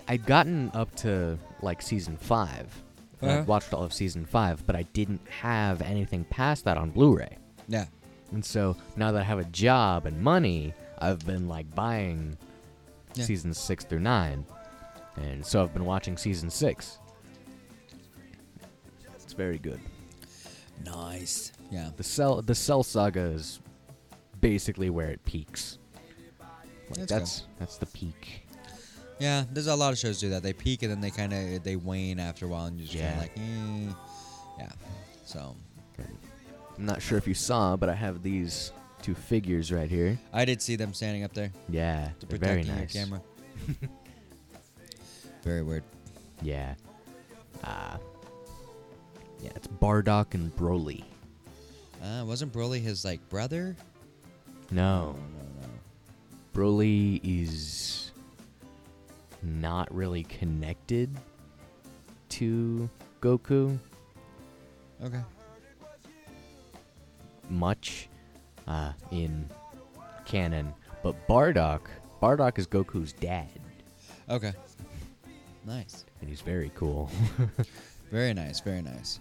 I'd 0.09 0.27
gotten 0.27 0.71
up 0.75 0.95
to 0.97 1.39
like 1.63 1.81
season 1.81 2.17
5 2.17 2.83
and 3.21 3.31
Uh-huh. 3.31 3.41
I'd 3.41 3.47
watched 3.47 3.73
all 3.73 3.85
of 3.85 3.93
season 3.93 4.27
five, 4.27 4.67
but 4.67 4.75
I 4.75 4.83
didn't 4.93 5.21
have 5.29 5.81
anything 5.81 6.25
past 6.25 6.65
that 6.65 6.77
on 6.77 6.91
Blu-ray. 6.91 7.39
Yeah, 7.69 7.87
And 8.33 8.45
so 8.45 8.77
now 8.97 9.13
that 9.13 9.21
I 9.21 9.25
have 9.25 9.39
a 9.39 9.45
job 9.45 10.07
and 10.07 10.21
money, 10.21 10.75
I've 10.99 11.25
been 11.25 11.47
like 11.49 11.73
buying 11.75 12.37
Yeah. 13.15 13.25
seasons 13.25 13.59
six 13.59 13.85
through 13.85 14.01
nine, 14.01 14.45
and 15.17 15.47
so 15.47 15.63
I've 15.63 15.73
been 15.73 15.85
watching 15.85 16.17
season 16.17 16.51
six. 16.51 16.99
It's 19.15 19.33
very 19.35 19.59
good. 19.59 19.81
nice. 20.85 21.53
Yeah, 21.71 21.91
The 21.97 22.03
cell 22.03 22.43
the 22.43 22.55
Cell 22.57 22.83
Saga 22.83 23.21
is 23.21 23.61
basically 24.41 24.91
where 24.91 25.11
it 25.11 25.25
peaks. 25.25 25.79
Like, 26.97 27.07
That's 27.09 27.11
that's 27.13 27.43
that's 27.59 27.77
the 27.79 27.87
peak. 27.87 28.47
yeah. 29.19 29.45
There's 29.53 29.67
a 29.67 29.75
lot 29.75 29.93
of 29.93 29.99
shows 29.99 30.21
do 30.21 30.29
that. 30.31 30.43
They 30.43 30.53
peak 30.53 30.83
and 30.83 30.91
then 30.91 31.01
they 31.01 31.11
kind 31.11 31.33
of 31.33 31.63
they 31.65 31.77
wane 31.77 32.21
after 32.21 32.47
a 32.47 32.49
while, 32.49 32.67
and 32.67 32.79
you're 32.79 32.87
just 32.89 32.99
kind 33.03 33.15
Yeah. 33.15 33.15
of 33.15 33.23
like, 33.23 33.37
eh. 33.39 33.95
yeah. 34.59 34.73
So 35.25 35.57
I'm 36.79 36.87
not 36.87 37.01
sure 37.03 37.17
if 37.19 37.27
you 37.27 37.35
saw, 37.35 37.77
but 37.77 37.89
I 37.89 37.95
have 37.95 38.23
these 38.23 38.73
two 39.03 39.15
figures 39.15 39.73
right 39.73 39.89
here. 39.91 40.19
I 40.33 40.45
did 40.45 40.61
see 40.63 40.77
them 40.77 40.93
standing 40.95 41.25
up 41.25 41.33
there 41.35 41.51
Yeah, 41.69 42.11
to 42.21 42.27
protect 42.27 42.45
very 42.45 42.63
your 42.63 42.75
nice. 42.77 42.93
camera. 42.93 43.21
very 45.43 45.63
weird. 45.63 45.83
Yeah. 46.43 46.75
Uh, 47.65 47.97
yeah, 49.41 49.51
it's 49.57 49.67
Bardock 49.67 50.35
and 50.35 50.55
Broly. 50.57 51.05
Uh, 52.03 52.25
wasn't 52.25 52.53
Broly 52.53 52.81
his 52.81 53.05
like 53.05 53.27
brother? 53.29 53.77
No, 54.71 55.13
no, 55.13 55.13
no. 55.13 55.52
Broly 56.53 57.21
is 57.25 58.11
not 59.43 59.93
really 59.95 60.25
connected 60.25 61.11
to 62.31 62.89
Goku 63.21 63.79
Okay. 65.05 65.21
much 67.51 68.09
uh, 68.69 68.93
in 69.11 69.49
canon, 70.25 70.73
but 71.03 71.27
Bardock, 71.27 71.81
Bardock 72.23 72.59
is 72.59 72.67
Goku's 72.67 73.13
dad, 73.15 73.49
Okay. 74.31 74.53
Nice. 75.67 76.05
and 76.21 76.29
he's 76.31 76.41
very 76.41 76.71
cool. 76.75 77.11
Very 78.11 78.35
nice. 78.35 78.61
Very 78.61 78.83
nice. 78.83 79.21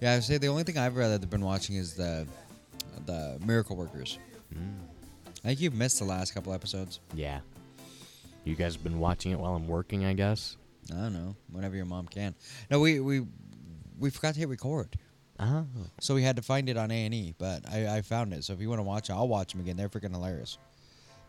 Yeah, 0.00 0.12
I 0.12 0.14
would 0.14 0.24
say 0.24 0.38
the 0.38 0.46
only 0.46 0.62
thing 0.62 0.78
I've 0.78 0.96
rather 0.96 1.18
been 1.18 1.44
watching 1.44 1.76
is 1.76 1.92
the 1.94 2.26
the 3.06 3.38
Miracle 3.44 3.76
Workers. 3.76 4.18
Mm, 4.54 4.78
I 5.44 5.48
think 5.48 5.60
you've 5.60 5.74
missed 5.74 5.98
the 5.98 6.04
last 6.06 6.32
couple 6.34 6.52
episodes. 6.52 7.00
yeah. 7.14 7.40
You 8.44 8.54
guys 8.54 8.74
have 8.74 8.84
been 8.84 8.98
watching 8.98 9.32
it 9.32 9.38
while 9.38 9.54
I'm 9.54 9.66
working, 9.66 10.04
I 10.04 10.12
guess. 10.12 10.58
I 10.92 10.96
don't 10.96 11.14
know. 11.14 11.34
Whenever 11.50 11.76
your 11.76 11.86
mom 11.86 12.06
can. 12.06 12.34
No, 12.70 12.78
we 12.78 13.00
we 13.00 13.22
we 13.98 14.10
forgot 14.10 14.34
to 14.34 14.40
hit 14.40 14.50
record, 14.50 14.98
Oh, 15.40 15.64
so 15.98 16.14
we 16.14 16.22
had 16.22 16.36
to 16.36 16.42
find 16.42 16.68
it 16.68 16.76
on 16.76 16.90
A 16.90 17.04
and 17.06 17.14
E. 17.14 17.34
But 17.38 17.62
I, 17.66 17.96
I 17.96 18.02
found 18.02 18.34
it. 18.34 18.44
So 18.44 18.52
if 18.52 18.60
you 18.60 18.68
want 18.68 18.80
to 18.80 18.82
watch 18.82 19.08
it, 19.08 19.14
I'll 19.14 19.28
watch 19.28 19.52
them 19.52 19.62
again. 19.62 19.78
They're 19.78 19.88
freaking 19.88 20.10
hilarious. 20.10 20.58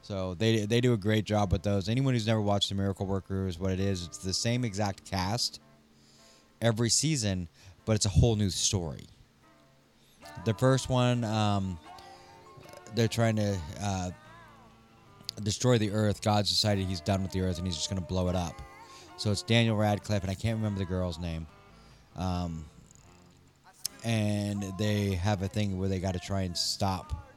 So 0.02 0.34
they 0.34 0.66
they 0.66 0.82
do 0.82 0.92
a 0.92 0.98
great 0.98 1.24
job 1.24 1.54
with 1.54 1.64
those. 1.64 1.88
Anyone 1.88 2.14
who's 2.16 2.28
never 2.28 2.42
watched 2.42 2.68
the 2.68 2.76
Miracle 2.76 3.06
Workers, 3.06 3.58
what 3.58 3.72
it 3.72 3.80
is, 3.80 4.06
it's 4.06 4.18
the 4.18 4.34
same 4.34 4.66
exact 4.66 5.10
cast 5.10 5.62
every 6.62 6.90
season, 6.90 7.48
but 7.86 7.96
it's 7.96 8.06
a 8.06 8.10
whole 8.10 8.36
new 8.36 8.50
story. 8.50 9.06
The 10.44 10.54
first 10.54 10.90
one, 10.90 11.24
um, 11.24 11.80
they're 12.96 13.08
trying 13.08 13.36
to 13.36 13.58
uh, 13.82 14.10
destroy 15.44 15.78
the 15.78 15.92
Earth. 15.92 16.22
God's 16.22 16.50
decided 16.50 16.86
he's 16.86 17.02
done 17.02 17.22
with 17.22 17.32
the 17.32 17.42
Earth 17.42 17.58
and 17.58 17.68
he's 17.68 17.76
just 17.76 17.90
going 17.90 18.02
to 18.02 18.08
blow 18.08 18.30
it 18.30 18.36
up. 18.36 18.62
So 19.18 19.32
it's 19.32 19.44
Daniel 19.44 19.78
Radcliffe, 19.78 20.24
and 20.24 20.32
I 20.32 20.36
can't 20.36 20.58
remember 20.58 20.80
the 20.80 20.86
girl's 20.86 21.20
name. 21.20 21.48
Um, 22.18 22.66
and 24.04 24.64
they 24.78 25.12
have 25.12 25.42
a 25.42 25.48
thing 25.48 25.78
where 25.80 25.88
they 25.88 26.00
got 26.00 26.14
to 26.14 26.20
try 26.20 26.42
and 26.42 26.56
stop 26.58 27.28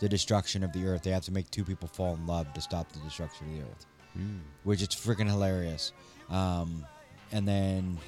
the 0.00 0.08
destruction 0.08 0.64
of 0.64 0.72
the 0.72 0.86
Earth. 0.86 1.02
They 1.02 1.10
have 1.10 1.24
to 1.24 1.32
make 1.32 1.50
two 1.50 1.64
people 1.64 1.88
fall 1.88 2.14
in 2.14 2.26
love 2.26 2.52
to 2.54 2.60
stop 2.60 2.90
the 2.92 2.98
destruction 3.00 3.46
of 3.46 3.54
the 3.54 3.62
Earth 3.62 3.86
mm. 4.18 4.38
which 4.64 4.82
is 4.82 4.88
freaking 4.88 5.28
hilarious. 5.28 5.92
Um, 6.28 6.86
and 7.32 7.46
then 7.46 7.98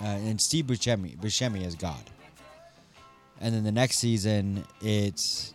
uh, 0.00 0.06
and 0.06 0.40
Steve 0.40 0.66
Buscemi, 0.66 1.16
Buscemi 1.18 1.66
as 1.66 1.74
God. 1.74 2.02
And 3.40 3.54
then 3.54 3.64
the 3.64 3.72
next 3.72 3.98
season, 3.98 4.64
it's 4.80 5.52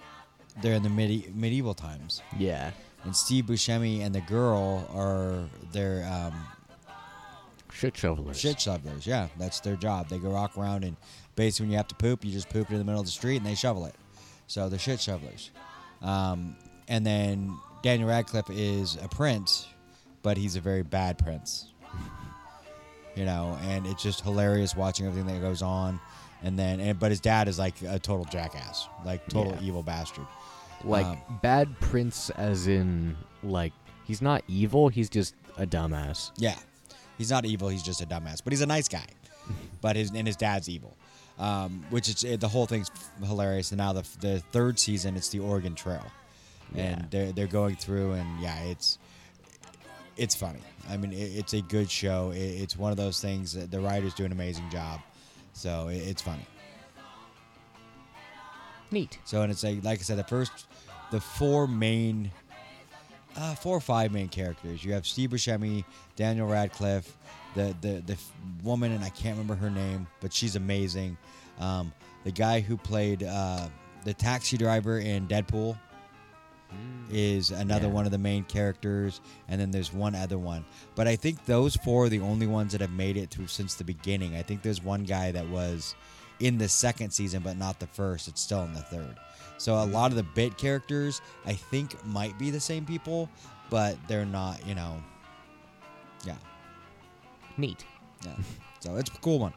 they're 0.62 0.74
in 0.76 0.84
the 0.84 0.89
medieval 0.89 1.74
times, 1.74 2.22
yeah. 2.38 2.72
and 3.03 3.16
Steve 3.16 3.45
Buscemi 3.45 4.01
and 4.05 4.14
the 4.14 4.22
girl 4.22 4.88
are 4.93 5.43
they're 5.72 6.05
um, 6.12 6.34
Shit 7.72 7.95
shovelers. 7.95 8.39
shit 8.39 8.60
shovelers. 8.60 9.05
Yeah, 9.05 9.28
that's 9.38 9.60
their 9.60 9.76
job. 9.76 10.10
They 10.10 10.18
go 10.18 10.32
walk 10.32 10.58
around 10.58 10.84
and 10.84 10.97
basically 11.36 11.66
when 11.66 11.72
you 11.72 11.78
have 11.78 11.88
to 11.89 11.95
poop, 11.95 12.26
you 12.26 12.32
just 12.32 12.49
poop 12.49 12.70
it 12.72 12.74
in 12.74 12.80
the 12.80 12.84
middle 12.86 12.99
of 13.01 13.05
the 13.05 13.12
street 13.12 13.38
and 13.38 13.45
they 13.45 13.53
shovel 13.53 13.86
it. 13.86 13.93
So 14.47 14.68
they're 14.68 14.80
shit 14.80 14.99
shovelers. 14.99 15.51
Um, 16.01 16.55
and 16.88 17.05
then 17.05 17.55
Daniel 17.84 18.10
Radcliffe 18.10 18.49
is 18.49 18.97
a 19.03 19.08
prince, 19.08 19.68
but 20.24 20.38
he's 20.38 20.55
a 20.55 20.60
very 20.62 20.82
bad 20.82 21.20
prince. 21.20 21.68
You 23.16 23.26
know, 23.26 23.58
and 23.64 23.86
it's 23.86 24.01
just 24.01 24.22
hilarious 24.22 24.76
watching 24.76 25.05
everything 25.05 25.28
that 25.34 25.41
goes 25.41 25.62
on. 25.62 25.99
And 26.43 26.58
then, 26.58 26.80
and, 26.80 26.99
but 26.99 27.10
his 27.12 27.20
dad 27.20 27.47
is 27.47 27.58
like 27.60 27.80
a 27.82 27.97
total 27.99 28.26
jackass, 28.26 28.88
like 29.05 29.28
total 29.28 29.53
Yeah. 29.53 29.68
evil 29.68 29.84
bastard. 29.84 30.26
Like 30.84 31.05
Um, 31.05 31.17
bad 31.41 31.80
prince, 31.80 32.30
as 32.32 32.67
in 32.67 33.15
like 33.43 33.73
he's 34.05 34.21
not 34.21 34.43
evil. 34.47 34.89
He's 34.89 35.09
just 35.09 35.36
a 35.57 35.65
dumbass. 35.65 36.32
Yeah, 36.38 36.55
he's 37.17 37.32
not 37.32 37.45
evil. 37.45 37.69
He's 37.69 37.84
just 37.84 38.01
a 38.01 38.05
dumbass, 38.05 38.41
but 38.43 38.53
he's 38.53 38.61
a 38.61 38.65
nice 38.67 38.88
guy. 38.88 39.05
but 39.82 39.95
his 39.95 40.11
and 40.11 40.28
his 40.28 40.36
dad's 40.36 40.69
evil, 40.69 40.95
um, 41.39 41.84
which 41.89 42.09
is 42.09 42.23
it, 42.23 42.39
the 42.41 42.47
whole 42.47 42.65
thing's 42.67 42.91
hilarious. 43.23 43.71
And 43.71 43.78
now 43.80 43.93
the 43.93 44.05
the 44.19 44.39
third 44.51 44.78
season, 44.78 45.15
it's 45.15 45.30
the 45.30 45.39
Oregon 45.39 45.73
Trail, 45.75 46.05
Yeah. 46.75 46.84
and 46.84 47.11
they're 47.11 47.32
they're 47.32 47.47
going 47.47 47.75
through, 47.75 48.13
and 48.13 48.39
yeah, 48.41 48.59
it's 48.65 48.99
it's 50.15 50.36
funny. 50.36 50.61
I 50.89 50.97
mean, 50.97 51.11
it, 51.11 51.15
it's 51.38 51.53
a 51.53 51.61
good 51.61 51.89
show. 51.89 52.32
It, 52.32 52.39
it's 52.39 52.78
one 52.78 52.91
of 52.91 52.97
those 52.97 53.19
things 53.19 53.53
that 53.53 53.71
the 53.71 53.80
writers 53.80 54.13
do 54.13 54.25
an 54.25 54.32
amazing 54.32 54.69
job, 54.69 54.99
so 55.53 55.88
it, 55.88 55.97
it's 55.97 56.21
funny. 56.21 56.45
Neat. 58.91 59.19
So 59.25 59.41
and 59.41 59.51
it's 59.51 59.63
like 59.63 59.83
like 59.83 59.99
I 59.99 60.03
said, 60.03 60.17
the 60.17 60.23
first, 60.23 60.67
the 61.11 61.19
four 61.19 61.67
main, 61.67 62.31
uh, 63.35 63.55
four 63.55 63.75
or 63.77 63.81
five 63.81 64.11
main 64.11 64.29
characters. 64.29 64.83
You 64.83 64.93
have 64.93 65.05
Steve 65.05 65.31
Buscemi, 65.31 65.83
Daniel 66.15 66.47
Radcliffe, 66.47 67.15
the 67.55 67.75
the 67.81 68.01
the 68.05 68.13
f- 68.13 68.31
woman, 68.63 68.91
and 68.93 69.03
I 69.03 69.09
can't 69.09 69.38
remember 69.38 69.55
her 69.55 69.69
name, 69.69 70.07
but 70.21 70.31
she's 70.33 70.55
amazing. 70.55 71.17
Um, 71.59 71.91
the 72.23 72.31
guy 72.31 72.59
who 72.61 72.77
played 72.77 73.23
uh, 73.23 73.67
the 74.05 74.13
taxi 74.13 74.57
driver 74.57 74.99
in 74.99 75.27
Deadpool 75.27 75.77
is 77.09 77.51
another 77.51 77.88
Yeah. 77.88 77.93
one 77.93 78.05
of 78.05 78.11
the 78.11 78.17
main 78.17 78.43
characters, 78.43 79.21
and 79.47 79.59
then 79.59 79.71
there's 79.71 79.93
one 79.93 80.13
other 80.15 80.38
one. 80.38 80.65
But 80.95 81.07
I 81.07 81.15
think 81.15 81.45
those 81.45 81.75
four 81.77 82.05
are 82.05 82.09
the 82.09 82.19
only 82.19 82.45
ones 82.47 82.73
that 82.73 82.81
have 82.81 82.91
made 82.91 83.15
it 83.17 83.29
through 83.29 83.47
since 83.47 83.75
the 83.75 83.85
beginning. 83.85 84.35
I 84.35 84.41
think 84.41 84.61
there's 84.61 84.83
one 84.83 85.03
guy 85.03 85.31
that 85.31 85.47
was 85.47 85.95
in 86.39 86.57
the 86.57 86.67
second 86.67 87.11
season, 87.11 87.41
but 87.43 87.57
not 87.57 87.79
the 87.79 87.88
first. 87.88 88.27
It's 88.27 88.41
still 88.41 88.63
in 88.63 88.73
the 88.73 88.81
third. 88.81 89.15
So 89.57 89.73
a 89.75 89.85
lot 89.85 90.11
of 90.11 90.17
the 90.17 90.23
bit 90.23 90.57
characters, 90.57 91.21
I 91.45 91.53
think, 91.53 92.03
might 92.05 92.38
be 92.38 92.51
the 92.51 92.59
same 92.59 92.85
people, 92.85 93.29
but 93.69 93.97
they're 94.07 94.25
not. 94.25 94.65
You 94.67 94.75
know, 94.75 95.01
yeah, 96.25 96.35
Neat. 97.57 97.83
yeah. 98.25 98.33
so 98.79 98.95
it's 98.97 99.09
a 99.09 99.13
cool 99.19 99.39
one. 99.39 99.53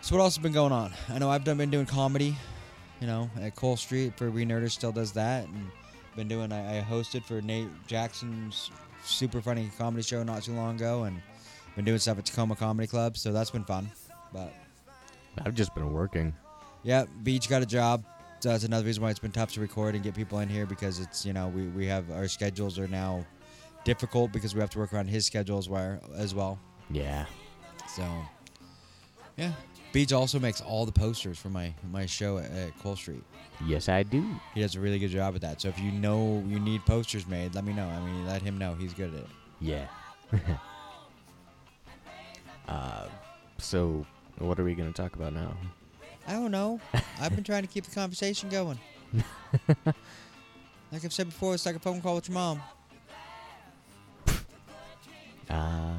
So 0.00 0.16
what 0.16 0.22
else 0.22 0.36
has 0.36 0.42
been 0.42 0.52
going 0.52 0.72
on? 0.72 0.92
I 1.08 1.18
know 1.18 1.30
I've 1.30 1.44
done 1.44 1.58
been 1.58 1.70
doing 1.70 1.86
comedy, 1.86 2.36
you 3.00 3.06
know, 3.06 3.30
at 3.40 3.54
Cole 3.56 3.76
Street 3.76 4.16
for 4.16 4.30
We 4.30 4.44
Nerders 4.44 4.70
still 4.70 4.92
does 4.92 5.12
that, 5.12 5.46
and 5.46 5.70
been 6.16 6.28
doing. 6.28 6.52
I, 6.52 6.78
I 6.78 6.82
hosted 6.82 7.24
for 7.24 7.40
Nate 7.40 7.68
Jackson's 7.86 8.70
super 9.04 9.40
funny 9.40 9.70
comedy 9.78 10.02
show 10.02 10.22
not 10.24 10.42
too 10.42 10.54
long 10.54 10.76
ago, 10.76 11.04
and 11.04 11.20
been 11.76 11.84
doing 11.84 11.98
stuff 11.98 12.18
at 12.18 12.26
Tacoma 12.26 12.56
Comedy 12.56 12.88
Club, 12.88 13.16
so 13.16 13.32
that's 13.32 13.50
been 13.50 13.64
fun. 13.64 13.90
But 14.32 14.52
I've 15.44 15.54
just 15.54 15.74
been 15.74 15.92
working. 15.92 16.34
yeah, 16.82 17.04
Beach 17.22 17.48
got 17.48 17.62
a 17.62 17.66
job. 17.66 18.04
So 18.40 18.50
that's 18.50 18.64
another 18.64 18.86
reason 18.86 19.02
why 19.02 19.10
it's 19.10 19.18
been 19.18 19.32
tough 19.32 19.52
to 19.54 19.60
record 19.60 19.96
and 19.96 20.04
get 20.04 20.14
people 20.14 20.38
in 20.38 20.48
here 20.48 20.64
because 20.64 21.00
it's 21.00 21.26
you 21.26 21.32
know 21.32 21.48
we, 21.48 21.66
we 21.68 21.86
have 21.86 22.08
our 22.12 22.28
schedules 22.28 22.78
are 22.78 22.86
now 22.86 23.24
difficult 23.84 24.32
because 24.32 24.54
we 24.54 24.60
have 24.60 24.70
to 24.70 24.78
work 24.78 24.92
around 24.92 25.08
his 25.08 25.26
schedule 25.26 25.58
as 25.58 25.68
well 25.68 25.98
as 26.16 26.34
well. 26.34 26.58
Yeah. 26.90 27.26
So, 27.96 28.06
yeah. 29.36 29.52
Beach 29.92 30.12
also 30.12 30.38
makes 30.38 30.60
all 30.60 30.84
the 30.86 30.92
posters 30.92 31.38
for 31.38 31.48
my 31.48 31.74
my 31.90 32.06
show 32.06 32.38
at, 32.38 32.50
at 32.52 32.78
Cole 32.78 32.96
Street. 32.96 33.24
Yes, 33.66 33.88
I 33.88 34.02
do. 34.04 34.24
He 34.54 34.60
does 34.60 34.76
a 34.76 34.80
really 34.80 34.98
good 34.98 35.10
job 35.10 35.34
at 35.34 35.40
that. 35.40 35.60
So 35.60 35.68
if 35.68 35.78
you 35.80 35.90
know 35.90 36.44
you 36.46 36.60
need 36.60 36.84
posters 36.86 37.26
made, 37.26 37.54
let 37.54 37.64
me 37.64 37.72
know. 37.72 37.88
I 37.88 37.98
mean, 38.00 38.26
let 38.26 38.42
him 38.42 38.58
know. 38.58 38.74
He's 38.74 38.94
good 38.94 39.12
at 39.14 39.20
it. 39.20 39.26
Yeah. 39.60 39.86
uh, 42.68 43.08
so 43.58 44.06
what 44.38 44.58
are 44.60 44.64
we 44.64 44.74
gonna 44.74 44.92
talk 44.92 45.16
about 45.16 45.32
now? 45.32 45.52
I 46.26 46.32
don't 46.32 46.50
know. 46.50 46.80
I've 47.20 47.34
been 47.34 47.44
trying 47.44 47.62
to 47.62 47.68
keep 47.68 47.84
the 47.84 47.94
conversation 47.94 48.48
going. 48.48 48.78
like 49.86 51.04
I've 51.04 51.12
said 51.12 51.26
before, 51.26 51.54
it's 51.54 51.66
like 51.66 51.76
a 51.76 51.80
phone 51.80 52.00
call 52.00 52.16
with 52.16 52.28
your 52.28 52.34
mom. 52.34 52.62
Uh, 55.50 55.94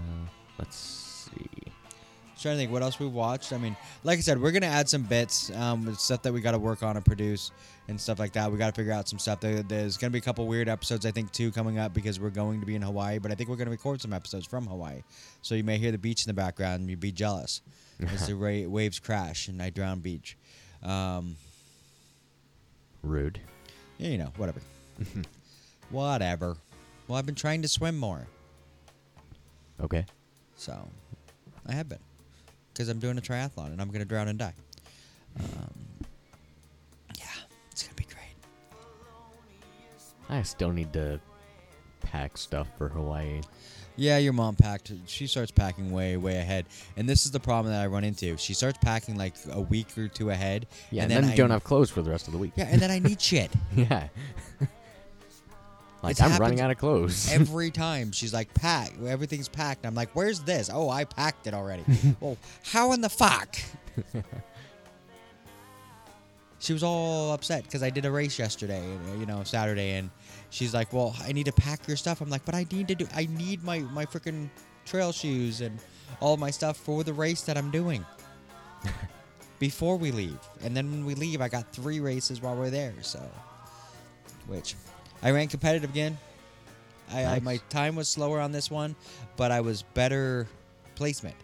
let's 0.60 0.78
see. 0.78 1.72
Just 2.34 2.44
trying 2.44 2.54
to 2.54 2.60
think 2.60 2.72
what 2.72 2.84
else 2.84 3.00
we 3.00 3.08
watched. 3.08 3.52
I 3.52 3.58
mean, 3.58 3.76
like 4.04 4.20
I 4.20 4.22
said, 4.22 4.40
we're 4.40 4.52
gonna 4.52 4.68
add 4.68 4.88
some 4.88 5.02
bits, 5.02 5.50
um, 5.56 5.88
with 5.88 6.00
stuff 6.00 6.22
that 6.22 6.32
we 6.32 6.40
got 6.40 6.52
to 6.52 6.60
work 6.60 6.84
on 6.84 6.96
and 6.96 7.04
produce 7.04 7.50
and 7.88 8.00
stuff 8.00 8.20
like 8.20 8.34
that. 8.34 8.52
We 8.52 8.60
got 8.60 8.68
to 8.68 8.80
figure 8.80 8.94
out 8.94 9.10
some 9.10 9.18
stuff. 9.18 9.40
There, 9.40 9.64
there's 9.64 9.98
gonna 9.98 10.12
be 10.12 10.20
a 10.20 10.22
couple 10.22 10.46
weird 10.46 10.70
episodes, 10.70 11.04
I 11.04 11.10
think, 11.10 11.32
too, 11.32 11.52
coming 11.52 11.80
up 11.80 11.96
because 11.96 12.20
we're 12.20 12.30
going 12.30 12.60
to 12.60 12.68
be 12.68 12.76
in 12.76 12.84
Hawaii. 12.84 13.18
But 13.18 13.32
I 13.32 13.34
think 13.34 13.50
we're 13.50 13.56
gonna 13.56 13.72
record 13.72 14.04
some 14.04 14.14
episodes 14.14 14.46
from 14.46 14.68
Hawaii, 14.68 15.02
so 15.42 15.56
you 15.56 15.64
may 15.64 15.80
hear 15.80 15.92
the 15.92 15.98
beach 15.98 16.28
in 16.28 16.30
the 16.30 16.40
background 16.40 16.82
and 16.82 16.90
you'd 16.92 17.00
be 17.00 17.12
jealous 17.12 17.62
as 18.14 18.28
the 18.28 18.36
ra- 18.36 18.68
waves 18.70 19.00
crash 19.00 19.48
and 19.48 19.62
I 19.62 19.70
drown 19.70 20.00
beach. 20.00 20.38
Um, 20.84 21.36
Rude. 23.04 23.40
yeah, 23.98 24.10
you 24.10 24.18
know, 24.18 24.32
whatever, 24.38 24.62
whatever. 25.90 26.58
Well, 27.08 27.18
I've 27.18 27.26
been 27.26 27.36
trying 27.36 27.62
to 27.64 27.68
swim 27.68 27.98
more, 27.98 28.28
Okay. 29.82 30.06
so 30.56 30.88
I 31.66 31.74
have 31.74 31.90
been 31.90 32.00
because 32.74 32.88
I'm 32.90 33.00
doing 33.00 33.18
a 33.18 33.22
triathlon 33.22 33.68
and 33.68 33.82
I'm 33.82 33.90
gonna 33.90 34.06
drown 34.06 34.28
and 34.28 34.38
die. 34.40 34.54
Um, 35.40 36.06
yeah, 37.18 37.26
it's 37.72 37.84
gonna 37.84 37.96
be 37.96 38.06
great. 38.06 38.36
I 40.30 40.42
still 40.44 40.72
need 40.72 40.94
to 40.94 41.20
pack 42.02 42.38
stuff 42.38 42.68
for 42.78 42.90
Hawaii. 42.90 43.42
Yeah, 44.00 44.18
your 44.18 44.32
mom 44.32 44.56
packed. 44.56 44.94
She 45.08 45.28
starts 45.28 45.52
packing 45.52 45.92
way, 45.92 46.16
way 46.16 46.38
ahead, 46.38 46.66
and 46.96 47.08
this 47.08 47.26
is 47.26 47.32
the 47.32 47.40
problem 47.40 47.74
that 47.74 47.84
I 47.84 47.88
run 47.88 48.06
into. 48.06 48.38
She 48.38 48.54
starts 48.54 48.78
packing 48.82 49.18
like 49.18 49.34
a 49.52 49.60
week 49.60 49.98
or 49.98 50.08
two 50.08 50.30
ahead. 50.30 50.68
Yeah, 50.90 51.04
and 51.04 51.12
and, 51.12 51.24
then, 51.26 51.32
I, 51.32 51.34
you 51.34 51.38
don't 51.38 51.50
have 51.50 51.66
clothes 51.66 51.90
for 51.92 52.02
the 52.02 52.10
rest 52.10 52.28
of 52.28 52.34
the 52.34 52.40
week. 52.40 52.54
Yeah, 52.56 52.68
and 52.70 52.82
then 52.82 52.92
I 52.92 53.00
need 53.00 53.20
shit 53.20 53.52
Yeah. 53.76 54.08
like 56.02 56.12
It's 56.12 56.22
I'm 56.22 56.40
running 56.40 56.62
out 56.62 56.72
of 56.72 56.78
clothes. 56.78 57.30
every 57.34 57.72
time. 57.72 58.14
She's 58.14 58.34
like, 58.34 58.54
"Pack, 58.54 58.94
everything's 59.06 59.50
packed." 59.50 59.86
I'm 59.86 59.96
like, 59.96 60.12
"Where's 60.14 60.40
this?" 60.40 60.70
Oh, 60.74 60.90
I 60.90 61.04
packed 61.04 61.48
it 61.48 61.54
already. 61.54 61.84
well, 62.22 62.38
how 62.64 62.94
in 62.94 63.02
the 63.02 63.10
fuck? 63.10 63.58
she 66.60 66.72
was 66.72 66.84
all 66.84 67.34
upset 67.34 67.64
because 67.64 67.84
I 67.84 67.90
did 67.90 68.06
a 68.06 68.12
race 68.12 68.40
yesterday, 68.40 68.84
you 69.20 69.26
know, 69.26 69.44
Saturday, 69.44 69.96
and 69.96 70.10
she's 70.50 70.74
like, 70.74 70.94
"Well, 70.94 71.16
I 71.22 71.32
need 71.32 71.46
to 71.46 71.52
pack 71.52 71.88
your 71.88 71.98
stuff." 71.98 72.22
I'm 72.22 72.30
like, 72.30 72.46
"But 72.46 72.56
I 72.56 72.66
need 72.72 72.88
to 72.90 72.96
do. 72.96 73.08
I 73.14 73.28
need 73.28 73.64
my 73.64 73.80
my 73.80 74.06
freaking 74.06 74.50
trail 74.86 75.12
shoes 75.12 75.62
and 75.62 75.80
all 76.20 76.38
my 76.38 76.52
stuff 76.52 76.78
for 76.78 77.04
the 77.04 77.14
race 77.14 77.42
that 77.44 77.58
I'm 77.58 77.72
doing." 77.72 78.06
Before 79.60 79.98
we 79.98 80.12
leave, 80.12 80.40
and 80.64 80.76
then 80.76 80.90
when 80.90 81.06
we 81.06 81.16
leave, 81.16 81.42
I 81.42 81.50
got 81.50 81.74
three 81.74 82.00
races 82.00 82.42
while 82.42 82.56
we're 82.56 82.70
there. 82.70 82.94
So, 83.02 83.20
which 84.48 84.76
I 85.22 85.32
ran 85.32 85.48
competitive 85.48 85.90
again. 85.90 86.18
I, 87.12 87.26
I 87.26 87.40
my 87.40 87.58
time 87.70 87.96
was 87.96 88.08
slower 88.08 88.40
on 88.40 88.52
this 88.52 88.72
one, 88.72 88.96
but 89.36 89.52
I 89.52 89.60
was 89.60 89.82
better 89.82 90.48
placement. 90.96 91.36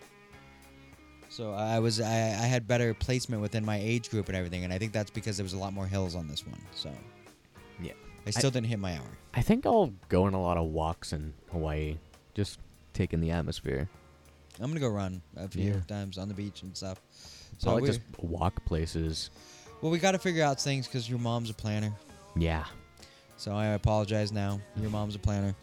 So 1.29 1.51
I 1.51 1.79
was 1.79 1.99
I, 1.99 2.13
I 2.13 2.47
had 2.47 2.67
better 2.67 2.93
placement 2.93 3.41
within 3.41 3.65
my 3.65 3.77
age 3.77 4.09
group 4.09 4.29
and 4.29 4.37
everything, 4.37 4.63
and 4.63 4.71
I 4.71 4.77
think 4.77 4.93
that's 4.93 5.11
because 5.11 5.35
there 5.35 5.43
was 5.43 5.51
a 5.51 5.57
lot 5.57 5.73
more 5.73 5.87
hills 5.87 6.15
on 6.15 6.27
this 6.29 6.45
one. 6.47 6.61
So. 6.73 6.91
I 8.27 8.31
still 8.31 8.51
didn't 8.51 8.67
hit 8.67 8.79
my 8.79 8.93
hour. 8.97 9.17
I 9.33 9.41
think 9.41 9.65
I'll 9.65 9.93
go 10.09 10.23
on 10.23 10.33
a 10.33 10.41
lot 10.41 10.57
of 10.57 10.65
walks 10.67 11.13
in 11.13 11.33
Hawaii, 11.51 11.97
just 12.33 12.59
taking 12.93 13.21
the 13.21 13.31
atmosphere. 13.31 13.87
I'm 14.59 14.67
gonna 14.69 14.79
go 14.79 14.87
run 14.89 15.21
a 15.35 15.47
few 15.47 15.73
Yeah. 15.73 15.79
times 15.87 16.17
on 16.17 16.27
the 16.27 16.33
beach 16.33 16.61
and 16.63 16.75
stuff. 16.75 16.99
So 17.57 17.75
we, 17.79 17.87
just 17.87 18.01
walk 18.19 18.63
places. 18.65 19.29
well, 19.81 19.91
we 19.91 19.99
got 19.99 20.11
to 20.13 20.19
figure 20.19 20.43
out 20.43 20.59
things 20.59 20.87
because 20.87 21.09
your 21.09 21.19
mom's 21.19 21.49
a 21.49 21.53
planner. 21.53 21.93
Yeah. 22.35 22.65
So 23.37 23.53
I 23.53 23.67
apologize 23.67 24.31
now. 24.31 24.59
Your 24.77 24.89
mom's 24.89 25.15
a 25.15 25.19
planner. 25.19 25.55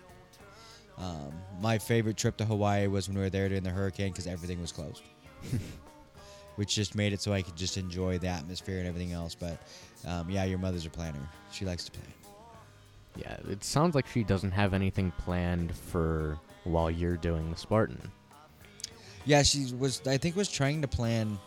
Um, 0.98 1.32
my 1.60 1.78
favorite 1.78 2.16
trip 2.18 2.36
to 2.36 2.44
Hawaii 2.44 2.86
was 2.86 3.08
when 3.08 3.16
we 3.16 3.22
were 3.24 3.30
there 3.30 3.48
during 3.48 3.62
the 3.62 3.70
hurricane 3.70 4.12
because 4.12 4.26
everything 4.26 4.60
was 4.60 4.72
closed, 4.72 5.02
which 6.56 6.74
just 6.74 6.94
made 6.94 7.12
it 7.12 7.20
so 7.20 7.32
I 7.32 7.42
could 7.42 7.56
just 7.56 7.76
enjoy 7.78 8.18
the 8.18 8.28
atmosphere 8.28 8.78
and 8.78 8.86
everything 8.86 9.12
else. 9.12 9.34
But 9.34 9.58
um, 10.06 10.30
yeah, 10.30 10.44
your 10.44 10.58
mother's 10.58 10.86
a 10.86 10.90
planner. 10.90 11.26
She 11.50 11.64
likes 11.64 11.84
to 11.86 11.90
plan. 11.92 12.06
Yeah. 13.16 13.36
It 13.48 13.64
sounds 13.64 13.94
like 13.94 14.06
she 14.06 14.24
doesn't 14.24 14.52
have 14.52 14.74
anything 14.74 15.12
planned 15.18 15.74
for 15.74 16.38
while 16.64 16.90
you're 16.90 17.16
doing 17.16 17.50
the 17.50 17.56
Spartan. 17.56 18.10
Yeah, 19.24 19.42
she 19.42 19.72
was. 19.78 20.02
I 20.06 20.16
think 20.16 20.34
was 20.34 20.50
trying 20.50 20.82
to 20.82 20.88
plan, 20.88 21.38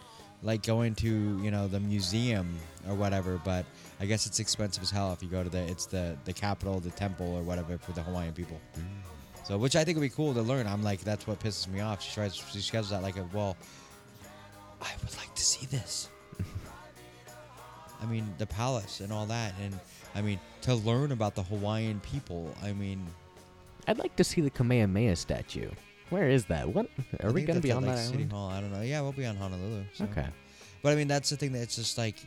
like 0.44 0.64
going 0.64 0.96
to 0.96 1.40
you 1.42 1.52
know 1.52 1.68
the 1.68 1.80
museum 1.80 2.58
or 2.88 2.96
whatever. 2.96 3.40
But 3.44 3.66
I 4.00 4.06
guess 4.06 4.26
it's 4.26 4.40
expensive 4.40 4.84
as 4.84 4.90
hell 4.92 5.12
if 5.12 5.22
you 5.22 5.28
go 5.28 5.44
to 5.44 5.50
the 5.50 5.64
it's 5.64 5.86
the 5.86 6.18
the 6.24 6.34
capital, 6.34 6.80
the 6.80 6.92
temple 6.92 7.36
or 7.36 7.42
whatever 7.42 7.78
for 7.78 7.92
the 7.92 8.02
Hawaiian 8.02 8.34
people. 8.34 8.60
Mm. 8.78 8.84
So 9.46 9.58
which 9.58 9.76
I 9.76 9.84
think 9.84 9.98
would 9.98 10.04
be 10.04 10.10
cool 10.10 10.34
to 10.34 10.42
learn. 10.42 10.68
I'm 10.68 10.84
like 10.84 11.02
that's 11.02 11.28
what 11.28 11.40
pisses 11.40 11.68
me 11.68 11.82
off. 11.82 12.02
She 12.02 12.14
tries 12.14 12.36
she 12.36 12.62
schedules 12.62 12.92
that 12.92 13.02
like 13.02 13.18
a 13.18 13.28
well. 13.34 13.58
I 14.82 14.92
would 15.02 15.18
like 15.18 15.34
to 15.36 15.44
see 15.44 15.66
this. 15.66 16.10
I 18.02 18.06
mean 18.06 18.34
the 18.38 18.46
palace 18.46 19.02
and 19.02 19.12
all 19.12 19.26
that, 19.26 19.54
and 19.62 19.78
I 20.16 20.22
mean 20.22 20.40
to 20.62 20.76
learn 20.76 21.12
about 21.12 21.36
the 21.36 21.44
Hawaiian 21.44 22.00
people. 22.00 22.54
I 22.64 22.74
mean, 22.74 23.06
I'd 23.88 24.00
like 24.00 24.16
to 24.16 24.24
see 24.24 24.42
the 24.42 24.50
Kamehameha 24.50 25.16
statue. 25.16 25.70
Where 26.10 26.30
is 26.30 26.46
that? 26.46 26.68
What 26.68 26.90
are 27.22 27.30
I 27.30 27.32
we 27.32 27.44
gonna 27.44 27.60
be 27.60 27.72
on 27.72 27.86
like 27.86 27.96
that 27.96 28.02
City 28.02 28.18
island? 28.20 28.32
Hall? 28.32 28.50
I 28.50 28.62
don't 28.62 28.72
know. 28.72 28.82
Yeah, 28.82 29.02
we'll 29.02 29.12
be 29.12 29.26
on 29.26 29.36
Honolulu. 29.36 29.84
so. 29.94 30.06
Okay. 30.06 30.28
But 30.82 30.94
I 30.94 30.96
mean, 30.96 31.08
that's 31.08 31.30
the 31.30 31.38
thing 31.38 31.52
that 31.54 31.62
it's 31.62 31.76
just 31.76 31.98
like 31.98 32.18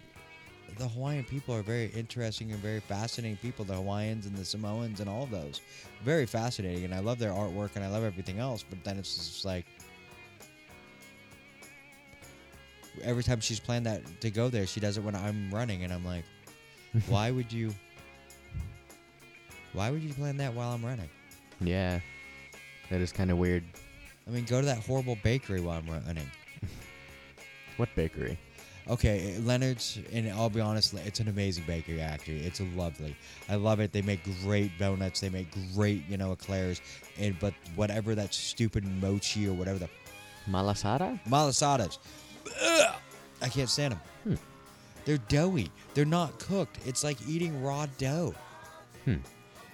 the 0.77 0.87
Hawaiian 0.87 1.25
people 1.25 1.55
are 1.55 1.63
very 1.63 1.87
interesting 1.87 2.53
and 2.53 2.61
very 2.61 2.81
fascinating 2.81 3.39
people. 3.39 3.65
The 3.65 3.75
Hawaiians 3.75 4.27
and 4.27 4.37
the 4.37 4.45
Samoans 4.45 5.01
and 5.01 5.09
all 5.09 5.23
of 5.23 5.31
those, 5.31 5.61
very 6.05 6.27
fascinating. 6.27 6.85
And 6.85 6.95
I 6.95 6.99
love 6.99 7.19
their 7.19 7.33
artwork 7.33 7.71
and 7.77 7.85
I 7.85 7.89
love 7.89 8.05
everything 8.05 8.39
else. 8.39 8.65
But 8.69 8.85
then 8.85 8.99
it's 8.99 9.17
just 9.17 9.45
like 9.45 9.65
every 13.03 13.23
time 13.23 13.41
she's 13.41 13.61
planned 13.61 13.87
that 13.87 14.21
to 14.21 14.31
go 14.31 14.49
there, 14.49 14.67
she 14.67 14.81
does 14.81 14.97
it 14.99 15.03
when 15.03 15.15
I'm 15.15 15.51
running, 15.53 15.85
and 15.85 15.93
I'm 15.93 16.05
like, 16.05 16.25
why 17.09 17.31
would 17.31 17.53
you? 17.53 17.75
Why 19.73 19.91
would 19.91 20.03
you 20.03 20.13
plan 20.15 20.37
that 20.39 20.55
while 20.55 20.73
I'm 20.73 20.85
running? 20.85 21.09
Yeah. 21.61 22.01
That 22.91 23.01
is 23.01 23.13
kind 23.13 23.31
of 23.31 23.39
weird. 23.39 23.65
I 24.27 24.31
mean, 24.31 24.45
go 24.45 24.61
to 24.61 24.67
that 24.67 24.79
horrible 24.79 25.17
bakery 25.23 25.61
while 25.61 25.79
I'm 25.79 25.87
running. 25.89 26.31
What 27.77 27.89
bakery? 27.95 28.37
Okay, 28.91 29.35
eh, 29.37 29.41
Leonard's, 29.45 30.01
and 30.13 30.29
I'll 30.33 30.51
be 30.51 30.61
honest, 30.61 30.95
it's 30.95 31.21
an 31.21 31.29
amazing 31.29 31.63
bakery. 31.65 32.01
Actually, 32.01 32.41
it's 32.41 32.61
lovely. 32.75 33.15
I 33.49 33.55
love 33.55 33.79
it. 33.79 33.93
They 33.93 34.03
make 34.03 34.21
great 34.43 34.77
donuts. 34.81 35.21
They 35.21 35.29
make 35.29 35.47
great, 35.77 36.03
you 36.09 36.17
know, 36.17 36.33
eclairs. 36.33 36.81
And 37.19 37.39
but 37.39 37.55
whatever 37.77 38.17
that 38.17 38.35
stupid 38.35 38.85
mochi 39.01 39.47
or 39.47 39.53
whatever 39.53 39.79
the 39.79 39.89
Malasada? 40.51 41.21
malasadas, 41.29 41.99
ugh, 42.63 42.95
I 43.43 43.49
can't 43.49 43.69
stand 43.69 43.93
them. 43.93 44.01
They're 45.09 45.17
doughy. 45.17 45.71
They're 45.95 46.05
not 46.05 46.39
cooked. 46.39 46.81
It's 46.85 47.03
like 47.03 47.17
eating 47.27 47.63
raw 47.63 47.87
dough. 47.97 48.35
Hmm. 49.07 49.15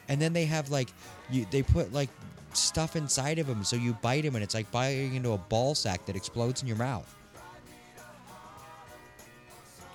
And 0.09 0.23
then 0.23 0.33
they 0.33 0.45
have 0.45 0.71
like, 0.71 0.91
you, 1.29 1.45
they 1.51 1.61
put 1.61 1.93
like 1.93 2.09
stuff 2.53 2.95
inside 2.95 3.41
of 3.41 3.49
them, 3.49 3.65
so 3.65 3.75
you 3.75 3.95
bite 3.95 4.23
them, 4.23 4.37
and 4.37 4.45
it's 4.45 4.55
like 4.55 4.71
biting 4.71 5.17
into 5.17 5.33
a 5.33 5.37
ball 5.37 5.75
sack 5.75 6.07
that 6.07 6.15
explodes 6.15 6.63
in 6.63 6.69
your 6.69 6.77
mouth. 6.77 7.13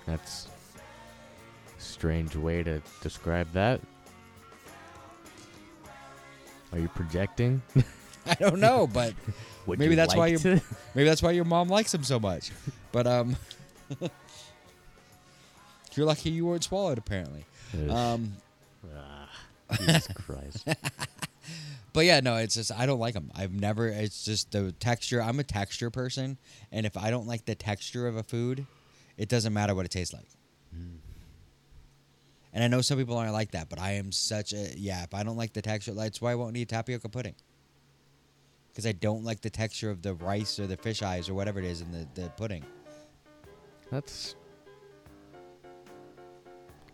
That's 0.05 0.49
strange 1.77 2.35
way 2.35 2.61
to 2.63 2.81
describe 3.01 3.49
that. 3.53 3.79
Are 6.73 6.79
you 6.79 6.89
projecting? 6.89 7.61
I 8.25 8.33
don't 8.33 8.59
know, 8.59 8.87
but 8.87 9.13
Maybe 9.67 9.95
that's 9.95 10.15
why 10.15 10.31
like 10.31 10.43
you're- 10.43 10.59
to? 10.59 10.65
Maybe 10.95 11.07
that's 11.07 11.23
why 11.23 11.31
your 11.31 11.45
mom 11.45 11.69
likes 11.69 11.93
him 11.93 12.03
so 12.03 12.19
much. 12.19 12.51
But 12.91 13.07
um, 13.07 13.37
you're 15.97 16.05
lucky 16.05 16.29
you 16.29 16.45
weren't 16.45 16.63
swallowed. 16.63 16.97
Apparently. 16.97 17.45
Um, 17.89 18.33
Ah, 18.97 19.29
Jesus 19.77 20.07
Christ. 20.15 20.67
but 21.93 22.05
yeah, 22.05 22.19
no, 22.21 22.37
it's 22.37 22.55
just 22.55 22.71
I 22.71 22.85
don't 22.85 22.99
like 22.99 23.13
them. 23.13 23.31
I've 23.35 23.51
never. 23.53 23.87
It's 23.87 24.23
just 24.23 24.51
the 24.51 24.71
texture. 24.73 25.21
I'm 25.21 25.39
a 25.39 25.43
texture 25.43 25.89
person, 25.91 26.37
and 26.71 26.85
if 26.85 26.97
I 26.97 27.11
don't 27.11 27.27
like 27.27 27.45
the 27.45 27.55
texture 27.55 28.07
of 28.07 28.15
a 28.15 28.23
food, 28.23 28.65
it 29.17 29.29
doesn't 29.29 29.53
matter 29.53 29.75
what 29.75 29.85
it 29.85 29.91
tastes 29.91 30.13
like. 30.13 30.27
And 32.51 32.63
I 32.63 32.67
know 32.67 32.81
some 32.81 32.97
people 32.97 33.15
aren't 33.15 33.33
like 33.33 33.51
that, 33.51 33.69
but 33.69 33.79
I 33.79 33.91
am 33.91 34.11
such 34.11 34.53
a 34.53 34.73
yeah. 34.75 35.03
If 35.03 35.13
I 35.13 35.21
don't 35.23 35.37
like 35.37 35.53
the 35.53 35.61
texture, 35.61 35.93
that's 35.93 36.19
why 36.19 36.31
I 36.31 36.35
won't 36.35 36.57
eat 36.57 36.69
tapioca 36.69 37.09
pudding. 37.09 37.35
Because 38.71 38.87
I 38.87 38.91
don't 38.93 39.23
like 39.23 39.41
the 39.41 39.49
texture 39.51 39.91
of 39.91 40.01
the 40.01 40.15
rice 40.15 40.57
or 40.59 40.65
the 40.65 40.77
fish 40.77 41.01
eyes 41.03 41.29
or 41.29 41.33
whatever 41.35 41.59
it 41.59 41.65
is 41.65 41.81
in 41.81 41.91
the, 41.91 42.07
the 42.15 42.29
pudding. 42.29 42.63
That's 43.91 44.35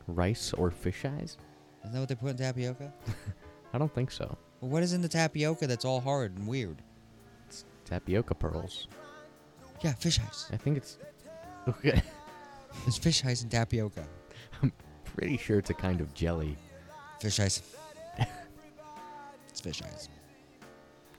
rice 0.07 0.53
or 0.53 0.71
fish 0.71 1.05
eyes? 1.05 1.37
Isn't 1.83 1.93
that 1.93 1.99
what 1.99 2.09
they 2.09 2.15
put 2.15 2.31
in 2.31 2.37
tapioca? 2.37 2.93
I 3.73 3.77
don't 3.77 3.93
think 3.93 4.11
so. 4.11 4.37
Well, 4.61 4.71
what 4.71 4.83
is 4.83 4.93
in 4.93 5.01
the 5.01 5.09
tapioca 5.09 5.67
that's 5.67 5.85
all 5.85 5.99
hard 5.99 6.37
and 6.37 6.47
weird? 6.47 6.81
It's 7.47 7.65
tapioca 7.83 8.35
pearls. 8.35 8.87
Yeah, 9.81 9.93
fish 9.93 10.19
eyes. 10.19 10.49
I 10.51 10.57
think 10.57 10.77
it's 10.77 10.97
okay. 11.67 12.01
There's 12.83 12.97
fish 12.97 13.23
eyes 13.25 13.43
in 13.43 13.49
tapioca. 13.49 14.05
I'm 14.61 14.71
pretty 15.03 15.37
sure 15.37 15.59
it's 15.59 15.69
a 15.69 15.73
kind 15.73 16.01
of 16.01 16.13
jelly. 16.13 16.57
Fish 17.19 17.39
eyes. 17.39 17.61
it's 19.49 19.61
fish 19.61 19.81
eyes. 19.83 20.09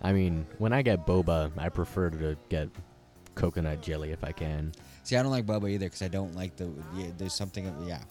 I 0.03 0.13
mean, 0.13 0.47
when 0.59 0.73
I 0.73 0.83
get 0.83 1.07
boba, 1.07 1.51
I 1.57 1.69
prefer 1.69 2.11
to 2.11 2.37
get 2.49 2.69
coconut 3.35 3.83
jelly 3.83 4.13
if 4.13 4.23
I 4.25 4.33
can. 4.33 4.73
See, 5.05 5.17
I 5.17 5.23
don't 5.23 5.31
like 5.31 5.47
boba 5.47 5.71
either 5.71 5.87
because 5.87 6.03
I 6.03 6.09
don't 6.09 6.35
like 6.35 6.57
the. 6.57 6.71
Yeah, 6.95 7.09
there's 7.17 7.35
something. 7.35 7.73
Yeah. 7.87 8.03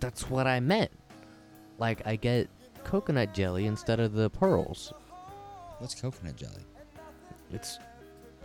That's 0.00 0.28
what 0.30 0.46
I 0.46 0.60
meant. 0.60 0.90
Like 1.78 2.06
I 2.06 2.16
get 2.16 2.48
coconut 2.84 3.34
jelly 3.34 3.66
instead 3.66 4.00
of 4.00 4.12
the 4.12 4.30
pearls. 4.30 4.92
What's 5.78 5.94
coconut 5.94 6.36
jelly? 6.36 6.64
It's 7.52 7.78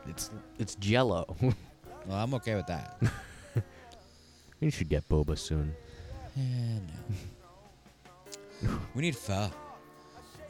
it's 0.07 0.29
it's 0.59 0.75
jello. 0.75 1.35
Well, 2.05 2.17
I'm 2.17 2.33
okay 2.33 2.55
with 2.55 2.67
that. 2.67 3.01
you 4.59 4.69
should 4.69 4.89
get 4.89 5.07
boba 5.07 5.37
soon. 5.39 5.73
yeah, 6.35 6.79
no. 8.61 8.77
we 8.93 9.03
need 9.03 9.15
pho. 9.15 9.49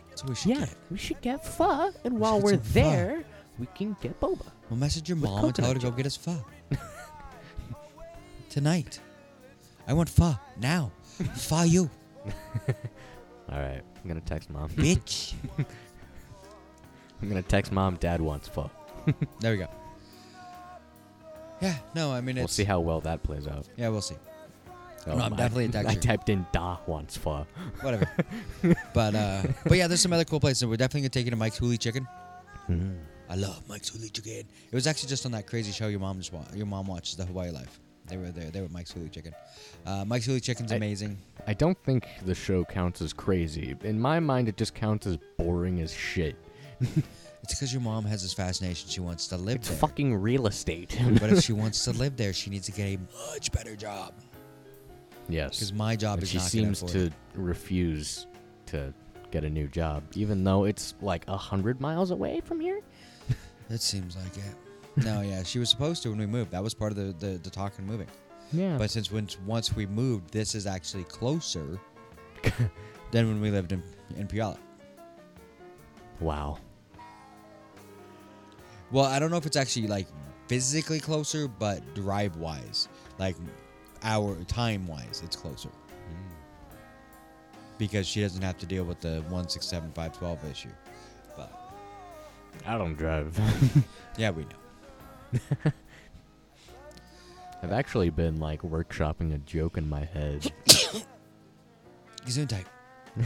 That's 0.10 0.24
what 0.24 0.30
we 0.32 0.36
should 0.36 0.50
Yeah, 0.50 0.60
get. 0.66 0.76
we 0.90 0.98
should 0.98 1.22
get 1.22 1.46
pho, 1.46 1.92
and 2.04 2.16
We 2.16 2.20
while 2.20 2.42
we're 2.42 2.54
some 2.54 2.62
pho. 2.62 2.74
there, 2.74 3.24
we 3.60 3.68
can 3.76 3.96
get 4.02 4.20
boba. 4.20 4.48
We'll 4.72 4.80
message 4.80 5.08
your 5.08 5.18
mom 5.20 5.46
and 5.46 5.54
tell 5.54 5.68
her 5.68 5.76
to 5.76 5.80
go 5.80 5.92
get 5.92 6.08
us 6.08 6.18
pho. 6.18 6.44
Tonight. 8.50 9.00
I 9.88 9.94
want 9.94 10.10
pho. 10.10 10.36
Now. 10.60 10.92
pho 11.36 11.64
you. 11.64 11.90
All 13.52 13.60
right, 13.60 13.82
I'm 14.02 14.08
gonna 14.08 14.22
text 14.22 14.50
mom. 14.50 14.70
Bitch. 14.70 15.34
I'm 17.22 17.30
gonna 17.30 17.42
text 17.42 17.72
mom. 17.72 17.96
Dad 17.98 18.22
wants 18.22 18.48
pho. 18.48 18.70
there 19.40 19.52
we 19.52 19.58
go. 19.58 19.68
Yeah, 21.62 21.76
no, 21.96 22.12
I 22.12 22.22
mean 22.22 22.36
We'll 22.36 22.46
it's 22.46 22.54
see 22.54 22.64
how 22.64 22.80
well 22.80 23.00
that 23.02 23.24
plays 23.24 23.48
out. 23.48 23.68
yeah, 23.78 23.90
we'll 23.90 24.02
see. 24.02 24.16
Oh, 25.06 25.16
No, 25.18 25.24
I'm 25.24 25.32
my- 25.32 25.38
definitely 25.38 25.66
a 25.66 25.82
I 25.88 25.96
texter. 25.96 26.02
typed 26.02 26.30
in 26.30 26.46
da 26.54 26.78
wants 26.88 27.18
pho. 27.18 27.46
Whatever. 27.82 28.10
but 28.94 29.16
uh, 29.16 29.44
but 29.66 29.78
yeah, 29.78 29.88
there's 29.88 30.02
some 30.02 30.14
other 30.14 30.26
cool 30.26 30.40
places. 30.40 30.66
We're 30.66 30.78
definitely 30.78 31.02
gonna 31.02 31.10
take 31.10 31.26
you 31.26 31.32
to 31.32 31.38
Mike's 31.38 31.60
Huli 31.60 31.78
Chicken. 31.80 32.08
Mm. 32.70 32.98
I 33.30 33.36
love 33.36 33.68
Mike's 33.68 33.92
Huli 33.92 34.12
Chicken. 34.12 34.46
It 34.72 34.74
was 34.76 34.88
actually 34.88 35.10
just 35.10 35.26
on 35.26 35.34
that 35.34 35.46
crazy 35.48 35.72
show 35.74 35.88
your 35.88 36.00
mom 36.00 36.18
just 36.20 36.32
wa- 36.32 36.44
your 36.54 36.66
mom 36.66 36.88
watches, 36.88 37.16
the 37.18 37.26
Hawaii 37.26 37.52
Life. 37.52 37.80
They 38.08 38.18
were 38.18 38.32
there. 38.32 38.50
They 38.52 38.62
were 38.62 38.70
Mike's 38.70 38.92
Huli 38.94 39.12
Chicken. 39.12 39.34
Uh, 39.86 40.04
Mike's 40.06 40.28
Huli 40.28 40.42
Chicken's 40.42 40.72
I- 40.72 40.76
amazing. 40.76 41.18
I 41.48 41.54
don't 41.54 41.78
think 41.84 42.08
the 42.26 42.36
show 42.36 42.64
counts 42.66 43.02
as 43.02 43.14
crazy. 43.14 43.76
In 43.84 44.00
my 44.00 44.20
mind, 44.20 44.48
it 44.50 44.58
just 44.58 44.74
counts 44.76 45.08
as 45.08 45.18
boring 45.38 45.80
as 45.82 45.94
shit. 45.94 46.36
It's 46.82 47.54
because 47.56 47.74
your 47.74 47.82
mom 47.82 48.06
has 48.06 48.22
this 48.22 48.34
fascination. 48.34 48.90
She 48.90 49.02
wants 49.02 49.28
to 49.28 49.38
live 49.38 49.58
It's 49.58 49.70
there. 49.70 49.78
fucking 49.78 50.16
real 50.16 50.48
estate. 50.48 50.98
but 51.20 51.30
if 51.32 51.44
she 51.44 51.52
wants 51.64 51.84
to 51.86 51.92
live 51.92 52.16
there, 52.18 52.32
she 52.34 52.50
needs 52.50 52.66
to 52.68 52.72
get 52.72 52.86
a 52.88 53.00
much 53.32 53.52
better 53.52 53.76
job. 53.76 54.14
yes. 55.30 55.56
Because 55.58 55.74
my 55.74 55.96
job 55.96 56.18
But 56.20 56.24
is 56.24 56.30
she 56.30 56.38
not 56.38 56.48
seems 56.48 56.80
to 56.84 56.86
afford 57.08 57.14
refuse 57.36 58.28
to 58.68 58.94
get 59.32 59.44
a 59.44 59.50
new 59.50 59.68
job, 59.68 60.04
even 60.16 60.44
though 60.44 60.64
it's 60.66 60.94
like 61.02 61.26
a 61.28 61.36
hundred 61.38 61.82
miles 61.82 62.12
away 62.12 62.42
from 62.44 62.60
here. 62.60 62.80
It. 63.70 63.76
it 63.76 63.82
seems 63.82 64.16
like 64.18 64.38
it. 64.38 64.56
No, 64.98 65.22
yeah, 65.22 65.44
she 65.44 65.60
was 65.60 65.70
supposed 65.70 66.04
to 66.04 66.10
when 66.10 66.20
we 66.20 66.26
moved. 66.26 66.52
That 66.52 66.64
was 66.64 66.74
part 66.74 66.92
of 66.92 66.98
the 66.98 67.14
the, 67.26 67.38
the 67.38 67.50
talk 67.50 67.78
and 67.78 67.88
moving. 67.88 68.08
Yeah. 68.52 68.78
But 68.78 68.92
since 68.92 69.12
once 69.12 69.38
once 69.46 69.76
we 69.76 69.86
moved, 69.86 70.32
this 70.32 70.54
is 70.56 70.68
actually 70.68 71.06
closer 71.06 71.80
than 73.12 73.28
when 73.28 73.42
we 73.42 73.50
lived 73.52 73.72
in 73.72 73.82
in 74.18 74.28
Puyallup. 74.28 74.58
wow. 76.20 76.58
Well, 78.92 79.06
I 79.06 79.18
don't 79.18 79.32
know 79.32 79.38
if 79.38 79.48
it's 79.48 79.58
actually 79.58 79.88
like 79.88 80.06
physically 80.48 81.00
closer, 81.00 81.48
but 81.48 81.82
drive 81.96 82.36
wise, 82.36 82.88
like 83.18 83.36
hour 84.04 84.36
time 84.44 84.86
wise, 84.86 85.24
it's 85.26 85.36
closer. 85.36 85.70
Hmm. 85.70 86.76
Because 87.80 88.06
she 88.06 88.22
doesn't 88.22 88.42
have 88.44 88.60
to 88.60 88.68
deal 88.68 88.84
with 88.84 89.00
the 89.00 89.24
one 89.30 89.50
six 89.50 89.66
seven 89.66 89.92
five 89.94 90.16
twelve 90.16 90.40
issue. 90.50 90.70
But 91.36 91.52
I 92.68 92.78
don't 92.78 92.94
drive. 92.96 93.36
yeah, 94.18 94.30
we 94.30 94.44
know. 94.44 94.50
I've 97.64 97.72
actually 97.72 98.10
been 98.10 98.40
like 98.40 98.62
workshopping 98.62 99.34
a 99.34 99.38
joke 99.40 99.78
in 99.78 99.88
my 99.88 100.04
head. 100.06 100.52
Gesundheit. 102.26 102.66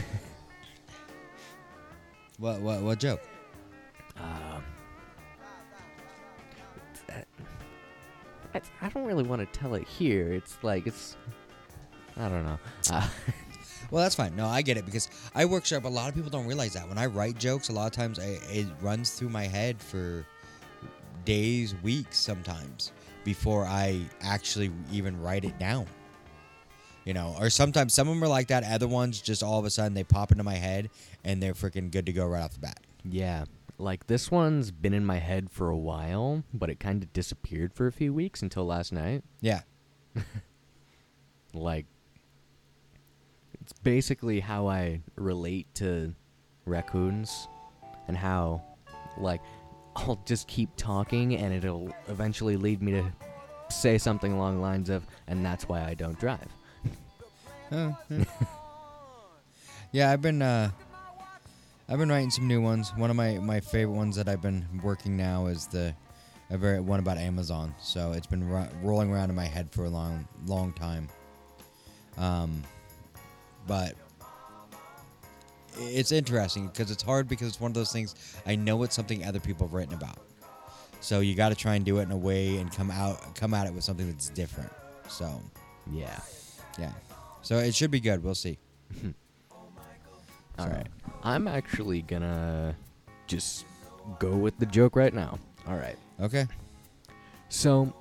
what 2.38 2.60
what 2.60 2.82
what 2.82 2.98
joke? 2.98 3.20
um, 4.16 4.62
I, 8.54 8.60
I 8.80 8.88
don't 8.88 9.04
really 9.04 9.24
want 9.24 9.40
to 9.40 9.58
tell 9.58 9.74
it 9.74 9.86
here. 9.86 10.32
It's 10.32 10.56
like 10.62 10.86
it's. 10.86 11.16
I 12.16 12.28
don't 12.28 12.44
know. 12.44 12.58
Uh, 12.90 13.06
Well, 13.90 14.02
that's 14.02 14.14
fine. 14.14 14.36
No, 14.36 14.46
I 14.46 14.60
get 14.60 14.76
it 14.76 14.84
because 14.84 15.08
I 15.34 15.46
workshop. 15.46 15.84
A 15.84 15.88
lot 15.88 16.10
of 16.10 16.14
people 16.14 16.28
don't 16.28 16.46
realize 16.46 16.74
that 16.74 16.86
when 16.88 16.98
I 16.98 17.06
write 17.06 17.38
jokes, 17.38 17.70
a 17.70 17.72
lot 17.72 17.86
of 17.86 17.92
times 17.92 18.18
I, 18.18 18.38
it 18.50 18.66
runs 18.82 19.12
through 19.12 19.30
my 19.30 19.44
head 19.44 19.80
for 19.80 20.26
days, 21.24 21.74
weeks, 21.82 22.18
sometimes 22.18 22.92
before 23.24 23.66
I 23.66 24.00
actually 24.22 24.70
even 24.90 25.20
write 25.20 25.44
it 25.44 25.58
down. 25.58 25.86
You 27.04 27.14
know, 27.14 27.34
or 27.38 27.50
sometimes 27.50 27.94
some 27.94 28.08
of 28.08 28.14
them 28.14 28.24
are 28.24 28.28
like 28.28 28.48
that. 28.48 28.64
Other 28.64 28.88
ones 28.88 29.20
just 29.20 29.42
all 29.42 29.58
of 29.58 29.64
a 29.64 29.70
sudden 29.70 29.94
they 29.94 30.04
pop 30.04 30.30
into 30.30 30.44
my 30.44 30.54
head 30.54 30.90
and 31.24 31.42
they're 31.42 31.54
freaking 31.54 31.90
good 31.90 32.06
to 32.06 32.12
go 32.12 32.26
right 32.26 32.42
off 32.42 32.54
the 32.54 32.60
bat. 32.60 32.80
yeah, 33.04 33.44
like 33.78 34.06
this 34.08 34.30
one's 34.30 34.70
been 34.70 34.92
in 34.92 35.06
my 35.06 35.18
head 35.18 35.50
for 35.50 35.70
a 35.70 35.76
while, 35.76 36.42
but 36.52 36.68
it 36.68 36.80
kind 36.80 37.02
of 37.02 37.12
disappeared 37.12 37.72
for 37.72 37.86
a 37.86 37.92
few 37.92 38.12
weeks 38.12 38.42
until 38.42 38.66
last 38.66 38.92
night. 38.92 39.22
Yeah. 39.40 39.60
like 41.54 41.86
it's 43.60 43.72
basically 43.72 44.40
how 44.40 44.66
I 44.66 45.02
relate 45.16 45.66
to 45.76 46.14
raccoons 46.64 47.48
and 48.06 48.16
how 48.16 48.62
like 49.18 49.40
I'll 49.98 50.20
just 50.24 50.46
keep 50.48 50.70
talking 50.76 51.36
and 51.36 51.52
it'll 51.52 51.92
eventually 52.08 52.56
lead 52.56 52.82
me 52.82 52.92
to 52.92 53.12
say 53.70 53.98
something 53.98 54.32
along 54.32 54.56
the 54.56 54.62
lines 54.62 54.88
of 54.90 55.04
and 55.26 55.44
that's 55.44 55.68
why 55.68 55.84
I 55.84 55.94
don't 55.94 56.18
drive. 56.18 56.48
Yeah. 57.70 57.92
yeah, 59.92 60.10
I've 60.10 60.22
been 60.22 60.40
uh, 60.40 60.70
I've 61.88 61.98
been 61.98 62.08
writing 62.08 62.30
some 62.30 62.46
new 62.46 62.60
ones. 62.60 62.92
One 62.96 63.10
of 63.10 63.16
my, 63.16 63.38
my 63.38 63.60
favorite 63.60 63.94
ones 63.94 64.16
that 64.16 64.28
I've 64.28 64.42
been 64.42 64.66
working 64.82 65.16
now 65.16 65.46
is 65.46 65.66
the 65.66 65.94
a 66.50 66.56
very 66.56 66.80
one 66.80 67.00
about 67.00 67.18
Amazon. 67.18 67.74
So 67.80 68.12
it's 68.12 68.26
been 68.26 68.48
ro- 68.48 68.68
rolling 68.82 69.10
around 69.10 69.30
in 69.30 69.36
my 69.36 69.46
head 69.46 69.70
for 69.70 69.84
a 69.84 69.90
long 69.90 70.26
long 70.46 70.72
time. 70.72 71.08
Um, 72.16 72.62
but 73.66 73.94
it's 75.78 76.12
interesting 76.12 76.66
because 76.68 76.90
it's 76.90 77.02
hard 77.02 77.28
because 77.28 77.48
it's 77.48 77.60
one 77.60 77.70
of 77.70 77.74
those 77.74 77.92
things 77.92 78.14
I 78.46 78.56
know 78.56 78.82
it's 78.82 78.94
something 78.96 79.24
other 79.24 79.40
people 79.40 79.66
have 79.66 79.74
written 79.74 79.94
about. 79.94 80.18
So 81.00 81.20
you 81.20 81.34
got 81.34 81.50
to 81.50 81.54
try 81.54 81.76
and 81.76 81.84
do 81.84 81.98
it 81.98 82.02
in 82.02 82.10
a 82.10 82.16
way 82.16 82.56
and 82.56 82.72
come 82.72 82.90
out 82.90 83.34
come 83.34 83.54
at 83.54 83.66
it 83.66 83.72
with 83.72 83.84
something 83.84 84.10
that's 84.10 84.28
different. 84.30 84.72
So 85.08 85.40
Yeah. 85.90 86.18
yeah. 86.78 86.92
So 87.42 87.58
it 87.58 87.74
should 87.74 87.90
be 87.90 88.00
good. 88.00 88.22
We'll 88.22 88.34
see. 88.34 88.58
Mm-hmm. 88.94 89.10
All 90.58 90.66
So- 90.66 90.72
right. 90.72 90.86
I'm 91.22 91.48
actually 91.48 92.02
gonna 92.02 92.76
just 93.26 93.64
go 94.18 94.36
with 94.36 94.58
the 94.58 94.66
joke 94.66 94.96
right 94.96 95.12
now. 95.14 95.38
All 95.66 95.76
right. 95.76 95.96
Okay. 96.20 96.46
So, 97.50 97.92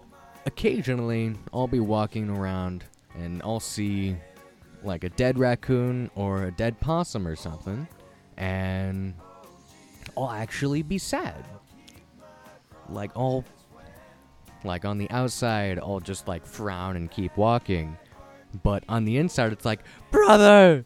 occasionally, 0.45 1.35
I'll 1.53 1.67
be 1.67 1.79
walking 1.79 2.29
around 2.29 2.83
and 3.15 3.41
I'll 3.43 3.59
see 3.59 4.15
like 4.83 5.03
a 5.03 5.09
dead 5.09 5.37
raccoon 5.37 6.09
or 6.15 6.45
a 6.45 6.51
dead 6.51 6.79
possum 6.79 7.27
or 7.27 7.35
something, 7.35 7.87
and 8.37 9.13
I'll 10.15 10.31
actually 10.31 10.81
be 10.81 10.97
sad. 10.97 11.45
Like, 12.89 13.11
I'll, 13.15 13.43
like, 14.63 14.85
on 14.85 14.97
the 14.97 15.09
outside, 15.11 15.79
I'll 15.79 15.99
just 15.99 16.27
like 16.27 16.45
frown 16.45 16.95
and 16.95 17.11
keep 17.11 17.35
walking, 17.37 17.97
but 18.63 18.83
on 18.87 19.05
the 19.05 19.17
inside, 19.17 19.51
it's 19.51 19.65
like, 19.65 19.81
brother! 20.11 20.85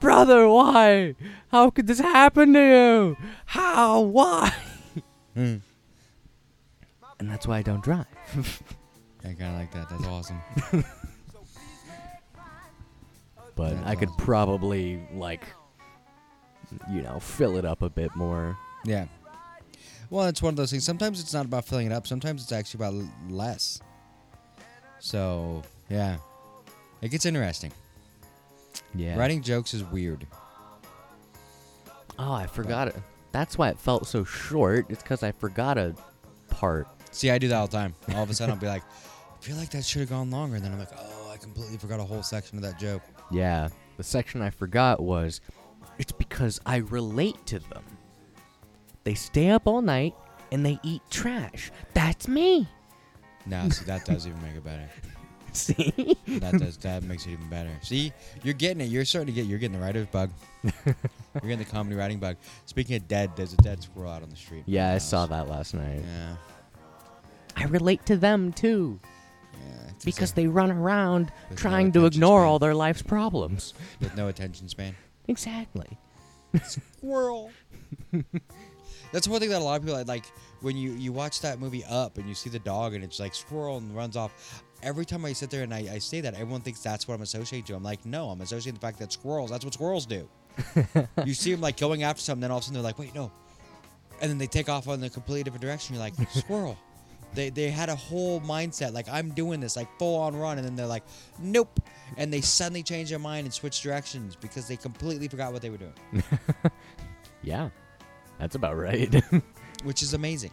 Brother, 0.00 0.48
why? 0.48 1.16
How 1.50 1.70
could 1.70 1.88
this 1.88 1.98
happen 1.98 2.52
to 2.52 2.60
you? 2.60 3.16
How? 3.46 4.00
Why? 4.00 4.54
Hmm. 5.34 5.56
And 7.18 7.28
that's 7.28 7.48
why 7.48 7.58
I 7.58 7.62
don't 7.62 7.82
drive. 7.82 8.06
I 9.24 9.34
kind 9.34 9.42
of 9.42 9.54
like 9.54 9.72
that. 9.72 9.88
That's 9.88 10.06
awesome. 10.06 10.40
but 13.58 13.74
That's 13.74 13.86
I 13.88 13.94
could 13.96 14.08
awesome. 14.08 14.24
probably 14.24 15.02
like 15.12 15.42
you 16.90 17.02
know 17.02 17.18
fill 17.20 17.56
it 17.58 17.64
up 17.66 17.82
a 17.82 17.90
bit 17.90 18.14
more. 18.16 18.56
yeah. 18.86 19.06
Well, 20.10 20.24
it's 20.26 20.40
one 20.40 20.52
of 20.54 20.56
those 20.56 20.70
things. 20.70 20.84
Sometimes 20.84 21.20
it's 21.20 21.34
not 21.34 21.44
about 21.44 21.66
filling 21.66 21.86
it 21.88 21.92
up. 21.92 22.06
Sometimes 22.06 22.42
it's 22.42 22.52
actually 22.52 22.78
about 22.78 22.94
l- 22.94 23.10
less. 23.28 23.78
So 25.00 25.62
yeah, 25.90 26.16
it 27.02 27.10
gets 27.10 27.26
interesting. 27.26 27.72
Yeah. 28.94 29.18
Writing 29.18 29.42
jokes 29.42 29.74
is 29.74 29.84
weird. 29.84 30.26
Oh, 32.18 32.32
I 32.32 32.46
forgot 32.46 32.88
it. 32.88 32.96
That's 33.32 33.58
why 33.58 33.68
it 33.68 33.78
felt 33.78 34.06
so 34.06 34.24
short. 34.24 34.86
It's 34.88 35.02
because 35.02 35.22
I 35.22 35.32
forgot 35.32 35.76
a 35.76 35.94
part. 36.48 36.88
See, 37.10 37.30
I 37.30 37.36
do 37.38 37.48
that 37.48 37.56
all 37.56 37.66
the 37.66 37.76
time. 37.76 37.94
All 38.14 38.22
of 38.22 38.30
a 38.30 38.34
sudden, 38.34 38.54
I'll 38.54 38.60
be 38.60 38.66
like, 38.66 38.82
I 39.38 39.42
feel 39.44 39.56
like 39.56 39.70
that 39.70 39.84
should 39.84 40.00
have 40.00 40.08
gone 40.10 40.30
longer. 40.30 40.56
And 40.56 40.64
then 40.64 40.72
I'm 40.72 40.78
like, 40.78 40.88
oh, 40.98 41.30
I 41.30 41.36
completely 41.36 41.76
forgot 41.76 42.00
a 42.00 42.04
whole 42.04 42.22
section 42.22 42.56
of 42.56 42.62
that 42.64 42.78
joke. 42.78 43.02
Yeah. 43.30 43.68
The 43.96 44.02
section 44.02 44.42
I 44.42 44.50
forgot 44.50 45.00
was 45.00 45.40
it's 45.98 46.12
because 46.12 46.60
I 46.64 46.76
relate 46.76 47.44
to 47.46 47.58
them. 47.58 47.82
They 49.04 49.14
stay 49.14 49.50
up 49.50 49.66
all 49.66 49.82
night 49.82 50.14
and 50.52 50.64
they 50.64 50.78
eat 50.82 51.02
trash. 51.10 51.70
That's 51.94 52.28
me. 52.28 52.68
No, 53.46 53.68
see, 53.70 53.84
that 53.86 54.04
does 54.04 54.26
even 54.26 54.40
make 54.42 54.54
it 54.54 54.64
better. 54.64 54.88
See? 55.52 56.16
That 56.26 56.58
does 56.58 56.76
that 56.78 57.02
makes 57.02 57.26
it 57.26 57.30
even 57.30 57.48
better. 57.48 57.70
See, 57.80 58.12
you're 58.44 58.54
getting 58.54 58.82
it. 58.82 58.90
You're 58.90 59.06
starting 59.06 59.34
to 59.34 59.40
get. 59.40 59.48
You're 59.48 59.58
getting 59.58 59.78
the 59.80 59.84
writer's 59.84 60.06
bug. 60.06 60.30
you're 60.62 60.94
getting 61.40 61.58
the 61.58 61.64
comedy 61.64 61.96
writing 61.96 62.18
bug. 62.18 62.36
Speaking 62.66 62.96
of 62.96 63.08
dead, 63.08 63.30
there's 63.34 63.54
a 63.54 63.56
dead 63.56 63.82
squirrel 63.82 64.12
out 64.12 64.22
on 64.22 64.28
the 64.28 64.36
street. 64.36 64.64
yeah, 64.66 64.92
I 64.92 64.98
saw 64.98 65.24
that 65.26 65.48
last 65.48 65.72
night. 65.72 66.02
Yeah, 66.04 66.36
I 67.56 67.64
relate 67.64 68.04
to 68.06 68.16
them 68.18 68.52
too 68.52 69.00
because 70.04 70.32
a- 70.32 70.34
they 70.34 70.46
run 70.46 70.70
around 70.70 71.32
With 71.50 71.58
no 71.58 71.62
trying 71.62 71.92
to 71.92 72.00
attention 72.00 72.18
ignore 72.22 72.40
span. 72.40 72.48
all 72.48 72.58
their 72.58 72.74
life's 72.74 73.02
problems. 73.02 73.74
with 74.00 74.16
no 74.16 74.28
attention 74.28 74.68
span. 74.68 74.94
Exactly. 75.28 75.98
Squirrel. 76.64 77.50
That's 79.12 79.26
one 79.28 79.40
thing 79.40 79.50
that 79.50 79.60
a 79.60 79.64
lot 79.64 79.80
of 79.80 79.86
people 79.86 80.02
like 80.04 80.24
when 80.60 80.76
you 80.76 80.92
you 80.92 81.12
watch 81.12 81.40
that 81.40 81.58
movie 81.60 81.84
Up 81.84 82.18
and 82.18 82.28
you 82.28 82.34
see 82.34 82.50
the 82.50 82.58
dog 82.58 82.94
and 82.94 83.02
it's 83.02 83.18
like 83.20 83.34
squirrel 83.34 83.78
and 83.78 83.94
runs 83.94 84.16
off. 84.16 84.62
Every 84.82 85.04
time 85.04 85.24
I 85.24 85.32
sit 85.32 85.50
there 85.50 85.62
and 85.64 85.74
I, 85.74 85.88
I 85.94 85.98
say 85.98 86.20
that, 86.20 86.34
everyone 86.34 86.60
thinks 86.60 86.80
that's 86.80 87.08
what 87.08 87.14
I'm 87.14 87.22
associating 87.22 87.64
to. 87.66 87.74
I'm 87.74 87.82
like, 87.82 88.04
no, 88.06 88.30
I'm 88.30 88.40
associating 88.42 88.74
the 88.74 88.80
fact 88.80 88.98
that 89.00 89.12
squirrels. 89.12 89.50
That's 89.50 89.64
what 89.64 89.74
squirrels 89.74 90.06
do. 90.06 90.28
you 91.24 91.34
see 91.34 91.50
them 91.52 91.60
like 91.60 91.76
going 91.76 92.02
after 92.04 92.20
something, 92.22 92.42
then 92.42 92.50
all 92.50 92.58
of 92.58 92.62
a 92.62 92.64
sudden 92.64 92.74
they're 92.74 92.82
like, 92.82 92.98
"Wait, 92.98 93.14
no," 93.14 93.30
and 94.20 94.30
then 94.30 94.38
they 94.38 94.46
take 94.46 94.68
off 94.68 94.88
on 94.88 95.02
a 95.02 95.10
completely 95.10 95.42
different 95.44 95.62
direction. 95.62 95.94
You're 95.94 96.02
like, 96.04 96.14
"Squirrel." 96.30 96.76
They 97.34 97.50
they 97.50 97.70
had 97.70 97.88
a 97.88 97.94
whole 97.94 98.40
mindset 98.40 98.92
like 98.92 99.08
I'm 99.08 99.30
doing 99.30 99.60
this 99.60 99.76
like 99.76 99.88
full 99.98 100.20
on 100.20 100.34
run, 100.36 100.58
and 100.58 100.66
then 100.66 100.76
they're 100.76 100.86
like, 100.86 101.04
"Nope," 101.38 101.80
and 102.16 102.32
they 102.32 102.40
suddenly 102.40 102.82
change 102.82 103.10
their 103.10 103.18
mind 103.18 103.44
and 103.46 103.52
switch 103.52 103.82
directions 103.82 104.34
because 104.36 104.66
they 104.66 104.76
completely 104.76 105.28
forgot 105.28 105.52
what 105.52 105.62
they 105.62 105.70
were 105.70 105.76
doing, 105.78 105.94
Yeah, 107.42 107.70
that's 108.38 108.54
about 108.54 108.76
right. 108.76 109.22
which 109.84 110.02
is 110.02 110.14
amazing. 110.14 110.52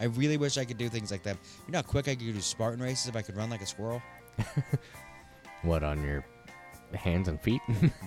I 0.00 0.04
really 0.04 0.36
wish 0.36 0.58
I 0.58 0.64
could 0.64 0.78
do 0.78 0.88
things 0.88 1.10
like 1.10 1.22
that. 1.24 1.36
You 1.66 1.72
know 1.72 1.78
how 1.78 1.82
quick 1.82 2.08
I 2.08 2.14
could 2.14 2.20
do 2.20 2.40
Spartan 2.40 2.82
races 2.82 3.08
if 3.08 3.16
I 3.16 3.22
could 3.22 3.36
run 3.36 3.50
like 3.50 3.62
a 3.62 3.66
squirrel. 3.66 4.02
what 5.62 5.82
on 5.82 6.02
your 6.02 6.24
hands 6.94 7.28
and 7.28 7.40
feet? 7.40 7.60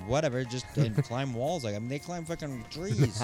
Whatever, 0.08 0.44
just 0.44 0.66
and 0.78 0.96
climb 1.04 1.34
walls. 1.34 1.64
Like 1.64 1.76
I 1.76 1.80
mean, 1.80 1.90
they 1.90 2.00
climb 2.00 2.26
fucking 2.26 2.66
trees. 2.72 3.24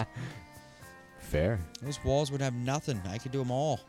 Fair. 1.20 1.60
Those 1.82 2.04
walls 2.04 2.32
would 2.32 2.42
have 2.42 2.54
nothing. 2.54 3.02
I 3.10 3.18
could 3.18 3.32
do 3.32 3.40
them 3.40 3.52
all. 3.52 3.80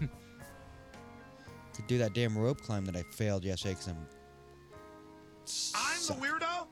could 1.74 1.86
do 1.86 1.98
that 1.98 2.12
damn 2.14 2.36
rope 2.36 2.60
climb 2.60 2.84
that 2.84 2.96
I 2.96 3.02
failed 3.12 3.44
yesterday 3.44 3.74
because 3.74 3.88
I'm. 3.88 4.06
I'm 5.74 5.98
so- 5.98 6.14
the 6.14 6.20
weirdo 6.20 6.66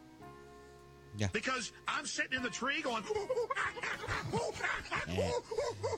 Yeah. 1.17 1.29
because 1.33 1.73
I'm 1.89 2.07
sitting 2.07 2.37
in 2.37 2.43
the 2.43 2.51
tree 2.51 2.83
going. 2.83 3.03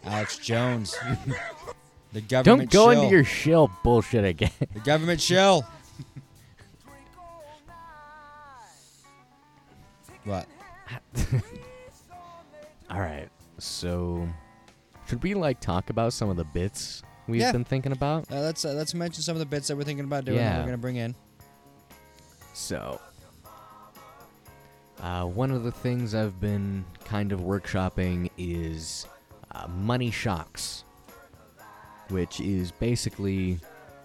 Alex 0.04 0.38
Jones. 0.38 0.96
the 2.12 2.20
government. 2.22 2.70
Don't 2.70 2.70
go 2.70 2.92
shill. 2.92 3.02
into 3.02 3.14
your 3.14 3.24
shill 3.24 3.70
bullshit 3.84 4.24
again. 4.24 4.50
The 4.72 4.80
government 4.80 5.20
shill. 5.20 5.64
what? 10.24 10.46
All 12.90 13.00
right. 13.00 13.28
So, 13.58 14.28
should 15.12 15.22
we 15.22 15.34
like 15.34 15.60
talk 15.60 15.90
about 15.90 16.10
some 16.14 16.30
of 16.30 16.38
the 16.38 16.44
bits 16.44 17.02
we've 17.28 17.42
Yeah. 17.42 17.52
been 17.52 17.66
thinking 17.66 17.92
about? 17.92 18.32
Uh, 18.32 18.40
let's 18.40 18.64
uh, 18.64 18.72
let's 18.72 18.94
mention 18.94 19.22
some 19.22 19.36
of 19.36 19.40
the 19.40 19.44
bits 19.46 19.68
that 19.68 19.76
we're 19.76 19.84
thinking 19.84 20.06
about 20.06 20.24
doing. 20.24 20.38
That 20.38 20.42
Yeah. 20.44 20.58
we're 20.60 20.64
gonna 20.64 20.78
bring 20.78 20.96
in. 20.96 21.14
So, 22.54 22.98
uh, 25.02 25.26
one 25.26 25.50
of 25.50 25.64
the 25.64 25.70
things 25.70 26.14
I've 26.14 26.40
been 26.40 26.86
kind 27.04 27.30
of 27.30 27.40
workshopping 27.40 28.30
is 28.38 29.04
uh, 29.50 29.68
money 29.68 30.10
shocks, 30.10 30.84
which 32.08 32.40
is 32.40 32.72
basically 32.72 33.58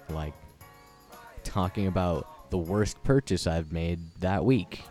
like 0.10 0.34
talking 1.46 1.88
about 1.88 2.50
the 2.50 2.58
worst 2.58 3.02
purchase 3.06 3.48
I've 3.48 3.72
made 3.72 4.02
that 4.20 4.44
week. 4.44 4.84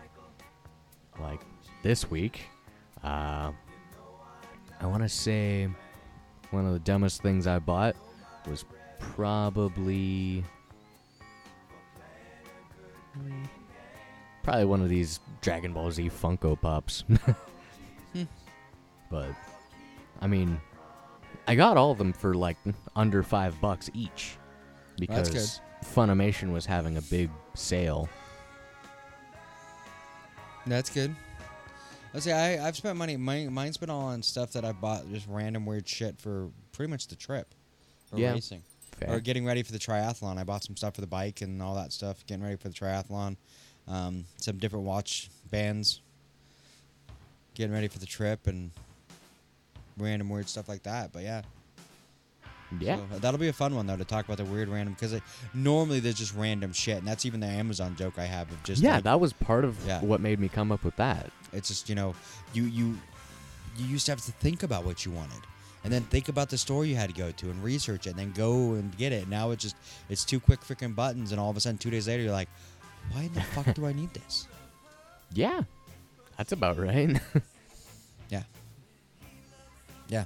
Like 1.20 1.42
this 1.82 2.10
week, 2.10 2.44
uh, 3.04 3.52
I 4.80 4.86
want 4.86 5.02
to 5.02 5.10
say 5.10 5.68
one 6.50 6.66
of 6.66 6.72
the 6.72 6.78
dumbest 6.78 7.22
things 7.22 7.46
I 7.46 7.58
bought 7.58 7.96
was 8.48 8.64
probably 8.98 10.44
Probably 14.42 14.64
one 14.64 14.80
of 14.80 14.88
these 14.88 15.20
Dragon 15.40 15.72
Ball 15.72 15.90
Z 15.90 16.10
Funko 16.10 16.60
Pops. 16.60 17.04
But, 19.08 19.28
I 20.20 20.26
mean, 20.26 20.60
I 21.46 21.54
got 21.54 21.76
all 21.76 21.92
of 21.92 21.98
them 21.98 22.12
for 22.12 22.34
like 22.34 22.56
under 22.96 23.22
five 23.22 23.60
bucks 23.60 23.88
each. 23.94 24.36
Because 24.98 25.60
Funimation 25.84 26.52
was 26.52 26.66
having 26.66 26.96
a 26.96 27.02
big 27.02 27.30
sale. 27.54 28.08
That's 30.66 30.90
good. 30.90 31.14
Let's 32.16 32.24
see. 32.24 32.32
I 32.32 32.66
I've 32.66 32.74
spent 32.74 32.96
money. 32.96 33.18
Mine, 33.18 33.52
mine's 33.52 33.76
been 33.76 33.90
all 33.90 34.06
on 34.06 34.22
stuff 34.22 34.52
that 34.52 34.64
I 34.64 34.72
bought, 34.72 35.06
just 35.12 35.26
random 35.28 35.66
weird 35.66 35.86
shit 35.86 36.18
for 36.18 36.48
pretty 36.72 36.90
much 36.90 37.08
the 37.08 37.14
trip, 37.14 37.54
or 38.10 38.18
Yeah. 38.18 38.32
racing, 38.32 38.62
Fair. 38.92 39.16
or 39.16 39.20
getting 39.20 39.44
ready 39.44 39.62
for 39.62 39.72
the 39.72 39.78
triathlon. 39.78 40.38
I 40.38 40.44
bought 40.44 40.64
some 40.64 40.78
stuff 40.78 40.94
for 40.94 41.02
the 41.02 41.06
bike 41.06 41.42
and 41.42 41.60
all 41.60 41.74
that 41.74 41.92
stuff. 41.92 42.24
Getting 42.26 42.42
ready 42.42 42.56
for 42.56 42.70
the 42.70 42.74
triathlon. 42.74 43.36
Um, 43.86 44.24
some 44.38 44.56
different 44.56 44.86
watch 44.86 45.28
bands. 45.50 46.00
Getting 47.52 47.74
ready 47.74 47.88
for 47.88 47.98
the 47.98 48.06
trip 48.06 48.46
and 48.46 48.70
random 49.98 50.30
weird 50.30 50.48
stuff 50.48 50.70
like 50.70 50.84
that. 50.84 51.12
But 51.12 51.22
yeah, 51.22 51.42
yeah. 52.80 52.96
so 52.96 53.02
uh, 53.14 53.18
that'll 53.18 53.38
be 53.40 53.48
a 53.48 53.52
fun 53.52 53.74
one 53.74 53.86
though 53.86 53.96
to 53.96 54.04
talk 54.04 54.24
about 54.24 54.36
the 54.38 54.44
weird 54.44 54.68
random 54.68 54.94
because 54.98 55.20
normally 55.54 56.00
there's 56.00 56.16
just 56.16 56.34
random 56.34 56.72
shit, 56.72 56.98
and 56.98 57.06
that's 57.06 57.24
even 57.26 57.40
the 57.40 57.46
Amazon 57.46 57.96
joke 57.96 58.14
I 58.18 58.24
have 58.24 58.50
of 58.50 58.62
just 58.64 58.82
yeah, 58.82 58.96
like, 58.96 59.04
that 59.04 59.20
was 59.20 59.32
part 59.32 59.64
of 59.64 59.76
Yeah. 59.86 60.00
what 60.02 60.20
made 60.20 60.38
me 60.40 60.48
come 60.48 60.72
up 60.72 60.84
with 60.84 60.96
that. 60.96 61.30
It's 61.52 61.68
just 61.68 61.88
you 61.88 61.94
know, 61.94 62.14
you 62.52 62.64
you 62.64 62.98
you 63.78 63.86
used 63.86 64.06
to 64.06 64.12
have 64.12 64.20
to 64.22 64.32
think 64.32 64.62
about 64.62 64.84
what 64.84 65.04
you 65.04 65.12
wanted, 65.12 65.40
and 65.84 65.92
then 65.92 66.02
think 66.04 66.28
about 66.28 66.48
the 66.50 66.58
store 66.58 66.84
you 66.84 66.96
had 66.96 67.08
to 67.10 67.14
go 67.14 67.30
to 67.30 67.50
and 67.50 67.62
research 67.62 68.06
it, 68.06 68.10
and 68.10 68.18
then 68.18 68.32
go 68.32 68.72
and 68.72 68.96
get 68.96 69.12
it. 69.12 69.28
Now 69.28 69.50
it's 69.52 69.62
just 69.62 69.76
it's 70.08 70.24
two 70.24 70.40
quick 70.40 70.60
freaking 70.60 70.94
buttons, 70.94 71.32
and 71.32 71.40
all 71.40 71.50
of 71.50 71.56
a 71.56 71.60
sudden 71.60 71.78
two 71.78 71.90
days 71.90 72.08
later 72.08 72.22
you're 72.24 72.32
like, 72.32 72.48
why 73.12 73.22
in 73.22 73.32
the 73.34 73.40
fuck 73.54 73.72
do 73.74 73.86
I 73.86 73.92
need 73.92 74.12
this? 74.14 74.48
Yeah. 75.32 75.62
That's 76.36 76.52
about 76.52 76.78
right. 76.78 77.18
Yeah. 78.28 78.42
Yeah. 80.08 80.24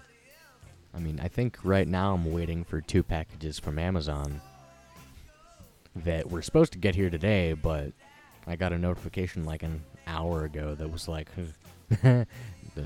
I 0.94 0.98
mean, 0.98 1.20
I 1.22 1.28
think 1.28 1.58
right 1.62 1.86
now 1.86 2.14
I'm 2.14 2.32
waiting 2.32 2.64
for 2.64 2.80
two 2.80 3.02
packages 3.02 3.58
from 3.58 3.78
Amazon 3.78 4.40
that 5.96 6.30
were 6.30 6.42
supposed 6.42 6.72
to 6.72 6.78
get 6.78 6.94
here 6.94 7.10
today, 7.10 7.52
but 7.52 7.92
I 8.46 8.56
got 8.56 8.72
a 8.72 8.78
notification 8.78 9.44
like 9.44 9.62
an 9.62 9.82
hour 10.06 10.44
ago 10.44 10.74
that 10.74 10.90
was 10.90 11.08
like, 11.08 11.28
they're 12.02 12.26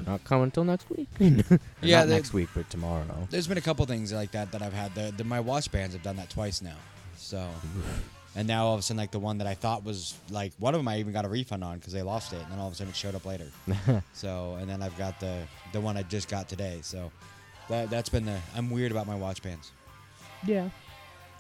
not 0.07 0.25
coming 0.25 0.45
until 0.45 0.65
next 0.65 0.89
week. 0.91 1.09
Yeah, 1.83 2.01
not 2.01 2.09
next 2.09 2.33
week, 2.33 2.49
but 2.55 2.69
tomorrow. 2.71 3.05
There's 3.31 3.47
been 3.47 3.59
a 3.59 3.63
couple 3.63 3.85
things 3.87 4.13
like 4.13 4.33
that 4.33 4.53
that 4.53 4.63
I've 4.63 4.73
had. 4.73 4.95
The, 4.95 5.13
the 5.17 5.25
my 5.25 5.41
watch 5.41 5.71
bands 5.71 5.95
have 5.95 6.03
done 6.03 6.17
that 6.17 6.31
twice 6.31 6.63
now. 6.63 6.77
So, 7.17 7.47
and 8.35 8.49
now 8.49 8.67
all 8.67 8.75
of 8.75 8.81
a 8.81 8.83
sudden, 8.83 8.99
like 8.99 9.11
the 9.11 9.19
one 9.19 9.39
that 9.39 9.47
I 9.47 9.55
thought 9.55 9.85
was 9.85 10.15
like 10.31 10.53
one 10.59 10.75
of 10.75 10.79
them, 10.79 10.89
I 10.89 10.99
even 10.99 11.13
got 11.13 11.25
a 11.25 11.29
refund 11.29 11.63
on 11.63 11.79
because 11.79 11.93
they 11.93 12.03
lost 12.03 12.33
it, 12.33 12.43
and 12.43 12.53
then 12.53 12.59
all 12.59 12.69
of 12.69 12.73
a 12.73 12.77
sudden 12.77 12.91
it 12.91 12.97
showed 12.97 13.15
up 13.15 13.25
later. 13.27 13.47
so, 14.15 14.57
and 14.61 14.69
then 14.69 14.83
I've 14.83 14.97
got 14.97 15.21
the 15.21 15.43
the 15.73 15.81
one 15.81 15.97
I 15.97 16.03
just 16.03 16.29
got 16.29 16.49
today. 16.49 16.79
So, 16.83 17.13
that 17.69 17.91
that's 17.91 18.09
been 18.09 18.25
the 18.27 18.39
I'm 18.57 18.71
weird 18.71 18.91
about 18.93 19.07
my 19.07 19.15
watch 19.15 19.43
bands, 19.43 19.73
yeah, 20.47 20.69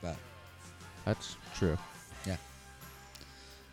but 0.02 0.16
that's 1.04 1.36
true. 1.56 1.76
yeah. 2.26 2.36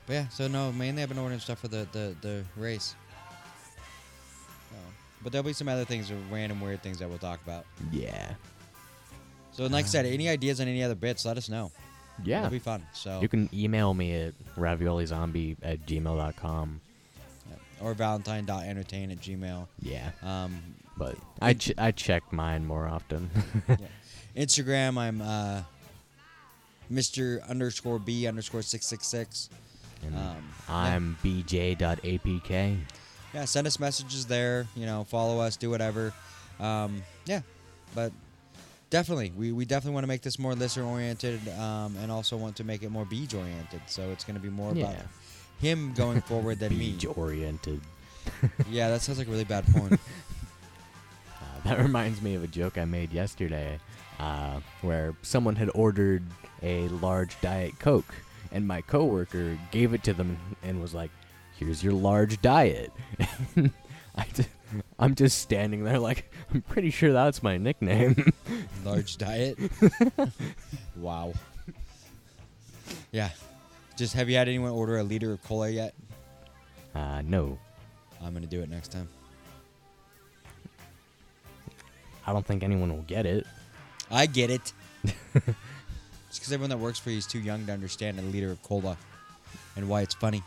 But 0.07 0.13
yeah, 0.13 0.27
so 0.29 0.47
no, 0.47 0.71
mainly 0.71 1.03
I've 1.03 1.09
been 1.09 1.17
ordering 1.19 1.39
stuff 1.39 1.59
for 1.59 1.67
the 1.67 1.87
the 1.91 2.15
the 2.21 2.43
race. 2.57 2.95
So, 4.69 4.75
but 5.23 5.31
there'll 5.31 5.45
be 5.45 5.53
some 5.53 5.67
other 5.67 5.85
things, 5.85 6.11
random 6.29 6.59
weird 6.61 6.81
things 6.81 6.99
that 6.99 7.07
we'll 7.09 7.17
talk 7.17 7.39
about. 7.43 7.65
Yeah, 7.91 8.33
So, 9.51 9.65
like 9.67 9.85
I 9.85 9.87
said, 9.87 10.05
any 10.05 10.27
ideas 10.29 10.59
on 10.61 10.67
any 10.67 10.83
other 10.83 10.95
bits, 10.95 11.25
let 11.25 11.37
us 11.37 11.49
know. 11.49 11.71
yeah. 12.23 12.39
It'll 12.39 12.51
be 12.51 12.59
fun. 12.59 12.85
So 12.93 13.19
You 13.21 13.27
can 13.27 13.49
email 13.53 13.93
me 13.93 14.13
at 14.13 14.33
raviolizombie 14.57 15.57
at 15.61 15.85
gmail.com. 15.85 16.81
Yeah. 17.49 17.55
Or 17.85 17.93
valentine.entertain 17.93 19.11
at 19.11 19.19
gmail. 19.21 19.67
Yeah, 19.81 20.11
Um, 20.23 20.61
but 21.01 21.17
I 21.41 21.53
ch- 21.53 21.73
I 21.79 21.91
check 21.91 22.31
mine 22.31 22.63
more 22.63 22.87
often. 22.87 23.31
yeah. 23.67 23.75
Instagram, 24.37 24.99
I'm 24.99 25.19
uh, 25.19 25.63
Mr. 26.93 27.47
underscore 27.49 27.97
B 27.97 28.27
underscore 28.27 28.61
666. 28.61 29.49
and 30.05 30.15
Um, 30.15 30.53
I'm 30.69 31.17
bj.apk. 31.23 32.77
Yeah, 33.33 33.45
send 33.45 33.65
us 33.65 33.79
messages 33.79 34.27
there. 34.27 34.67
You 34.75 34.85
know, 34.85 35.03
follow 35.05 35.39
us, 35.39 35.57
do 35.57 35.71
whatever. 35.71 36.13
Um, 36.59 37.01
yeah, 37.25 37.41
but 37.95 38.11
definitely, 38.91 39.31
we, 39.35 39.51
we 39.53 39.65
definitely 39.65 39.95
want 39.95 40.03
to 40.03 40.07
make 40.07 40.21
this 40.21 40.37
more 40.37 40.53
listener 40.53 40.85
oriented 40.85 41.39
um, 41.57 41.95
and 41.99 42.11
also 42.11 42.37
want 42.37 42.55
to 42.57 42.63
make 42.63 42.83
it 42.83 42.91
more 42.91 43.05
beach 43.05 43.33
oriented. 43.33 43.81
So 43.87 44.11
it's 44.11 44.23
going 44.23 44.35
to 44.35 44.41
be 44.41 44.49
more 44.49 44.71
about 44.71 44.95
him 45.59 45.93
going 45.95 46.21
forward 46.21 46.59
than 46.59 46.73
me. 46.77 46.91
Beach 46.91 47.07
oriented. 47.15 47.81
Yeah, 48.69 48.89
that 48.89 49.01
sounds 49.01 49.17
like 49.17 49.27
a 49.27 49.31
really 49.31 49.45
bad 49.45 49.65
porn. 49.73 49.97
That 51.65 51.79
reminds 51.79 52.21
me 52.21 52.33
of 52.35 52.43
a 52.43 52.47
joke 52.47 52.77
I 52.77 52.85
made 52.85 53.13
yesterday, 53.13 53.79
uh, 54.19 54.59
where 54.81 55.13
someone 55.21 55.55
had 55.55 55.69
ordered 55.75 56.23
a 56.63 56.87
large 56.87 57.39
diet 57.41 57.77
coke, 57.79 58.13
and 58.51 58.67
my 58.67 58.81
coworker 58.81 59.57
gave 59.71 59.93
it 59.93 60.03
to 60.05 60.13
them 60.13 60.37
and 60.63 60.81
was 60.81 60.93
like, 60.95 61.11
"Here's 61.57 61.83
your 61.83 61.93
large 61.93 62.41
diet." 62.41 62.91
I 64.15 64.25
I'm 64.99 65.15
just 65.15 65.39
standing 65.39 65.83
there 65.83 65.99
like 65.99 66.31
I'm 66.53 66.61
pretty 66.61 66.89
sure 66.89 67.13
that's 67.13 67.43
my 67.43 67.57
nickname. 67.57 68.33
Large 68.83 69.17
diet. 69.17 69.57
wow. 70.95 71.33
Yeah. 73.11 73.29
Just 73.97 74.13
have 74.15 74.29
you 74.29 74.35
had 74.35 74.47
anyone 74.47 74.71
order 74.71 74.97
a 74.97 75.03
liter 75.03 75.31
of 75.31 75.43
cola 75.43 75.69
yet? 75.69 75.93
uh, 76.95 77.21
no, 77.21 77.57
I'm 78.23 78.33
gonna 78.33 78.47
do 78.47 78.61
it 78.61 78.69
next 78.69 78.91
time. 78.91 79.07
I 82.31 82.33
don't 82.33 82.45
think 82.45 82.63
anyone 82.63 82.89
will 82.95 83.03
get 83.03 83.25
it. 83.25 83.45
I 84.09 84.25
get 84.25 84.49
it. 84.49 84.71
It's 86.29 86.39
because 86.39 86.53
everyone 86.53 86.69
that 86.69 86.77
works 86.77 86.97
for 86.97 87.09
you 87.09 87.17
is 87.17 87.27
too 87.27 87.41
young 87.41 87.65
to 87.65 87.73
understand 87.73 88.17
a 88.17 88.21
liter 88.21 88.51
of 88.51 88.63
cola 88.63 88.95
and 89.75 89.89
why 89.89 89.99
it's 89.99 90.13
funny. 90.13 90.41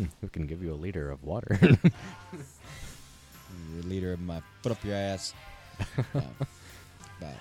we 0.00 0.28
can 0.32 0.48
give 0.48 0.64
you 0.64 0.72
a 0.72 0.74
liter 0.74 1.12
of 1.12 1.22
water. 1.22 1.56
Your 3.72 3.84
leader 3.84 4.12
of 4.12 4.18
my 4.18 4.42
foot 4.62 4.72
up 4.72 4.84
your 4.84 4.96
ass. 4.96 5.32
No. 6.12 6.24
But 7.20 7.36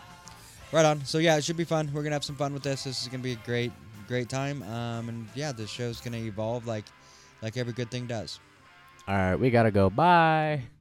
right 0.72 0.86
on. 0.86 1.04
So 1.06 1.18
yeah, 1.18 1.38
it 1.38 1.44
should 1.44 1.58
be 1.58 1.64
fun. 1.64 1.90
We're 1.92 2.04
gonna 2.04 2.14
have 2.14 2.24
some 2.24 2.36
fun 2.36 2.54
with 2.54 2.62
this. 2.62 2.84
This 2.84 3.02
is 3.02 3.08
gonna 3.08 3.24
be 3.24 3.34
a 3.34 3.42
great, 3.48 3.72
great 4.08 4.30
time. 4.30 4.62
Um, 4.62 5.10
and 5.10 5.28
yeah, 5.34 5.52
the 5.52 5.66
show's 5.66 6.00
gonna 6.02 6.18
evolve 6.18 6.68
like, 6.68 6.86
like 7.42 7.58
every 7.58 7.74
good 7.74 7.90
thing 7.90 8.06
does. 8.06 8.40
All 9.08 9.16
right, 9.16 9.36
we 9.38 9.50
gotta 9.50 9.72
go. 9.72 9.90
Bye. 9.90 10.62